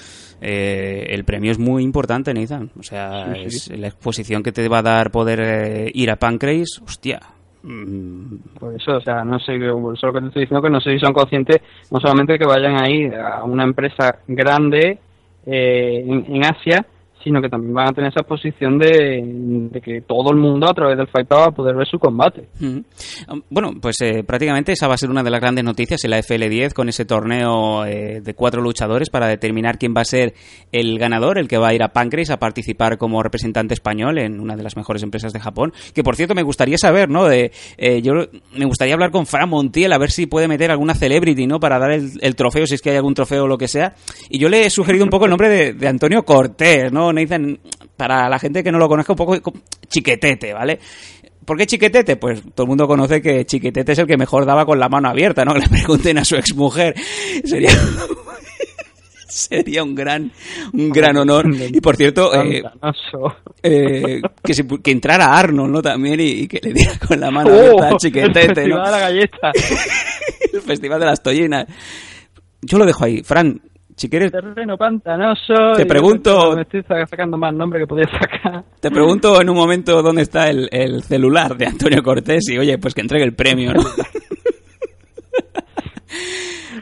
[0.41, 2.69] eh, el premio es muy importante, Nathan.
[2.77, 3.73] O sea, Sí, sí.
[3.73, 6.81] es la exposición que te va a dar poder eh, ir a Pancrase.
[6.85, 7.19] Hostia.
[7.63, 10.69] Mm, Por eso, o sea, no sé, por eso lo que te estoy diciendo que
[10.69, 14.99] no sé si son conscientes no solamente que vayan ahí a una empresa grande
[15.47, 16.85] eh, en, en Asia,
[17.25, 20.95] sino que también van a tener esa posición de, que todo el mundo a través
[20.95, 22.47] del Fight va a poder ver su combate.
[23.49, 26.19] Bueno, pues eh, prácticamente esa va a ser una de las grandes noticias en la
[26.19, 30.35] FL10 con ese torneo eh, de cuatro luchadores para determinar quién va a ser
[30.71, 34.39] el ganador, el que va a ir a Pancrase a participar como representante español en
[34.39, 35.73] una de las mejores empresas de Japón.
[35.95, 37.25] Que por cierto me gustaría saber, ¿no?
[37.25, 38.13] De, eh, yo
[38.55, 41.59] me gustaría hablar con Fran Montiel a ver si puede meter alguna celebrity, ¿no?
[41.59, 43.95] Para dar el, el trofeo, si es que hay algún trofeo o lo que sea.
[44.29, 47.14] Y yo le he sugerido un poco el nombre de, de Antonio Cortés, ¿no?
[47.15, 47.59] Nathan,
[47.97, 49.53] para la gente que no lo conozca, un poco
[49.87, 50.79] chiquetete, ¿vale?
[51.45, 52.17] ¿Por qué chiquetete?
[52.17, 55.09] Pues todo el mundo conoce que chiquetete es el que mejor daba con la mano
[55.09, 55.53] abierta, ¿no?
[55.55, 56.95] Que le pregunten a su exmujer.
[57.43, 57.69] Sería...
[59.27, 60.31] Sería un gran,
[60.71, 61.45] un gran honor.
[61.53, 62.63] Y por cierto, eh,
[63.63, 65.81] eh, que, se que entrara Arnold, ¿no?
[65.81, 67.97] También y, y que le diera con la mano abierta a ¡Oh!
[67.97, 68.77] Chiquetete, el ¿no?
[68.77, 69.51] Festival de la galleta.
[70.53, 71.65] el Festival de las Tollinas.
[72.61, 73.23] Yo lo dejo ahí.
[73.23, 73.61] Fran,
[73.95, 75.53] si quieres, Terreno pantanoso.
[75.77, 78.63] Te pregunto- Me estoy sa- sacando más nombres que podía sacar.
[78.79, 82.77] te pregunto en un momento dónde está el, el celular de Antonio Cortés y, oye,
[82.77, 83.81] pues que entregue el premio, ¿no?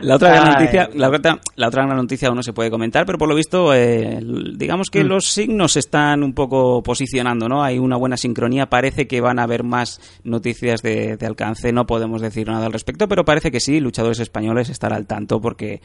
[0.02, 3.06] La otra, gran noticia, la, otra, la otra gran noticia aún no se puede comentar,
[3.06, 4.20] pero por lo visto, eh,
[4.56, 5.08] digamos que Mm.
[5.08, 7.64] los signos se están un poco posicionando, ¿no?
[7.64, 11.86] Hay una buena sincronía, parece que van a haber más noticias de, de alcance, no
[11.86, 15.82] podemos decir nada al respecto, pero parece que sí, luchadores españoles estarán al tanto porque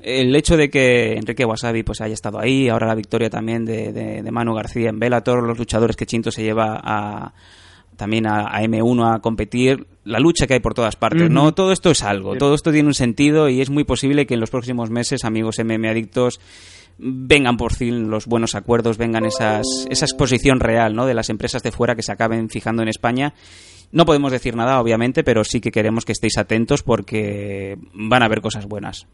[0.00, 3.92] el hecho de que Enrique Wasabi pues haya estado ahí, ahora la victoria también de,
[3.92, 7.32] de, de Manu García en Bellator, los luchadores que Chinto se lleva a
[7.96, 11.30] también a, a M1 a competir, la lucha que hay por todas partes.
[11.30, 11.52] ¿no?
[11.52, 14.40] Todo esto es algo, todo esto tiene un sentido y es muy posible que en
[14.40, 16.40] los próximos meses, amigos MM Adictos,
[16.98, 21.06] vengan por fin los buenos acuerdos, vengan esas, esa exposición real ¿no?
[21.06, 23.34] de las empresas de fuera que se acaben fijando en España.
[23.92, 28.26] No podemos decir nada, obviamente, pero sí que queremos que estéis atentos porque van a
[28.26, 29.06] haber cosas buenas.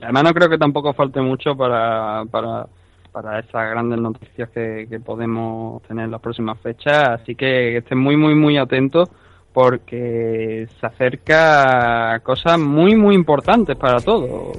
[0.00, 2.66] Además, no creo que tampoco falte mucho para, para,
[3.12, 7.20] para esas grandes noticias que, que podemos tener en las próximas fechas.
[7.20, 9.10] Así que estén muy, muy, muy atentos
[9.52, 14.56] porque se acerca cosas muy, muy importantes para todos.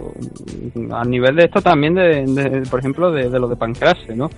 [0.91, 4.29] A nivel de esto también, de, de- por ejemplo, de, de lo de Pancrase, ¿no?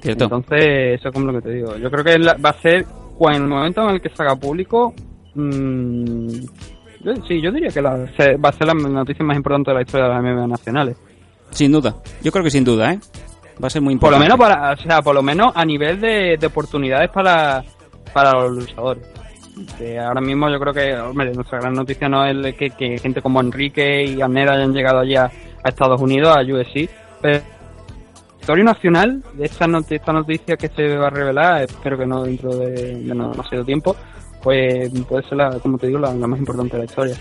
[0.00, 0.24] Cierto.
[0.24, 1.76] Entonces, eso es como lo que te digo.
[1.76, 2.84] Yo creo que va a ser,
[3.20, 4.94] en el momento en el que se haga público,
[5.34, 6.28] mm,
[7.04, 9.74] yo- sí, yo diría que la- se- va a ser la noticia más importante de
[9.74, 10.96] la historia de las MMA nacionales.
[11.50, 11.94] Sin duda.
[12.22, 12.98] Yo creo que sin duda, ¿eh?
[13.62, 14.24] Va a ser muy Por lo importante.
[14.24, 17.62] menos para, o sea, por lo menos a nivel de, de oportunidades para,
[18.12, 19.06] para los luchadores.
[19.78, 23.22] Que ahora mismo yo creo que, hombre, nuestra gran noticia no es que, que gente
[23.22, 25.30] como Enrique y Amnera hayan llegado allá
[25.62, 26.90] a Estados Unidos, a USC,
[27.22, 27.40] pero
[28.40, 32.24] historia nacional de esta, not- esta noticia que se va a revelar, espero que no
[32.24, 33.94] dentro de, de no, sido tiempo,
[34.42, 37.16] pues puede ser, la, como te digo, la, la más importante de la historia.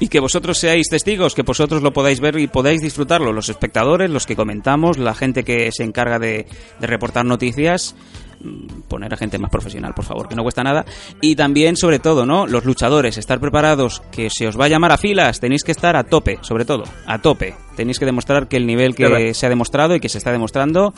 [0.00, 4.10] Y que vosotros seáis testigos, que vosotros lo podáis ver y podáis disfrutarlo, los espectadores,
[4.10, 6.46] los que comentamos, la gente que se encarga de,
[6.80, 7.94] de reportar noticias,
[8.42, 10.86] mm, poner a gente más profesional, por favor, que no cuesta nada.
[11.20, 12.46] Y también, sobre todo, ¿no?
[12.46, 15.94] Los luchadores, estar preparados, que se os va a llamar a filas, tenéis que estar
[15.96, 17.54] a tope, sobre todo, a tope.
[17.76, 19.34] Tenéis que demostrar que el nivel que Claro.
[19.34, 20.94] se ha demostrado y que se está demostrando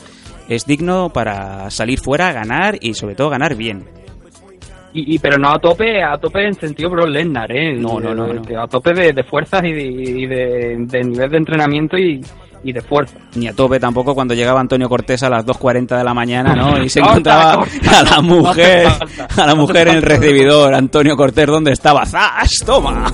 [0.48, 3.84] es digno para salir fuera, ganar y sobre todo ganar bien.
[4.94, 7.74] Y, y- pero no a tope, a tope en sentido Bro Lesnar, ¿eh?
[7.78, 8.42] No, no, no, no.
[8.62, 12.20] A tope de, de fuerzas y de, y de, de nivel de entrenamiento y,
[12.62, 13.16] y de fuerza.
[13.34, 16.82] Ni a tope tampoco cuando llegaba Antonio Cortés a las 2.40 de la mañana, ¿no?
[16.84, 18.86] Y se encontraba a la mujer,
[19.36, 20.74] a la mujer en el recibidor.
[20.74, 22.04] Antonio Cortés, ¿dónde estaba?
[22.04, 22.50] ¡Zas!
[22.66, 23.10] ¡Toma!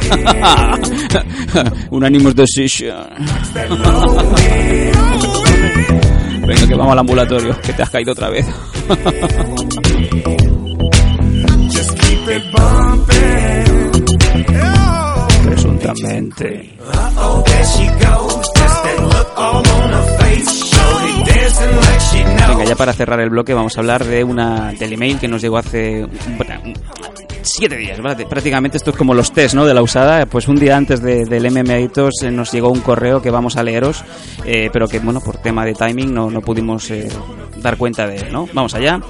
[1.91, 3.07] Unanimous decision.
[6.45, 8.47] Venga, que vamos al ambulatorio, que te has caído otra vez.
[15.45, 16.77] Presuntamente.
[16.81, 18.35] Uh-oh, there she goes.
[18.55, 20.65] Just that look all on her face.
[20.65, 22.49] Shorty dancing like she knows.
[22.49, 25.41] Venga, ya para cerrar el bloque vamos a hablar de una del email que nos
[25.43, 26.07] llegó hace
[26.37, 26.75] bueno,
[27.43, 28.01] siete días.
[28.01, 28.27] ¿vale?
[28.27, 29.65] Prácticamente esto es como los test ¿no?
[29.65, 30.27] de la usada.
[30.27, 33.63] Pues un día antes de- del MMAitos eh, nos llegó un correo que vamos a
[33.63, 34.05] leeros,
[34.45, 37.09] eh, pero que bueno, por tema de timing no, no pudimos eh,
[37.57, 38.33] dar cuenta de él.
[38.33, 38.49] ¿no?
[38.53, 39.01] Vamos allá.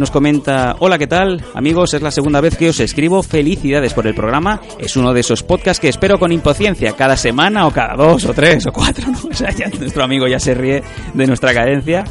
[0.00, 1.44] Nos comenta, hola, ¿qué tal?
[1.52, 3.22] Amigos, es la segunda vez que os escribo.
[3.22, 4.58] Felicidades por el programa.
[4.78, 8.32] Es uno de esos podcasts que espero con impaciencia cada semana o cada dos o
[8.32, 9.06] tres o cuatro.
[9.78, 10.82] nuestro amigo ya se ríe
[11.12, 12.04] de nuestra cadencia.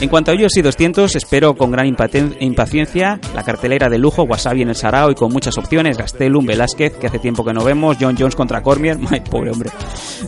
[0.00, 4.62] En cuanto a ellos y 200, espero con gran impaciencia la cartelera de lujo, Wasabi
[4.62, 7.96] en el Sarao y con muchas opciones, Gastelum, Velázquez, que hace tiempo que no vemos,
[8.00, 9.70] John Jones contra Cormier, ay, pobre hombre,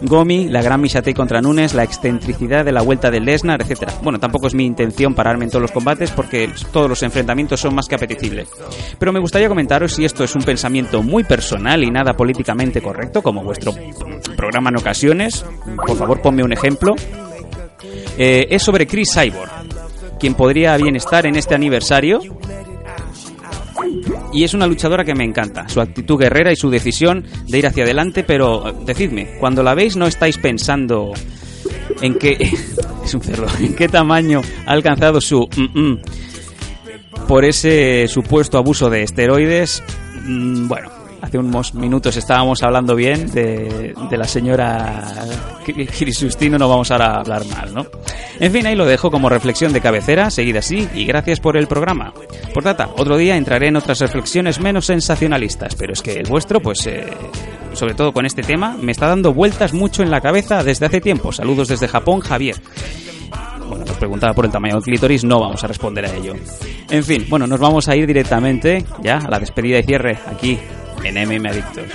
[0.03, 3.93] Gomi, la gran Mishatei contra Nunes, la excentricidad de la vuelta de Lesnar, etcétera.
[4.03, 7.73] Bueno, tampoco es mi intención pararme en todos los combates porque todos los enfrentamientos son
[7.73, 8.49] más que apetecibles.
[8.99, 13.23] Pero me gustaría comentaros si esto es un pensamiento muy personal y nada políticamente correcto,
[13.23, 13.73] como vuestro
[14.37, 15.45] programa en ocasiones.
[15.87, 16.97] Por favor, ponme un ejemplo.
[18.19, 19.51] Eh, es sobre Chris Cyborg,
[20.19, 22.21] quien podría bien estar en este aniversario.
[24.33, 27.67] Y es una luchadora que me encanta, su actitud guerrera y su decisión de ir
[27.67, 31.13] hacia adelante, pero eh, decidme, cuando la veis no estáis pensando
[32.01, 32.37] en qué
[33.05, 36.01] es un cerdo, en qué tamaño ha alcanzado su mm, mm,
[37.27, 39.83] por ese supuesto abuso de esteroides.
[40.25, 45.13] Mm, bueno, hace unos minutos estábamos hablando bien de, de la señora
[45.65, 47.87] Crisustino, no vamos ahora a hablar mal, ¿no?
[48.39, 51.67] En fin, ahí lo dejo como reflexión de cabecera, seguida así, y gracias por el
[51.67, 52.13] programa.
[52.55, 56.61] Por data, otro día entraré en otras reflexiones menos sensacionalistas, pero es que el vuestro,
[56.61, 57.07] pues, eh,
[57.75, 61.01] sobre todo con este tema, me está dando vueltas mucho en la cabeza desde hace
[61.01, 61.33] tiempo.
[61.33, 62.57] Saludos desde Japón, Javier.
[63.69, 66.35] Bueno, nos preguntaba por el tamaño del clítoris, no vamos a responder a ello.
[66.91, 70.59] En fin, bueno, nos vamos a ir directamente ya a la despedida y cierre aquí
[71.05, 71.87] en MM Adictos.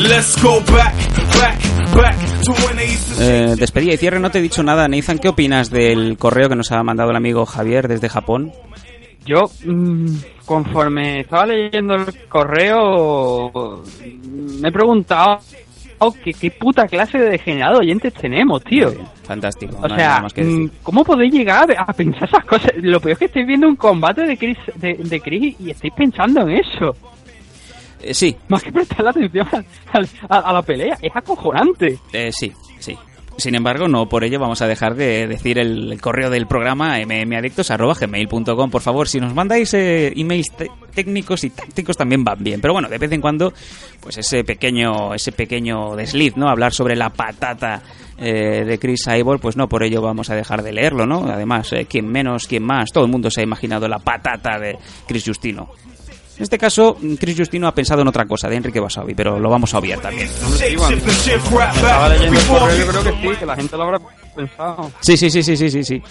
[0.00, 0.94] Let's go back,
[1.40, 1.58] back,
[1.94, 4.86] back to when they used to Eh, despedida y cierre, no te he dicho nada,
[4.86, 5.18] Nathan.
[5.18, 8.52] ¿Qué opinas del correo que nos ha mandado el amigo Javier desde Japón?
[9.26, 10.06] Yo, mm,
[10.46, 13.82] conforme estaba leyendo el correo,
[14.60, 15.40] me he preguntado
[15.98, 18.92] oh, ¿qué, qué puta clase de degenerado oyentes tenemos, tío.
[19.24, 19.76] Fantástico.
[19.82, 22.72] O no sea, mm, ¿cómo podéis llegar a, pensar esas cosas?
[22.76, 25.92] Lo peor es que estáis viendo un combate de Chris, de, de Chris y estáis
[25.94, 26.94] pensando en eso.
[28.00, 30.96] Eh, sí, Más que prestar la atención a, a- a la pelea.
[31.02, 31.98] Es acojonante.
[32.12, 32.52] eh, sí.
[33.38, 38.70] Sin embargo, no por ello vamos a dejar de decir el, correo del programa mmadictos.gmail.com.
[38.70, 40.48] Por favor, si nos mandáis eh, emails
[40.92, 42.60] técnicos y tácticos también van bien.
[42.60, 43.52] Pero bueno, de vez en cuando,
[44.00, 46.48] pues ese pequeño, ese pequeño desliz, ¿no?
[46.48, 47.80] Hablar sobre la patata
[48.18, 51.28] eh, de Chris Cyborg, pues no por ello vamos a dejar de leerlo, ¿no?
[51.30, 54.76] Además, eh, quien menos, quien más, todo el mundo se ha imaginado la patata de
[55.06, 55.68] Chris Justino.
[56.38, 59.50] En este caso, Chris Justino ha pensado en otra cosa, de Enrique Basavi, pero lo
[59.50, 60.28] vamos a obviar también.
[65.00, 66.02] Sí, sí, sí, sí, sí, sí, sí.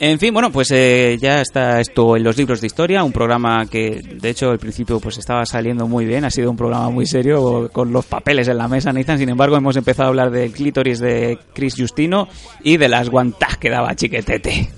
[0.00, 3.66] En fin, bueno, pues eh, ya está esto en los libros de historia, un programa
[3.66, 7.04] que de hecho al principio pues estaba saliendo muy bien, ha sido un programa muy
[7.04, 10.52] serio con los papeles en la mesa, Nathan, sin embargo hemos empezado a hablar del
[10.52, 12.28] clítoris de Chris Justino
[12.62, 14.70] y de las guantás que daba Chiquetete.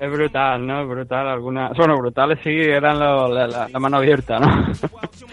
[0.00, 0.82] Es brutal, ¿no?
[0.82, 1.28] Es brutal.
[1.28, 1.76] Algunas...
[1.76, 4.66] Bueno, brutales sí eran lo- la, la- la mano abierta, ¿no?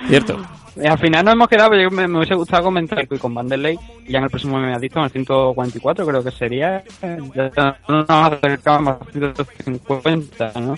[0.07, 0.37] ¿Cierto?
[0.75, 3.77] Y al final nos hemos quedado, yo me, me hubiese gustado comentar que con Vanderlei,
[4.07, 6.83] ya en el próximo me ha dicho, en el 144 creo que sería,
[7.35, 10.75] ya nos acercamos a 150, ¿no?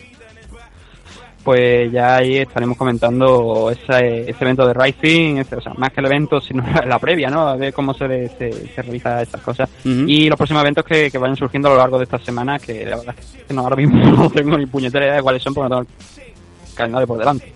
[1.45, 5.99] Pues ya ahí estaremos comentando ese, ese evento de Rising, ese- o sea, más que
[6.01, 7.47] el evento, sino la previa, ¿no?
[7.47, 9.69] A ver cómo se, se, se realiza esas cosas.
[10.09, 12.83] Y los próximos eventos que, que vayan surgiendo a lo largo de esta semana, que
[12.83, 15.53] la verdad es que no, ahora mismo no tengo ni puñetera idea de cuáles son,
[15.53, 15.91] porque no tengo
[16.75, 17.53] calendario por delante.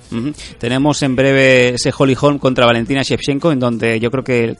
[0.59, 4.55] Tenemos en breve ese Holly Holm contra Valentina Shevchenko, en donde yo creo que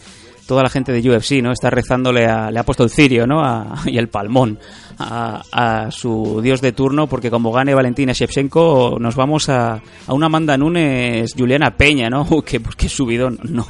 [0.48, 3.46] toda la gente de UFC no está rezándole, a, le ha puesto el cirio ¿no?
[3.46, 4.58] A- y el palmón
[5.00, 10.26] a, su dios de turno, porque como gane Valentina Shevchenko, nos vamos a, a una
[10.28, 12.28] Amanda Nunes, Juliana Peña, ¿no?
[12.46, 12.76] Que, pues,
[13.50, 13.66] no.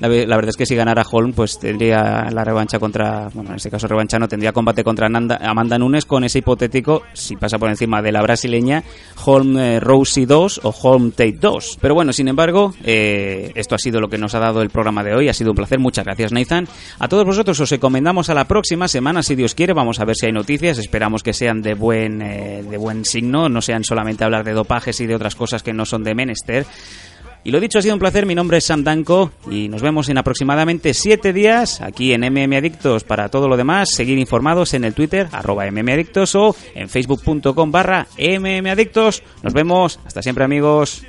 [0.00, 3.50] La, ve- la verdad es que si ganara Holm, pues tendría la revancha contra, bueno,
[3.50, 7.36] en este caso revancha no, tendría combate contra Nanda- Amanda Nunes con ese hipotético, si
[7.36, 8.82] pasa por encima de la brasileña,
[9.24, 11.78] Holm eh, Rousey 2 o Holm Tate 2.
[11.82, 15.04] Pero bueno, sin embargo, eh, esto ha sido lo que nos ha dado el programa
[15.04, 15.28] de hoy.
[15.28, 15.78] Ha sido un placer.
[15.78, 16.66] Muchas gracias, Nathan.
[16.98, 19.74] A todos vosotros os encomendamos a la próxima semana, si Dios quiere.
[19.74, 20.59] Vamos a ver si hay noticias.
[20.60, 25.00] Esperamos que sean de buen, eh, de buen signo, no sean solamente hablar de dopajes
[25.00, 26.66] y de otras cosas que no son de menester.
[27.42, 28.26] Y lo dicho, ha sido un placer.
[28.26, 32.54] Mi nombre es Sam Danko y nos vemos en aproximadamente siete días aquí en MM
[32.54, 33.04] Adictos.
[33.04, 38.06] Para todo lo demás, seguir informados en el Twitter, arroba mmadictos o en facebook.com barra
[38.18, 39.22] mmadictos.
[39.42, 39.98] Nos vemos.
[40.04, 41.02] Hasta siempre, amigos.